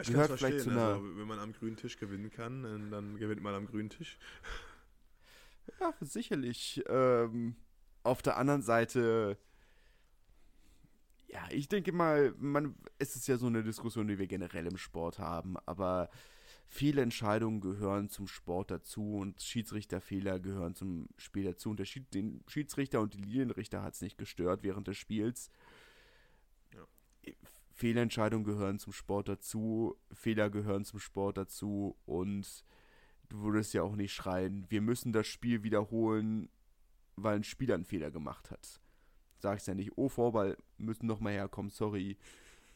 ich 0.00 0.12
kann 0.12 0.20
es 0.20 0.26
verstehen. 0.26 0.76
Also, 0.76 1.16
wenn 1.16 1.26
man 1.26 1.38
am 1.38 1.52
grünen 1.52 1.76
Tisch 1.76 1.96
gewinnen 1.96 2.30
kann, 2.30 2.90
dann 2.90 3.16
gewinnt 3.16 3.42
man 3.42 3.54
am 3.54 3.66
grünen 3.66 3.90
Tisch. 3.90 4.18
Ja, 5.80 5.94
sicherlich. 6.00 6.82
Ähm, 6.88 7.56
auf 8.02 8.22
der 8.22 8.36
anderen 8.36 8.62
Seite, 8.62 9.38
ja, 11.26 11.46
ich 11.50 11.68
denke 11.68 11.92
mal, 11.92 12.34
man, 12.38 12.74
es 12.98 13.16
ist 13.16 13.28
ja 13.28 13.36
so 13.36 13.46
eine 13.46 13.62
Diskussion, 13.62 14.08
die 14.08 14.18
wir 14.18 14.26
generell 14.26 14.66
im 14.66 14.78
Sport 14.78 15.18
haben, 15.18 15.56
aber 15.66 16.10
viele 16.66 17.02
Entscheidungen 17.02 17.60
gehören 17.60 18.08
zum 18.08 18.28
Sport 18.28 18.70
dazu 18.70 19.16
und 19.16 19.42
Schiedsrichterfehler 19.42 20.38
gehören 20.40 20.74
zum 20.74 21.08
Spiel 21.16 21.44
dazu. 21.44 21.70
Und 21.70 21.78
der 21.78 21.84
Schied, 21.84 22.12
den 22.14 22.42
Schiedsrichter 22.46 23.00
und 23.00 23.14
die 23.14 23.18
Linienrichter 23.18 23.82
hat 23.82 23.94
es 23.94 24.00
nicht 24.00 24.18
gestört 24.18 24.62
während 24.62 24.88
des 24.88 24.96
Spiels. 24.96 25.50
Ja. 26.74 26.86
Fehlentscheidungen 27.72 28.44
gehören 28.44 28.78
zum 28.78 28.92
Sport 28.92 29.28
dazu, 29.28 29.96
Fehler 30.12 30.50
gehören 30.50 30.84
zum 30.84 30.98
Sport 30.98 31.36
dazu 31.36 31.96
und 32.06 32.64
du 33.28 33.42
würdest 33.42 33.74
ja 33.74 33.82
auch 33.82 33.96
nicht 33.96 34.14
schreien, 34.14 34.66
wir 34.68 34.80
müssen 34.80 35.12
das 35.12 35.26
Spiel 35.26 35.62
wiederholen, 35.62 36.48
weil 37.16 37.36
ein 37.36 37.44
Spieler 37.44 37.74
einen 37.74 37.84
Fehler 37.84 38.10
gemacht 38.10 38.50
hat. 38.50 38.80
Sagst 39.38 39.68
ja 39.68 39.74
nicht, 39.74 39.96
oh 39.96 40.08
Vorball, 40.08 40.56
müssen 40.78 41.06
noch 41.06 41.20
mal 41.20 41.32
herkommen, 41.32 41.70
sorry. 41.70 42.16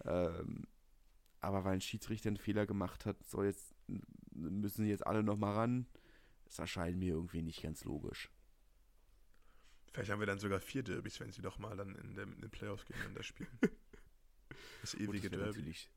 Ähm, 0.05 0.67
aber 1.41 1.65
weil 1.65 1.75
ein 1.75 1.81
Schiedsrichter 1.81 2.29
einen 2.29 2.37
Fehler 2.37 2.67
gemacht 2.67 3.05
hat, 3.05 3.23
soll 3.25 3.47
jetzt, 3.47 3.75
müssen 4.31 4.87
jetzt 4.87 5.07
alle 5.07 5.23
nochmal 5.23 5.55
ran. 5.55 5.87
Das 6.45 6.59
erscheint 6.59 6.99
mir 6.99 7.15
irgendwie 7.15 7.43
nicht 7.43 7.63
ganz 7.63 7.85
logisch. 7.85 8.31
Vielleicht 9.93 10.11
haben 10.11 10.21
wir 10.21 10.27
dann 10.27 10.39
sogar 10.39 10.61
vier 10.61 10.83
Derbys, 10.83 11.21
wenn 11.21 11.33
sie 11.33 11.43
doch 11.43 11.59
mal 11.59 11.77
dann 11.77 11.95
in, 11.97 12.15
der, 12.15 12.25
in 12.25 12.41
den 12.41 12.51
Playoffs 12.51 12.85
gegeneinander 12.87 13.23
spielen. 13.23 13.51
Das 14.83 14.95
ewige 14.95 15.31
das 15.31 15.39
Derby. 15.39 15.61
Natürlich 15.61 15.89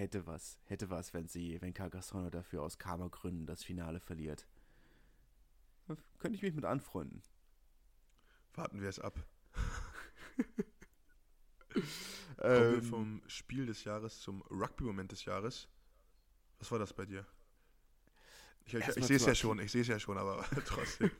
hätte 0.00 0.26
was, 0.26 0.58
hätte 0.64 0.90
was, 0.90 1.14
wenn 1.14 1.28
sie, 1.28 1.60
wenn 1.60 1.74
Carcassonne 1.74 2.30
dafür 2.30 2.62
aus 2.62 2.78
Karma-Gründen 2.78 3.46
das 3.46 3.62
Finale 3.62 4.00
verliert. 4.00 4.46
Könnte 6.18 6.36
ich 6.36 6.42
mich 6.42 6.54
mit 6.54 6.64
anfreunden. 6.64 7.22
Warten 8.54 8.80
wir 8.80 8.88
es 8.88 8.98
ab. 8.98 9.18
Kommen 11.72 11.84
wir 12.36 12.78
ähm, 12.78 12.82
vom 12.82 13.22
Spiel 13.26 13.66
des 13.66 13.84
Jahres 13.84 14.20
zum 14.20 14.42
Rugby-Moment 14.42 15.12
des 15.12 15.24
Jahres. 15.24 15.68
Was 16.58 16.70
war 16.70 16.78
das 16.78 16.92
bei 16.92 17.04
dir? 17.04 17.26
Ich, 18.64 18.74
ich, 18.74 18.88
ich 18.96 19.04
sehe 19.06 19.16
es 19.16 19.26
ja 19.26 19.34
schon, 19.34 19.58
ich 19.58 19.70
sehe 19.70 19.82
es 19.82 19.88
ja 19.88 19.98
schon, 19.98 20.16
aber 20.16 20.44
trotzdem. 20.64 21.10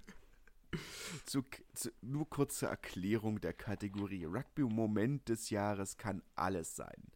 zu, 1.27 1.45
zu, 1.75 1.91
nur 2.01 2.29
kurze 2.29 2.67
Erklärung 2.67 3.41
der 3.41 3.53
Kategorie. 3.53 4.25
Rugby-Moment 4.25 5.29
des 5.29 5.51
Jahres 5.51 5.97
kann 5.97 6.23
alles 6.35 6.77
sein. 6.77 7.11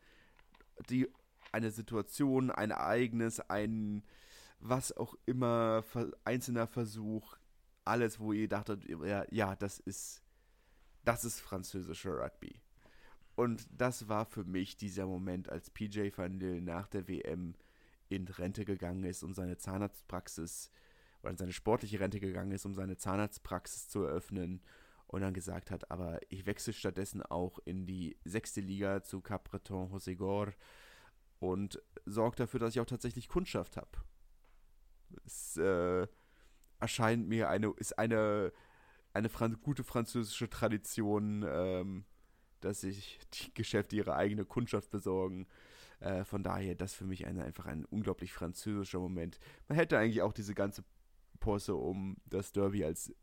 Die, 0.91 1.09
eine 1.55 1.71
Situation, 1.71 2.51
ein 2.51 2.71
Ereignis, 2.71 3.41
ein 3.41 4.03
was 4.61 4.97
auch 4.97 5.15
immer, 5.27 5.85
einzelner 6.25 6.67
Versuch, 6.67 7.37
alles, 7.85 8.19
wo 8.19 8.33
ihr 8.33 8.49
dachtet, 8.49 8.85
ja, 8.89 9.25
ja 9.31 9.57
das 9.57 9.79
ist, 9.79 10.23
das 11.05 11.25
ist 11.25 11.41
französischer 11.41 12.19
Rugby. 12.19 12.61
Und 13.37 13.67
das 13.71 14.09
war 14.09 14.25
für 14.25 14.45
mich 14.45 14.77
dieser 14.77 15.07
Moment, 15.07 15.49
als 15.49 15.71
PJ 15.71 16.11
Van 16.17 16.39
Lille 16.39 16.63
nach 16.63 16.89
der 16.89 17.09
WM 17.09 17.55
in 18.09 18.27
Rente 18.29 18.65
gegangen 18.65 19.05
ist, 19.05 19.23
um 19.23 19.35
seine 19.35 19.59
Zahnarztpraxis 19.59 20.71
oder 21.23 21.31
in 21.31 21.37
seine 21.37 21.53
sportliche 21.53 22.01
Rente 22.01 22.21
gegangen 22.21 22.53
ist, 22.53 22.65
um 22.65 22.75
seine 22.75 22.97
Zahnarztpraxis 22.97 23.89
zu 23.89 24.05
eröffnen 24.05 24.63
und 25.09 25.21
dann 25.21 25.35
gesagt 25.35 25.71
hat, 25.71 25.91
aber 25.91 26.21
ich 26.29 26.47
wechsle 26.47 26.73
stattdessen 26.73 27.23
auch 27.23 27.59
in 27.65 27.87
die 27.87 28.17
sechste 28.25 28.61
Liga 28.61 29.03
zu 29.03 29.21
Capbreton 29.21 29.91
Hosegor 29.91 30.53
und 31.51 31.83
sorge 32.07 32.37
dafür, 32.37 32.61
dass 32.61 32.75
ich 32.75 32.81
auch 32.81 32.87
tatsächlich 32.87 33.29
Kundschaft 33.29 33.77
habe. 33.77 33.91
Es 35.25 35.57
äh, 35.57 36.07
erscheint 36.81 37.29
mir 37.29 37.49
eine, 37.49 37.73
ist 37.77 37.99
eine, 37.99 38.53
eine 39.13 39.29
Fran 39.29 39.59
gute 39.63 39.85
französische 39.85 40.51
Tradition, 40.51 41.45
ähm, 41.49 42.05
dass 42.61 42.81
sich 42.81 43.19
die 43.35 43.53
Geschäfte 43.55 43.97
ihre 43.97 44.17
eigene 44.17 44.45
Kundschaft 44.45 44.91
besorgen. 44.91 45.47
Äh, 46.01 46.25
von 46.25 46.43
daher, 46.43 46.75
das 46.75 46.95
für 46.95 47.05
mich 47.05 47.27
ein, 47.27 47.41
einfach 47.41 47.67
ein 47.67 47.85
unglaublich 47.85 48.33
französischer 48.33 48.99
Moment. 48.99 49.39
Man 49.69 49.77
hätte 49.77 49.99
eigentlich 49.99 50.23
auch 50.23 50.33
diese 50.33 50.55
ganze 50.55 50.85
Posse 51.41 51.75
um 51.75 52.17
das 52.27 52.53
Derby 52.53 52.85
als 52.85 53.15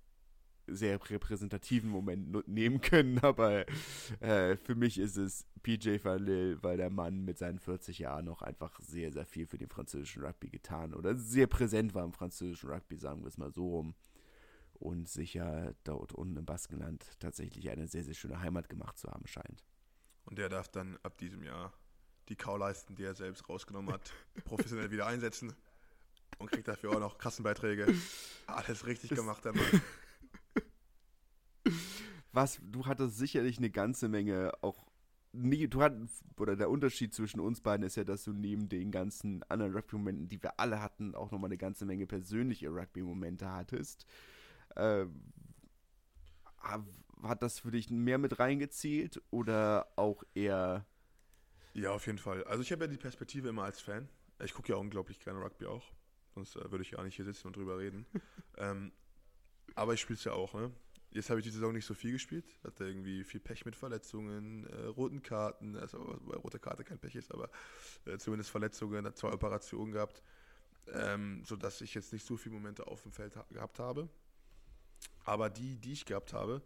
sehr 0.76 1.00
repräsentativen 1.10 1.90
Moment 1.90 2.48
nehmen 2.48 2.82
können, 2.82 3.20
aber 3.24 3.66
äh, 4.20 4.56
für 4.58 4.76
mich 4.76 4.98
ist 4.98 5.18
es 5.18 5.46
PJ 5.64 6.04
Van 6.04 6.26
weil 6.62 6.78
der 6.78 6.90
Mann 6.90 7.24
mit 7.24 7.38
seinen 7.38 7.60
40 7.60 8.00
Jahren 8.00 8.26
noch 8.26 8.42
einfach 8.42 8.80
sehr, 8.80 9.12
sehr 9.12 9.26
viel 9.26 9.46
für 9.46 9.58
den 9.58 9.70
französischen 9.70 10.24
Rugby 10.24 10.50
getan 10.50 10.94
oder 10.94 11.16
sehr 11.16 11.48
präsent 11.48 11.94
war 11.94 12.04
im 12.04 12.14
französischen 12.14 12.70
Rugby, 12.70 12.98
sagen 12.98 13.22
wir 13.22 13.28
es 13.28 13.38
mal 13.38 13.52
so 13.52 13.68
rum. 13.68 13.96
Und 14.74 15.08
sicher 15.08 15.76
dort 15.84 16.12
unten 16.14 16.38
im 16.38 16.46
Baskenland 16.46 17.06
tatsächlich 17.20 17.70
eine 17.70 17.88
sehr, 17.88 18.04
sehr 18.04 18.16
schöne 18.16 18.42
Heimat 18.42 18.68
gemacht 18.68 18.98
zu 18.98 19.12
haben 19.12 19.28
scheint. 19.28 19.64
Und 20.26 20.40
der 20.40 20.50
darf 20.50 20.70
dann 20.70 20.98
ab 21.04 21.20
diesem 21.20 21.44
Jahr 21.44 21.72
die 22.30 22.36
Kauleisten, 22.36 22.96
die 22.96 23.04
er 23.04 23.14
selbst 23.14 23.48
rausgenommen 23.48 23.94
hat, 23.94 24.12
professionell 24.46 24.90
wieder 24.90 25.06
einsetzen 25.06 25.54
und 26.40 26.52
kriegt 26.52 26.68
dafür 26.68 26.92
auch 26.92 27.00
noch 27.00 27.18
Kassenbeiträge. 27.18 27.94
Alles 28.48 28.86
richtig 28.86 29.12
gemacht, 29.12 29.46
der 29.46 29.54
Mann 29.54 29.66
was, 32.34 32.60
du 32.64 32.86
hattest 32.86 33.18
sicherlich 33.18 33.58
eine 33.58 33.70
ganze 33.70 34.08
Menge 34.08 34.52
auch 34.62 34.86
nie, 35.34 35.68
du 35.68 35.82
hattest, 35.82 36.24
oder 36.38 36.56
der 36.56 36.70
Unterschied 36.70 37.14
zwischen 37.14 37.40
uns 37.40 37.62
beiden 37.62 37.86
ist 37.86 37.96
ja, 37.96 38.04
dass 38.04 38.24
du 38.24 38.34
neben 38.34 38.68
den 38.70 38.92
ganzen 38.92 39.44
anderen 39.44 39.74
Rugby-Momenten, 39.74 40.28
die 40.28 40.42
wir 40.42 40.60
alle 40.60 40.82
hatten, 40.82 41.16
auch 41.16 41.32
nochmal 41.32 41.50
eine 41.50 41.58
ganze 41.58 41.86
Menge 41.86 42.06
persönliche 42.06 42.70
Rugby-Momente 42.70 43.50
hattest. 43.50 44.06
Äh, 44.76 45.06
hat 47.24 47.42
das 47.42 47.60
für 47.60 47.72
dich 47.72 47.90
mehr 47.90 48.18
mit 48.18 48.40
reingezählt 48.40 49.22
oder 49.30 49.88
auch 49.96 50.24
eher. 50.34 50.86
Ja, 51.74 51.92
auf 51.92 52.06
jeden 52.06 52.18
Fall. 52.18 52.44
Also 52.44 52.62
ich 52.62 52.72
habe 52.72 52.86
ja 52.86 52.88
die 52.88 52.98
Perspektive 52.98 53.50
immer 53.50 53.64
als 53.64 53.80
Fan. 53.80 54.10
Ich 54.44 54.54
gucke 54.54 54.70
ja 54.70 54.76
unglaublich 54.76 55.20
gerne 55.20 55.40
Rugby 55.40 55.66
auch. 55.66 55.92
Sonst 56.34 56.56
äh, 56.56 56.72
würde 56.72 56.84
ich 56.84 56.92
ja 56.92 57.00
auch 57.00 57.04
nicht 57.04 57.16
hier 57.16 57.26
sitzen 57.26 57.48
und 57.48 57.56
drüber 57.56 57.78
reden. 57.78 58.06
ähm, 58.58 58.92
aber 59.76 59.94
ich 59.94 60.02
spiele 60.02 60.18
es 60.18 60.24
ja 60.24 60.34
auch, 60.34 60.54
ne? 60.54 60.72
Jetzt 61.14 61.30
habe 61.30 61.42
ich 61.42 61.46
die 61.46 61.52
Saison 61.52 61.74
nicht 61.74 61.86
so 61.86 61.94
viel 61.94 62.14
gespielt. 62.14 62.46
Hatte 62.64 62.86
irgendwie 62.86 63.24
viel 63.24 63.42
Pech 63.42 63.66
mit 63.66 63.76
Verletzungen, 63.76 64.66
äh, 64.68 64.86
roten 64.86 65.22
Karten, 65.22 65.76
also 65.76 66.18
weil 66.22 66.38
rote 66.38 66.58
Karte 66.58 66.86
kein 66.86 67.00
Pech 67.00 67.16
ist, 67.16 67.34
aber 67.34 67.50
äh, 68.06 68.18
zumindest 68.18 68.50
Verletzungen, 68.50 69.06
hat 69.06 69.18
zwei 69.18 69.34
Operationen 69.34 69.92
gehabt, 69.92 70.24
ähm, 70.94 71.44
sodass 71.46 71.82
ich 71.82 71.94
jetzt 71.94 72.14
nicht 72.14 72.26
so 72.26 72.38
viele 72.38 72.56
Momente 72.56 72.88
auf 72.88 73.04
dem 73.04 73.12
Feld 73.12 73.36
ha 73.36 73.46
gehabt 73.52 73.80
habe. 73.80 74.08
Aber 75.26 75.50
die, 75.50 75.78
die 75.78 75.94
ich 75.94 76.06
gehabt 76.06 76.32
habe, 76.32 76.62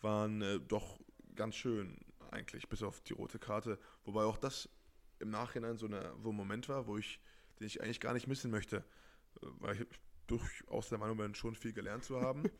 waren 0.00 0.40
äh, 0.40 0.58
doch 0.60 0.98
ganz 1.34 1.54
schön 1.56 1.98
eigentlich, 2.30 2.68
bis 2.68 2.82
auf 2.82 3.02
die 3.02 3.12
rote 3.12 3.38
Karte. 3.38 3.78
Wobei 4.04 4.22
auch 4.24 4.38
das 4.38 4.70
im 5.18 5.30
Nachhinein 5.30 5.76
so, 5.76 5.86
eine, 5.86 6.14
so 6.22 6.30
ein 6.30 6.36
Moment 6.36 6.68
war, 6.68 6.86
wo 6.86 6.96
ich, 6.96 7.20
den 7.60 7.66
ich 7.66 7.82
eigentlich 7.82 8.00
gar 8.00 8.14
nicht 8.14 8.26
missen 8.26 8.50
möchte, 8.50 8.78
äh, 8.78 9.46
weil 9.60 9.82
ich 9.82 9.86
durchaus 10.26 10.88
der 10.88 10.98
Meinung 10.98 11.18
bin, 11.18 11.34
schon 11.34 11.54
viel 11.54 11.74
gelernt 11.74 12.04
zu 12.04 12.20
haben. 12.20 12.44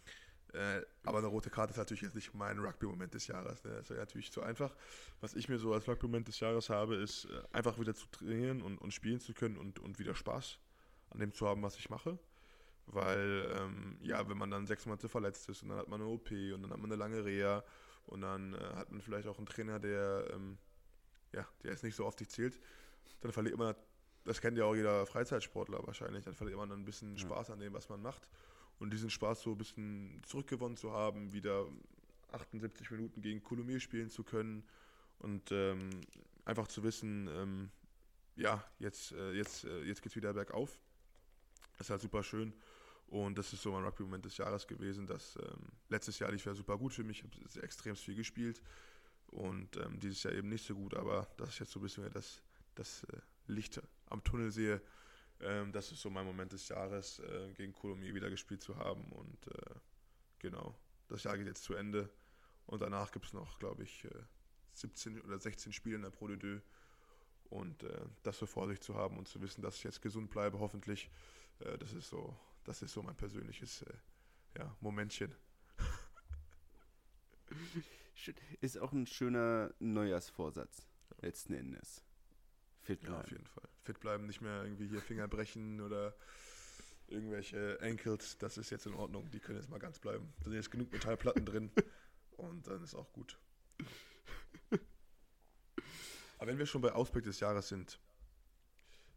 Äh, 0.53 0.83
aber 1.05 1.19
eine 1.19 1.29
rote 1.29 1.49
Karte 1.49 1.73
ist 1.73 1.79
natürlich 1.79 2.03
jetzt 2.03 2.15
nicht 2.15 2.35
mein 2.35 2.59
Rugby-Moment 2.59 3.15
des 3.15 3.27
Jahres. 3.27 3.65
Ne? 3.65 3.71
Das 3.71 3.83
ist 3.83 3.91
ja 3.91 3.97
natürlich 3.97 4.31
zu 4.31 4.43
einfach. 4.43 4.75
Was 5.21 5.35
ich 5.35 5.49
mir 5.49 5.59
so 5.59 5.73
als 5.73 5.89
Rugby-Moment 5.89 6.29
des 6.29 6.41
Jahres 6.41 6.69
habe, 6.69 6.97
ist 6.97 7.25
äh, 7.25 7.43
einfach 7.53 7.79
wieder 7.79 7.95
zu 7.95 8.07
trainieren 8.09 8.61
und, 8.61 8.79
und 8.79 8.93
spielen 8.93 9.19
zu 9.19 9.33
können 9.33 9.57
und, 9.57 9.79
und 9.79 9.99
wieder 9.99 10.15
Spaß 10.15 10.59
an 11.11 11.21
dem 11.21 11.33
zu 11.33 11.47
haben, 11.49 11.63
was 11.63 11.79
ich 11.79 11.89
mache. 11.89 12.19
Weil, 12.87 13.51
ähm, 13.57 13.97
ja, 14.03 14.29
wenn 14.29 14.37
man 14.37 14.51
dann 14.51 14.67
sechs 14.67 14.85
Monate 14.85 15.09
verletzt 15.09 15.49
ist 15.49 15.63
und 15.63 15.71
dann 15.71 15.79
hat 15.79 15.89
man 15.89 16.01
eine 16.03 16.11
OP 16.11 16.31
und 16.31 16.63
dann 16.63 16.71
hat 16.71 16.79
man 16.79 16.91
eine 16.93 16.97
lange 16.97 17.25
Reha 17.25 17.65
und 18.07 18.21
dann 18.21 18.55
äh, 18.55 18.59
hat 18.75 18.91
man 18.91 19.01
vielleicht 19.01 19.29
auch 19.29 19.39
einen 19.39 19.47
Trainer, 19.47 19.79
der, 19.79 20.29
ähm, 20.35 20.59
ja, 21.33 21.47
der 21.63 21.71
jetzt 21.71 21.85
nicht 21.85 21.95
so 21.95 22.05
auf 22.05 22.17
dich 22.17 22.29
zählt, 22.29 22.61
dann 23.21 23.33
verliert 23.33 23.57
man, 23.57 23.75
das 24.25 24.41
kennt 24.41 24.59
ja 24.59 24.65
auch 24.65 24.75
jeder 24.75 25.07
Freizeitsportler 25.07 25.87
wahrscheinlich, 25.87 26.25
dann 26.25 26.35
verliert 26.35 26.59
man 26.59 26.69
dann 26.69 26.81
ein 26.81 26.85
bisschen 26.85 27.17
Spaß 27.17 27.51
an 27.51 27.61
dem, 27.61 27.73
was 27.73 27.89
man 27.89 28.03
macht 28.03 28.29
und 28.83 28.91
diesen 28.91 29.11
Spaß 29.11 29.43
so 29.43 29.53
ein 29.53 29.59
bisschen 29.59 30.21
zurückgewonnen 30.27 30.77
zu 30.77 30.91
haben, 30.91 31.33
wieder 31.33 31.67
78 32.33 32.91
Minuten 32.91 33.23
gegen 33.23 33.41
Colomiers 33.41 33.81
spielen 33.81 34.11
zu 34.11 34.25
können 34.25 34.65
und 35.21 35.53
ähm, 35.53 35.91
einfach 36.45 36.67
zu 36.67 36.83
wissen, 36.83 37.29
ähm, 37.29 37.71
ja, 38.35 38.65
jetzt, 38.81 39.13
äh, 39.13 39.35
jetzt, 39.35 39.65
äh, 39.65 39.85
jetzt 39.85 40.03
geht 40.03 40.11
es 40.11 40.17
wieder 40.17 40.35
bergauf. 40.35 40.81
Das 41.79 41.87
ist 41.87 41.91
halt 41.91 42.03
super 42.03 42.25
schön. 42.25 42.53
Und 43.07 43.39
das 43.39 43.53
ist 43.53 43.63
so 43.63 43.71
mein 43.71 43.85
Rugby-Moment 43.85 44.25
des 44.25 44.39
Jahres 44.39 44.67
gewesen. 44.67 45.07
Das 45.07 45.37
ähm, 45.37 45.69
letztes 45.89 46.19
Jahr 46.19 46.33
lief 46.33 46.45
ja 46.45 46.55
super 46.55 46.77
gut 46.77 46.93
für 46.93 47.05
mich. 47.05 47.23
Ich 47.23 47.55
habe 47.55 47.63
extrem 47.63 47.95
viel 47.95 48.17
gespielt. 48.17 48.61
Und 49.29 49.77
ähm, 49.77 50.01
dieses 50.01 50.25
Jahr 50.25 50.33
eben 50.33 50.49
nicht 50.49 50.67
so 50.67 50.75
gut. 50.75 50.95
Aber 50.95 51.29
das 51.37 51.51
ist 51.51 51.59
jetzt 51.61 51.71
so 51.71 51.79
ein 51.79 51.83
bisschen 51.83 52.11
das, 52.11 52.43
das 52.75 53.05
äh, 53.05 53.19
Licht 53.47 53.81
am 54.07 54.25
Tunnel 54.25 54.51
sehe, 54.51 54.81
ähm, 55.43 55.73
das 55.73 55.93
ist 55.93 56.01
so 56.01 56.11
mein 56.11 56.27
Moment 56.27 56.53
des 56.53 56.69
Jahres, 56.69 57.19
äh, 57.21 57.53
gegen 57.55 57.73
Colomiers 57.73 58.15
wieder 58.15 58.31
gespielt 58.31 58.63
zu 58.63 58.77
haben. 58.77 59.05
Und 59.13 59.47
äh, 59.49 59.75
genau, 60.39 60.79
das 61.09 61.25
Jahr 61.25 61.37
geht 61.37 61.47
jetzt 61.47 61.65
zu 61.65 61.75
Ende. 61.75 62.11
Und 62.67 62.81
danach 62.81 63.11
gibt 63.13 63.27
es 63.27 63.33
noch, 63.33 63.59
glaube 63.59 63.83
ich, 63.83 64.05
äh, 64.05 64.11
17 64.75 65.21
oder 65.23 65.39
16 65.39 65.73
Spiele 65.73 65.97
in 65.97 66.03
der 66.03 66.11
Pro 66.11 66.29
de 66.29 66.37
Deux. 66.37 66.63
Und 67.45 67.83
äh, 67.83 68.07
das 68.23 68.39
so 68.39 68.47
vor 68.47 68.69
sich 68.69 68.81
zu 68.81 68.95
haben 68.95 69.19
und 69.19 69.29
zu 69.29 69.41
wissen, 69.43 69.63
dass 69.63 69.77
ich 69.77 69.85
jetzt 69.85 70.01
gesund 70.01 70.31
bleibe, 70.31 70.59
hoffentlich, 70.59 71.11
äh, 71.59 71.77
das 71.77 71.93
ist 71.93 72.09
so, 72.09 72.35
das 72.65 72.81
ist 72.81 72.93
so 72.93 73.03
mein 73.03 73.17
persönliches 73.17 73.83
äh, 73.83 73.93
ja, 74.59 74.75
Momentchen. 74.81 75.35
Ist 78.61 78.79
auch 78.79 78.93
ein 78.93 79.07
schöner 79.07 79.75
Neujahrsvorsatz, 79.81 80.87
letzten 81.21 81.55
Endes. 81.55 82.03
Fit 82.83 83.01
bleiben. 83.01 83.15
Ja, 83.15 83.21
auf 83.21 83.31
jeden 83.31 83.47
Fall. 83.47 83.69
Fit 83.85 84.01
bleiben, 84.01 84.27
nicht 84.27 84.41
mehr 84.41 84.65
irgendwie 84.65 84.89
hier 84.89 85.01
Finger 85.01 85.29
brechen 85.29 85.81
oder 85.81 86.15
irgendwelche 87.09 87.79
Ankles. 87.81 88.39
Das 88.39 88.59
ist 88.59 88.71
jetzt 88.71 88.87
in 88.87 88.95
Ordnung. 88.95 89.31
Die 89.31 89.39
können 89.39 89.59
jetzt 89.59 89.71
mal 89.71 89.79
ganz 89.79 89.99
bleiben. 89.99 90.33
Da 90.39 90.45
sind 90.45 90.55
jetzt 90.55 90.71
genug 90.71 90.93
Metallplatten 90.93 91.45
drin 91.45 91.71
und 92.37 92.67
dann 92.67 92.83
ist 92.83 92.95
auch 92.95 93.13
gut. 93.13 93.39
Aber 96.39 96.51
wenn 96.51 96.59
wir 96.59 96.67
schon 96.67 96.83
bei 96.83 96.93
Ausblick 96.93 97.25
des 97.25 97.39
Jahres 97.39 97.69
sind, 97.69 98.01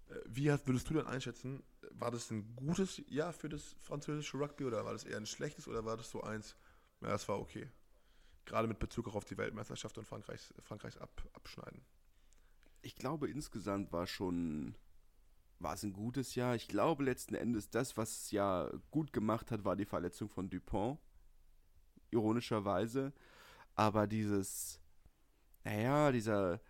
äh, 0.10 0.20
wie 0.26 0.48
würdest 0.48 0.88
du 0.90 0.94
denn 0.94 1.08
einschätzen, 1.08 1.64
war 1.90 2.12
das 2.12 2.30
ein 2.30 2.56
gutes 2.56 3.02
Jahr 3.08 3.34
für 3.34 3.50
das 3.50 3.76
französische 3.80 4.38
Rugby 4.38 4.66
oder 4.66 4.86
war 4.86 4.94
das 4.94 5.06
eher 5.06 5.18
ein 5.18 5.26
schlechtes 5.26 5.68
oder 5.68 5.86
war 5.86 5.98
das 5.98 6.12
so 6.12 6.22
eins, 6.22 6.56
ja, 7.02 7.08
das 7.08 7.28
war 7.28 7.40
okay? 7.40 7.68
Gerade 8.46 8.68
mit 8.68 8.78
Bezug 8.78 9.08
auch 9.08 9.16
auf 9.16 9.26
die 9.26 9.40
Weltmeisterschaft 9.40 9.98
und 9.98 10.06
Frankreichs, 10.06 10.54
Frankreichs 10.62 10.98
Ab, 10.98 11.28
Abschneiden 11.34 11.84
ich 12.86 12.96
glaube, 12.96 13.28
insgesamt 13.28 13.92
war 13.92 14.06
schon, 14.06 14.76
war 15.60 15.74
es 15.74 15.84
ein 15.84 15.92
gutes 15.92 16.36
Jahr. 16.36 16.56
Ich 16.56 16.68
glaube, 16.68 17.04
letzten 17.04 17.34
Endes, 17.34 17.70
das, 17.72 17.98
was 17.98 18.12
es 18.12 18.32
ja 18.32 18.70
gut 18.92 19.12
gemacht 19.12 19.52
hat, 19.52 19.66
war 19.66 19.76
die 19.76 19.86
Verletzung 19.86 20.30
von 20.30 20.50
Dupont. 20.50 21.00
Ironischerweise. 22.12 23.12
Aber 23.74 24.06
dieses, 24.06 24.80
naja, 25.64 26.12
dieser, 26.12 26.62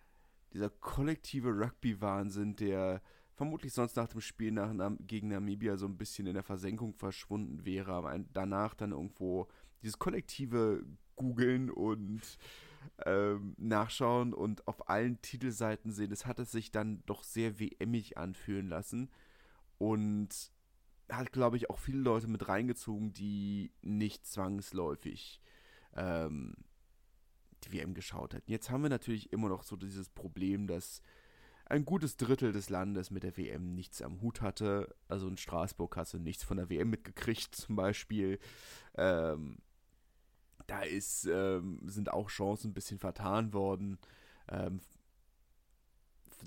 dieser 0.53 0.69
kollektive 0.69 1.49
Rugby-Wahnsinn, 1.49 2.55
der 2.55 3.01
vermutlich 3.33 3.73
sonst 3.73 3.97
nach 3.97 4.07
dem 4.07 4.21
Spiel 4.21 4.51
nach, 4.51 4.71
gegen 5.01 5.27
Namibia 5.27 5.75
so 5.75 5.85
ein 5.85 5.97
bisschen 5.97 6.27
in 6.27 6.35
der 6.35 6.43
Versenkung 6.43 6.93
verschwunden 6.93 7.65
wäre, 7.65 7.91
aber 7.91 8.17
danach 8.31 8.73
dann 8.73 8.91
irgendwo 8.91 9.49
dieses 9.81 9.99
kollektive 9.99 10.85
Googeln 11.17 11.69
und 11.69 12.21
ähm, 13.05 13.55
nachschauen 13.57 14.33
und 14.33 14.67
auf 14.67 14.89
allen 14.89 15.21
Titelseiten 15.21 15.91
sehen. 15.91 16.11
Es 16.11 16.25
hat 16.25 16.39
es 16.39 16.51
sich 16.51 16.71
dann 16.71 17.03
doch 17.05 17.23
sehr 17.23 17.59
WMig 17.59 18.17
anfühlen 18.17 18.67
lassen 18.67 19.09
und 19.77 20.51
hat, 21.09 21.31
glaube 21.31 21.57
ich, 21.57 21.69
auch 21.69 21.79
viele 21.79 21.99
Leute 21.99 22.27
mit 22.27 22.47
reingezogen, 22.47 23.13
die 23.13 23.71
nicht 23.81 24.25
zwangsläufig 24.25 25.41
ähm, 25.95 26.55
die 27.63 27.73
WM 27.73 27.93
geschaut 27.93 28.33
hätten. 28.33 28.51
Jetzt 28.51 28.69
haben 28.69 28.83
wir 28.83 28.89
natürlich 28.89 29.31
immer 29.31 29.49
noch 29.49 29.63
so 29.63 29.75
dieses 29.75 30.09
Problem, 30.09 30.67
dass 30.67 31.01
ein 31.67 31.85
gutes 31.85 32.17
Drittel 32.17 32.51
des 32.51 32.69
Landes 32.69 33.09
mit 33.09 33.23
der 33.23 33.37
WM 33.37 33.73
nichts 33.73 34.01
am 34.01 34.21
Hut 34.21 34.41
hatte. 34.41 34.95
Also 35.07 35.27
in 35.27 35.37
Straßburg 35.37 35.97
hast 35.97 36.13
du 36.13 36.19
nichts 36.19 36.43
von 36.43 36.57
der 36.57 36.69
WM 36.69 36.89
mitgekriegt, 36.89 37.55
zum 37.55 37.75
Beispiel. 37.75 38.39
Ähm, 38.95 39.57
da 40.67 40.81
ist, 40.81 41.25
ähm, 41.25 41.79
sind 41.85 42.11
auch 42.11 42.29
Chancen 42.29 42.71
ein 42.71 42.73
bisschen 42.73 42.99
vertan 42.99 43.53
worden. 43.53 43.97
Ähm, 44.49 44.81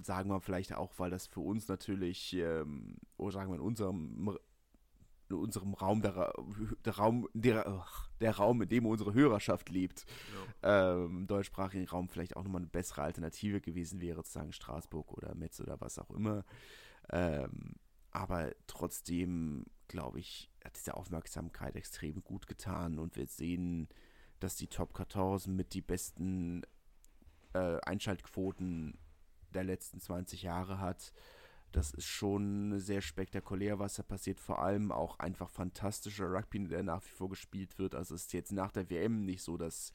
sagen 0.02 0.30
wir 0.30 0.40
vielleicht 0.40 0.74
auch, 0.74 0.92
weil 0.98 1.10
das 1.10 1.26
für 1.26 1.40
uns 1.40 1.68
natürlich, 1.68 2.34
ähm, 2.34 2.96
oder 3.16 3.32
sagen 3.32 3.50
wir 3.50 3.56
in 3.56 3.60
unserem, 3.60 4.38
in 5.28 5.36
unserem 5.36 5.74
Raum, 5.74 6.02
der, 6.02 6.32
der 6.84 6.96
Raum, 6.96 7.28
der, 7.34 7.84
der 8.20 8.36
Raum, 8.36 8.62
in 8.62 8.68
dem 8.68 8.86
unsere 8.86 9.12
Hörerschaft 9.12 9.68
lebt, 9.68 10.06
ja. 10.62 10.94
ähm, 10.94 11.26
deutschsprachigen 11.26 11.86
Raum 11.86 12.08
vielleicht 12.08 12.36
auch 12.36 12.44
nochmal 12.44 12.62
eine 12.62 12.70
bessere 12.70 13.02
Alternative 13.02 13.60
gewesen 13.60 14.00
wäre, 14.00 14.22
zu 14.24 14.32
sagen 14.32 14.52
Straßburg 14.52 15.12
oder 15.12 15.34
Metz 15.34 15.60
oder 15.60 15.80
was 15.80 15.98
auch 15.98 16.10
immer. 16.10 16.44
Ähm, 17.10 17.74
aber 18.10 18.52
trotzdem, 18.66 19.66
glaube 19.86 20.18
ich, 20.20 20.50
hat 20.64 20.76
diese 20.76 20.94
Aufmerksamkeit 20.94 21.76
extrem 21.76 22.22
gut 22.24 22.46
getan 22.46 22.98
und 22.98 23.16
wir 23.16 23.26
sehen, 23.26 23.88
dass 24.40 24.56
die 24.56 24.68
Top 24.68 24.96
14 24.96 25.54
mit 25.54 25.74
die 25.74 25.80
besten 25.80 26.62
äh, 27.54 27.78
Einschaltquoten 27.84 28.98
der 29.54 29.64
letzten 29.64 30.00
20 30.00 30.42
Jahre 30.42 30.80
hat. 30.80 31.12
Das 31.72 31.90
ist 31.90 32.06
schon 32.06 32.78
sehr 32.78 33.02
spektakulär, 33.02 33.78
was 33.78 33.94
da 33.94 34.02
passiert. 34.02 34.40
Vor 34.40 34.62
allem 34.62 34.90
auch 34.90 35.18
einfach 35.18 35.50
fantastischer 35.50 36.32
Rugby, 36.32 36.66
der 36.66 36.82
nach 36.82 37.04
wie 37.04 37.10
vor 37.10 37.28
gespielt 37.28 37.78
wird. 37.78 37.94
Also 37.94 38.14
es 38.14 38.22
ist 38.22 38.32
jetzt 38.32 38.52
nach 38.52 38.72
der 38.72 38.88
WM 38.88 39.24
nicht 39.24 39.42
so, 39.42 39.56
dass 39.56 39.92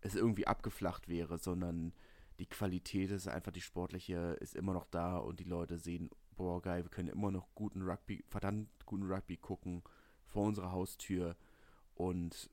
es 0.00 0.14
irgendwie 0.14 0.46
abgeflacht 0.46 1.08
wäre, 1.08 1.38
sondern 1.38 1.92
die 2.38 2.46
Qualität 2.46 3.10
ist 3.10 3.28
einfach 3.28 3.52
die 3.52 3.60
sportliche, 3.60 4.36
ist 4.40 4.56
immer 4.56 4.72
noch 4.72 4.86
da 4.86 5.16
und 5.18 5.40
die 5.40 5.44
Leute 5.44 5.78
sehen, 5.78 6.10
boah, 6.36 6.60
geil, 6.60 6.84
wir 6.84 6.90
können 6.90 7.08
immer 7.08 7.30
noch 7.30 7.48
guten 7.54 7.82
Rugby, 7.82 8.24
verdammt 8.28 8.68
guten 8.84 9.10
Rugby 9.10 9.36
gucken 9.36 9.82
vor 10.26 10.44
unserer 10.44 10.72
Haustür. 10.72 11.36
Und 11.94 12.50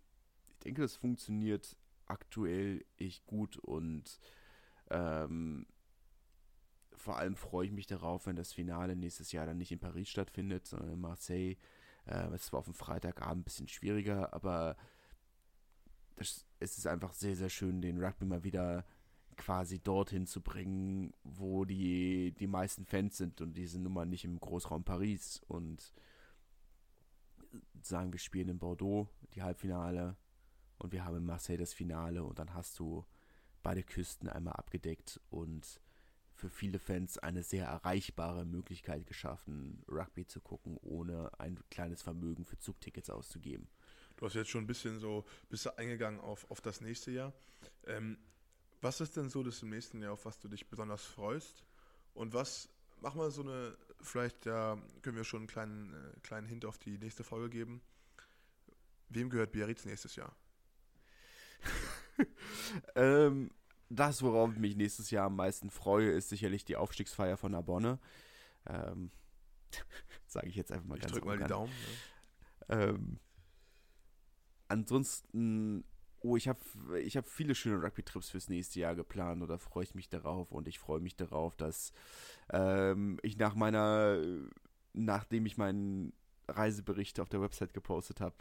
denke, 0.64 0.82
das 0.82 0.96
funktioniert 0.96 1.78
aktuell 2.06 2.86
echt 2.98 3.26
gut 3.26 3.58
und 3.58 4.20
ähm, 4.90 5.66
vor 6.96 7.18
allem 7.18 7.36
freue 7.36 7.66
ich 7.68 7.72
mich 7.72 7.88
darauf, 7.88 8.28
wenn 8.28 8.36
das 8.36 8.54
Finale 8.54 8.96
nächstes 8.96 9.32
Jahr 9.32 9.46
dann 9.46 9.58
nicht 9.58 9.72
in 9.72 9.80
Paris 9.80 10.10
stattfindet, 10.10 10.68
sondern 10.68 10.92
in 10.92 11.02
Marseille. 11.02 11.58
Äh, 12.06 12.28
es 12.34 12.52
war 12.54 12.60
auf 12.60 12.66
dem 12.66 12.74
Freitagabend 12.74 13.42
ein 13.42 13.44
bisschen 13.44 13.68
schwieriger, 13.68 14.34
aber 14.34 14.78
das, 16.16 16.46
es 16.60 16.78
ist 16.78 16.88
einfach 16.88 17.14
sehr, 17.14 17.36
sehr 17.36 17.50
schön, 17.50 17.82
den 17.82 18.04
Rugby 18.04 18.26
mal 18.26 18.44
wieder 18.44 18.86
quasi 19.36 19.80
dorthin 19.80 20.28
zu 20.28 20.42
bringen, 20.42 21.14
wo 21.24 21.66
die, 21.66 22.34
die 22.40 22.48
meisten 22.48 22.86
Fans 22.86 23.18
sind 23.18 23.42
und 23.42 23.58
diese 23.58 23.80
Nummer 23.80 24.06
nicht 24.06 24.26
im 24.26 24.40
Großraum 24.40 24.84
Paris. 24.84 25.42
Und 25.48 25.94
sagen, 27.82 28.12
wir 28.12 28.20
spielen 28.20 28.50
in 28.50 28.60
Bordeaux 28.60 29.10
die 29.34 29.44
Halbfinale 29.44 30.16
und 30.84 30.92
wir 30.92 31.06
haben 31.06 31.18
in 31.18 31.26
Marseille 31.26 31.58
das 31.58 31.74
Finale 31.74 32.24
und 32.24 32.38
dann 32.40 32.54
hast 32.54 32.78
du 32.78 33.06
beide 33.64 33.84
Küsten 33.84 34.28
einmal 34.28 34.56
abgedeckt 34.56 35.20
und 35.30 35.80
für 36.36 36.50
viele 36.50 36.78
Fans 36.78 37.18
eine 37.18 37.42
sehr 37.42 37.66
erreichbare 37.66 38.46
Möglichkeit 38.46 39.08
geschaffen, 39.08 39.84
Rugby 39.88 40.28
zu 40.28 40.42
gucken, 40.42 40.78
ohne 40.82 41.32
ein 41.40 41.58
kleines 41.70 42.02
Vermögen 42.02 42.44
für 42.44 42.58
Zugtickets 42.58 43.10
auszugeben. 43.10 43.70
Du 44.18 44.26
hast 44.26 44.34
jetzt 44.34 44.50
schon 44.50 44.66
ein 44.66 44.68
bisschen 44.68 45.00
so, 45.00 45.26
bist 45.50 45.66
du 45.66 45.78
eingegangen 45.78 46.20
auf, 46.20 46.50
auf 46.52 46.60
das 46.60 46.82
nächste 46.82 47.12
Jahr. 47.12 47.34
Ähm, 47.86 48.18
was 48.82 49.00
ist 49.00 49.16
denn 49.16 49.30
so 49.30 49.42
das 49.42 49.62
im 49.62 49.70
nächsten 49.70 50.02
Jahr, 50.02 50.14
auf 50.14 50.26
was 50.26 50.40
du 50.40 50.50
dich 50.50 50.68
besonders 50.68 51.06
freust? 51.06 51.64
Und 52.14 52.34
was, 52.34 52.68
mach 53.00 53.16
mal 53.16 53.32
so 53.32 53.42
eine, 53.42 53.78
vielleicht 54.02 54.46
ja, 54.46 54.78
können 55.02 55.16
wir 55.16 55.24
schon 55.24 55.42
einen 55.42 55.48
kleinen, 55.48 55.94
äh, 55.94 56.20
kleinen 56.24 56.48
Hint 56.48 56.66
auf 56.66 56.78
die 56.78 56.98
nächste 56.98 57.24
Folge 57.24 57.50
geben. 57.50 57.82
Wem 59.08 59.30
gehört 59.30 59.54
Biarritz 59.54 59.86
nächstes 59.86 60.18
Jahr? 60.18 60.36
ähm, 62.96 63.52
das, 63.90 64.24
worauf 64.24 64.52
ich 64.54 64.60
mich 64.60 64.76
nächstes 64.76 65.12
Jahr 65.12 65.28
am 65.28 65.36
meisten 65.36 65.70
freue, 65.70 66.10
ist 66.10 66.30
sicherlich 66.30 66.66
die 66.66 66.76
Aufstiegsfeier 66.76 67.38
von 67.38 67.52
Narbonne. 67.52 68.00
Ähm, 68.68 69.12
Sage 70.28 70.48
ich 70.48 70.56
jetzt 70.56 70.72
einfach 70.72 70.88
mal 70.88 70.96
ich 70.96 71.02
ganz 71.02 71.14
drück 71.14 71.26
mal 71.26 71.38
die 71.38 71.44
Daumen. 71.46 71.72
Ne? 72.70 72.76
Ähm, 72.76 73.20
ansonsten, 74.68 75.84
oh, 76.22 76.38
ich 76.38 76.48
habe 76.48 76.60
ich 77.00 77.18
hab 77.18 77.28
viele 77.28 77.56
schöne 77.56 77.84
Rugby-Trips 77.84 78.30
fürs 78.30 78.50
nächste 78.50 78.80
Jahr 78.80 78.96
geplant 78.96 79.44
oder 79.44 79.60
freue 79.60 79.84
ich 79.84 79.96
mich 79.96 80.10
darauf 80.10 80.52
und 80.52 80.68
ich 80.68 80.80
freue 80.80 81.00
mich 81.00 81.16
darauf, 81.16 81.56
dass 81.56 81.94
ähm, 82.52 83.20
ich 83.22 83.38
nach 83.38 83.56
meiner, 83.56 84.20
nachdem 84.94 85.46
ich 85.46 85.58
meinen 85.58 86.14
Reisebericht 86.48 87.20
auf 87.20 87.30
der 87.30 87.42
Website 87.42 87.74
gepostet 87.74 88.22
habe, 88.22 88.36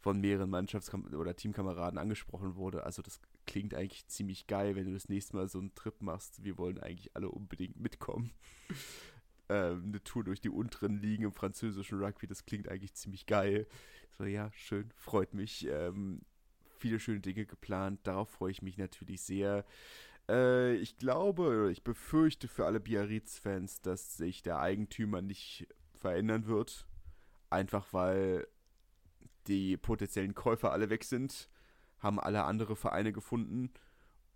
von 0.00 0.20
mehreren 0.20 0.50
Mannschafts- 0.50 0.92
oder 1.14 1.36
Teamkameraden 1.36 1.98
angesprochen 1.98 2.56
wurde. 2.56 2.84
Also 2.84 3.02
das 3.02 3.20
klingt 3.46 3.74
eigentlich 3.74 4.06
ziemlich 4.06 4.46
geil, 4.46 4.76
wenn 4.76 4.86
du 4.86 4.92
das 4.92 5.08
nächste 5.08 5.36
Mal 5.36 5.48
so 5.48 5.58
einen 5.58 5.74
Trip 5.74 6.00
machst. 6.00 6.44
Wir 6.44 6.58
wollen 6.58 6.78
eigentlich 6.78 7.14
alle 7.14 7.28
unbedingt 7.28 7.78
mitkommen. 7.80 8.32
ähm, 9.48 9.84
eine 9.86 10.02
Tour 10.02 10.24
durch 10.24 10.40
die 10.40 10.50
unteren 10.50 11.00
Ligen 11.00 11.24
im 11.24 11.32
französischen 11.32 12.02
Rugby, 12.02 12.26
das 12.26 12.44
klingt 12.44 12.68
eigentlich 12.68 12.94
ziemlich 12.94 13.26
geil. 13.26 13.66
So, 14.18 14.24
ja, 14.24 14.50
schön, 14.52 14.90
freut 14.96 15.34
mich. 15.34 15.66
Ähm, 15.66 16.22
viele 16.78 17.00
schöne 17.00 17.20
Dinge 17.20 17.46
geplant, 17.46 18.00
darauf 18.04 18.30
freue 18.30 18.50
ich 18.50 18.62
mich 18.62 18.78
natürlich 18.78 19.22
sehr. 19.22 19.64
Äh, 20.28 20.74
ich 20.76 20.96
glaube, 20.98 21.70
ich 21.72 21.82
befürchte 21.82 22.48
für 22.48 22.66
alle 22.66 22.80
Biarritz-Fans, 22.80 23.80
dass 23.82 24.16
sich 24.16 24.42
der 24.42 24.58
Eigentümer 24.58 25.22
nicht 25.22 25.66
verändern 25.94 26.46
wird. 26.46 26.86
Einfach 27.54 27.86
weil 27.92 28.48
die 29.46 29.76
potenziellen 29.76 30.34
Käufer 30.34 30.72
alle 30.72 30.90
weg 30.90 31.04
sind, 31.04 31.48
haben 32.00 32.18
alle 32.18 32.42
andere 32.42 32.74
Vereine 32.74 33.12
gefunden 33.12 33.70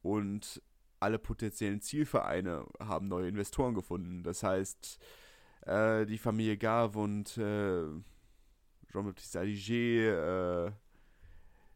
und 0.02 0.62
alle 1.00 1.18
potenziellen 1.18 1.80
Zielvereine 1.80 2.64
haben 2.78 3.08
neue 3.08 3.28
Investoren 3.28 3.74
gefunden. 3.74 4.22
Das 4.22 4.44
heißt, 4.44 5.00
äh, 5.62 6.06
die 6.06 6.18
Familie 6.18 6.56
Gave 6.56 6.96
und 6.98 7.36
äh, 7.38 7.86
Jean-Baptiste 8.92 9.40
Aliger 9.40 10.66
äh, 10.66 10.72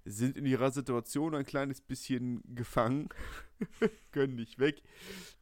sind 0.05 0.37
in 0.37 0.47
ihrer 0.47 0.71
Situation 0.71 1.35
ein 1.35 1.45
kleines 1.45 1.81
bisschen 1.81 2.43
gefangen, 2.55 3.09
können 4.13 4.37
nicht 4.37 4.61
weg. 4.61 4.81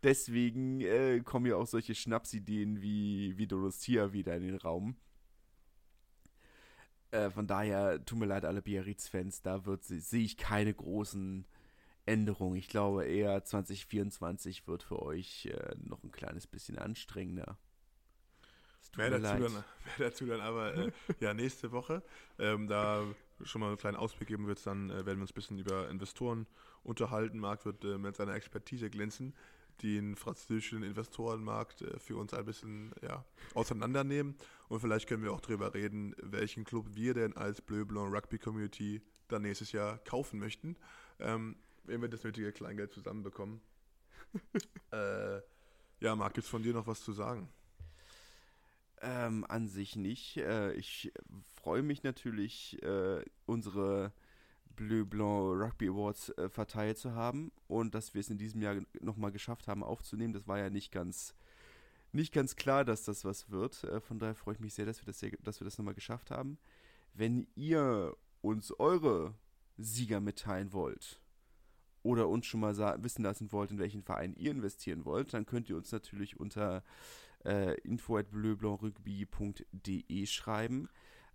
Deswegen 0.02 0.80
äh, 0.80 1.20
kommen 1.20 1.46
ja 1.46 1.56
auch 1.56 1.66
solche 1.66 1.94
Schnapsideen 1.94 2.80
wie, 2.80 3.36
wie 3.36 3.46
Donostia 3.46 4.14
wieder 4.14 4.34
in 4.36 4.42
den 4.42 4.56
Raum. 4.56 4.96
Äh, 7.10 7.30
von 7.30 7.46
daher, 7.46 8.04
tut 8.04 8.18
mir 8.18 8.26
leid, 8.26 8.44
alle 8.44 8.62
Biarritz-Fans, 8.62 9.42
da 9.42 9.60
sehe 9.80 10.24
ich 10.24 10.36
keine 10.36 10.72
großen 10.72 11.44
Änderungen. 12.06 12.56
Ich 12.56 12.68
glaube 12.68 13.04
eher 13.04 13.44
2024 13.44 14.66
wird 14.66 14.82
für 14.82 15.02
euch 15.02 15.46
äh, 15.46 15.74
noch 15.82 16.02
ein 16.02 16.10
kleines 16.10 16.46
bisschen 16.46 16.78
anstrengender. 16.78 17.56
Mehr 18.96 19.10
dazu, 19.10 19.42
dann, 19.42 19.52
mehr 19.52 19.62
dazu, 19.98 20.26
dann, 20.26 20.40
aber 20.40 20.74
äh, 20.74 20.92
ja, 21.20 21.34
nächste 21.34 21.70
Woche. 21.72 22.02
Ähm, 22.38 22.66
da 22.68 23.04
schon 23.42 23.60
mal 23.60 23.68
einen 23.68 23.76
kleinen 23.76 23.96
Ausblick 23.96 24.28
geben 24.28 24.46
wird, 24.46 24.64
dann 24.66 24.90
äh, 24.90 25.06
werden 25.06 25.18
wir 25.18 25.22
uns 25.22 25.30
ein 25.30 25.34
bisschen 25.34 25.58
über 25.58 25.88
Investoren 25.88 26.46
unterhalten. 26.82 27.38
Marc 27.38 27.64
wird 27.64 27.84
äh, 27.84 27.98
mit 27.98 28.16
seiner 28.16 28.34
Expertise 28.34 28.90
glänzen 28.90 29.34
den 29.82 30.16
französischen 30.16 30.82
Investorenmarkt 30.82 31.82
äh, 31.82 31.98
für 31.98 32.16
uns 32.16 32.34
ein 32.34 32.44
bisschen 32.44 32.92
ja, 33.02 33.24
auseinandernehmen. 33.54 34.36
Und 34.68 34.80
vielleicht 34.80 35.08
können 35.08 35.22
wir 35.22 35.32
auch 35.32 35.40
darüber 35.40 35.74
reden, 35.74 36.14
welchen 36.22 36.64
Club 36.64 36.86
wir 36.94 37.14
denn 37.14 37.36
als 37.36 37.60
Bleu 37.60 37.84
Blanc 37.84 38.14
Rugby 38.14 38.38
Community 38.38 39.02
dann 39.28 39.42
nächstes 39.42 39.72
Jahr 39.72 39.98
kaufen 39.98 40.38
möchten, 40.38 40.76
ähm, 41.18 41.56
wenn 41.84 42.00
wir 42.02 42.08
das 42.08 42.24
nötige 42.24 42.52
Kleingeld 42.52 42.92
zusammenbekommen. 42.92 43.60
äh, 44.92 45.40
ja, 46.00 46.16
Marc, 46.16 46.34
gibt 46.34 46.44
es 46.44 46.50
von 46.50 46.62
dir 46.62 46.72
noch 46.72 46.86
was 46.86 47.02
zu 47.02 47.12
sagen? 47.12 47.48
Ähm, 49.02 49.46
an 49.48 49.68
sich 49.68 49.96
nicht. 49.96 50.36
Äh, 50.38 50.72
ich 50.74 51.12
freue 51.56 51.82
mich 51.82 52.02
natürlich, 52.02 52.82
äh, 52.82 53.24
unsere 53.46 54.12
Bleu 54.76 55.04
Blanc 55.04 55.60
Rugby 55.60 55.88
Awards 55.88 56.30
äh, 56.30 56.48
verteilt 56.48 56.98
zu 56.98 57.14
haben 57.14 57.52
und 57.68 57.94
dass 57.94 58.14
wir 58.14 58.20
es 58.20 58.30
in 58.30 58.38
diesem 58.38 58.62
Jahr 58.62 58.76
nochmal 59.00 59.32
geschafft 59.32 59.68
haben 59.68 59.82
aufzunehmen. 59.82 60.32
Das 60.32 60.46
war 60.48 60.58
ja 60.58 60.70
nicht 60.70 60.92
ganz, 60.92 61.34
nicht 62.12 62.32
ganz 62.32 62.56
klar, 62.56 62.84
dass 62.84 63.04
das 63.04 63.24
was 63.24 63.50
wird. 63.50 63.84
Äh, 63.84 64.00
von 64.00 64.18
daher 64.18 64.34
freue 64.34 64.54
ich 64.54 64.60
mich 64.60 64.74
sehr, 64.74 64.86
dass 64.86 65.00
wir 65.00 65.06
das, 65.06 65.18
sehr, 65.18 65.32
dass 65.42 65.60
wir 65.60 65.64
das 65.64 65.78
nochmal 65.78 65.94
geschafft 65.94 66.30
haben. 66.30 66.58
Wenn 67.14 67.46
ihr 67.54 68.16
uns 68.40 68.72
eure 68.78 69.34
Sieger 69.76 70.20
mitteilen 70.20 70.72
wollt 70.72 71.20
oder 72.02 72.28
uns 72.28 72.46
schon 72.46 72.60
mal 72.60 72.76
wissen 73.02 73.22
lassen 73.22 73.52
wollt, 73.52 73.70
in 73.70 73.78
welchen 73.78 74.02
Verein 74.02 74.34
ihr 74.34 74.50
investieren 74.50 75.04
wollt, 75.04 75.34
dann 75.34 75.46
könnt 75.46 75.68
ihr 75.68 75.76
uns 75.76 75.92
natürlich 75.92 76.40
unter 76.40 76.82
äh, 77.44 77.78
info 77.80 78.16
at 78.16 78.30
bleublancrugby.de 78.30 80.26
schreiben. 80.26 80.88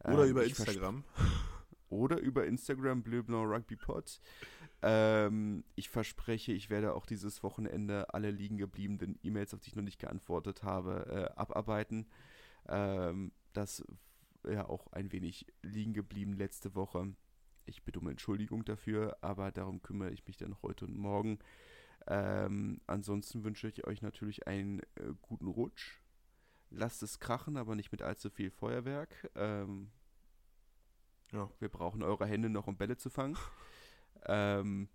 Oder 0.04 0.24
ähm, 0.24 0.30
über 0.32 0.44
Instagram 0.46 1.04
oder 1.90 2.20
über 2.20 2.46
Instagram 2.46 3.04
Bleu 3.04 3.24
Blanc 3.24 3.52
Rugby 3.52 3.76
Pod. 3.76 4.20
Ähm, 4.82 5.64
ich 5.76 5.90
verspreche, 5.90 6.52
ich 6.52 6.70
werde 6.70 6.94
auch 6.94 7.06
dieses 7.06 7.44
Wochenende 7.44 8.14
alle 8.14 8.32
liegen 8.32 8.58
gebliebenen 8.58 9.18
E-Mails, 9.24 9.54
auf 9.54 9.62
die 9.62 9.70
ich 9.70 9.76
noch 9.76 9.84
nicht 9.84 10.00
geantwortet 10.00 10.64
habe, 10.64 11.32
äh, 11.36 11.40
abarbeiten. 11.40 12.08
Ähm, 12.68 13.32
das 13.54 13.84
ja 14.48 14.68
auch 14.68 14.92
ein 14.92 15.12
wenig 15.12 15.48
liegen 15.62 15.94
geblieben 15.94 16.34
letzte 16.34 16.76
Woche. 16.76 17.14
Ich 17.66 17.84
bitte 17.84 18.00
um 18.00 18.08
Entschuldigung 18.08 18.64
dafür, 18.64 19.18
aber 19.22 19.52
darum 19.52 19.82
kümmere 19.82 20.12
ich 20.12 20.26
mich 20.28 20.38
dann 20.38 20.56
heute 20.62 20.86
und 20.86 20.98
morgen. 20.98 21.40
Ähm, 22.08 22.82
ansonsten 22.86 23.44
wünsche 23.44 23.68
ich 23.68 23.88
euch 23.88 24.02
natürlich 24.02 24.48
einen 24.48 24.80
äh, 24.96 25.14
guten 25.22 25.48
Rutsch. 25.48 26.00
Lasst 26.70 27.02
es 27.04 27.20
krachen, 27.20 27.58
aber 27.58 27.76
nicht 27.76 27.92
mit 27.92 28.02
allzu 28.02 28.30
viel 28.30 28.52
Feuerwerk. 28.52 29.32
Ähm, 29.36 29.90
ja. 31.32 31.50
Wir 31.60 31.70
brauchen 31.70 32.04
eure 32.04 32.26
Hände 32.26 32.50
noch, 32.50 32.68
um 32.68 32.78
Bälle 32.78 32.98
zu 32.98 33.10
fangen. 33.10 33.38
ähm, 34.26 34.90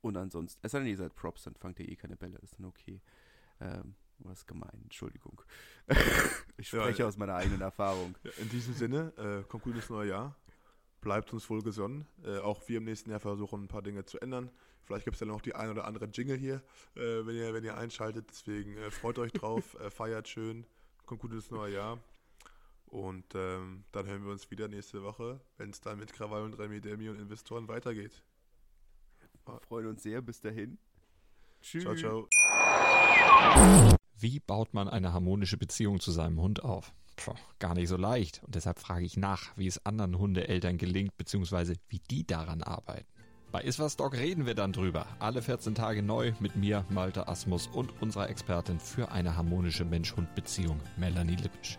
und 0.00 0.16
ansonsten, 0.16 0.60
es 0.64 0.72
sei 0.72 0.78
denn, 0.78 0.88
ihr 0.88 0.96
seid 0.96 1.14
Props, 1.14 1.44
dann 1.44 1.54
fangt 1.54 1.80
ihr 1.80 1.88
eh 1.88 1.96
keine 1.96 2.16
Bälle, 2.16 2.38
ist 2.38 2.58
dann 2.58 2.66
okay. 2.66 3.00
Ähm, 3.60 3.94
was 4.20 4.46
gemein, 4.46 4.80
Entschuldigung. 4.82 5.40
ich 6.56 6.68
spreche 6.68 7.02
ja, 7.02 7.08
aus 7.08 7.16
meiner 7.16 7.34
eigenen 7.34 7.60
Erfahrung. 7.60 8.16
In 8.38 8.48
diesem 8.48 8.74
Sinne, 8.74 9.12
äh, 9.16 9.48
kommt 9.48 9.64
gutes 9.64 9.90
neues 9.90 10.10
Jahr. 10.10 10.36
bleibt 11.00 11.32
uns 11.32 11.48
wohl 11.48 11.62
gesonnen. 11.62 12.06
Äh, 12.24 12.38
auch 12.38 12.68
wir 12.68 12.78
im 12.78 12.84
nächsten 12.84 13.10
Jahr 13.10 13.20
versuchen, 13.20 13.64
ein 13.64 13.68
paar 13.68 13.82
Dinge 13.82 14.04
zu 14.04 14.18
ändern. 14.18 14.50
Vielleicht 14.82 15.04
gibt 15.04 15.14
es 15.14 15.20
dann 15.20 15.28
noch 15.28 15.42
die 15.42 15.54
ein 15.54 15.70
oder 15.70 15.84
andere 15.84 16.06
Jingle 16.06 16.36
hier, 16.36 16.62
äh, 16.96 17.24
wenn, 17.26 17.36
ihr, 17.36 17.54
wenn 17.54 17.64
ihr 17.64 17.76
einschaltet. 17.76 18.28
Deswegen 18.30 18.76
äh, 18.76 18.90
freut 18.90 19.18
euch 19.18 19.32
drauf, 19.32 19.74
äh, 19.80 19.90
feiert 19.90 20.28
schön, 20.28 20.66
kommt 21.06 21.20
gut 21.20 21.32
ins 21.32 21.50
neue 21.50 21.74
Jahr. 21.74 21.98
Und 22.88 23.34
ähm, 23.34 23.84
dann 23.92 24.06
hören 24.06 24.24
wir 24.24 24.32
uns 24.32 24.50
wieder 24.50 24.68
nächste 24.68 25.02
Woche, 25.02 25.40
wenn 25.56 25.70
es 25.70 25.80
dann 25.80 25.98
mit 25.98 26.12
Krawall 26.12 26.42
und 26.42 26.54
Remi 26.54 26.80
Demi 26.80 27.08
und 27.08 27.20
Investoren 27.20 27.68
weitergeht. 27.68 28.22
Wir 29.46 29.60
freuen 29.60 29.86
uns 29.86 30.02
sehr. 30.02 30.22
Bis 30.22 30.40
dahin. 30.40 30.78
Tschüss. 31.60 31.82
Ciao, 31.82 31.94
ciao. 31.94 32.28
Wie 34.18 34.40
baut 34.40 34.74
man 34.74 34.88
eine 34.88 35.12
harmonische 35.12 35.56
Beziehung 35.56 36.00
zu 36.00 36.10
seinem 36.10 36.40
Hund 36.40 36.64
auf? 36.64 36.92
Puh, 37.16 37.34
gar 37.58 37.74
nicht 37.74 37.88
so 37.88 37.96
leicht. 37.96 38.42
Und 38.44 38.54
deshalb 38.54 38.78
frage 38.78 39.04
ich 39.04 39.16
nach, 39.16 39.56
wie 39.56 39.66
es 39.66 39.84
anderen 39.84 40.18
Hundeeltern 40.18 40.78
gelingt, 40.78 41.16
beziehungsweise 41.16 41.74
wie 41.88 42.00
die 42.10 42.26
daran 42.26 42.62
arbeiten. 42.62 43.06
Bei 43.50 43.62
Iswas 43.62 43.96
Dog 43.96 44.14
reden 44.14 44.44
wir 44.44 44.54
dann 44.54 44.72
drüber. 44.72 45.06
Alle 45.18 45.40
14 45.40 45.74
Tage 45.74 46.02
neu 46.02 46.32
mit 46.38 46.54
mir, 46.54 46.84
Malte 46.90 47.28
Asmus 47.28 47.66
und 47.66 48.02
unserer 48.02 48.28
Expertin 48.28 48.78
für 48.78 49.10
eine 49.10 49.36
harmonische 49.36 49.84
Mensch-Hund-Beziehung, 49.86 50.80
Melanie 50.98 51.36
Lippisch. 51.36 51.78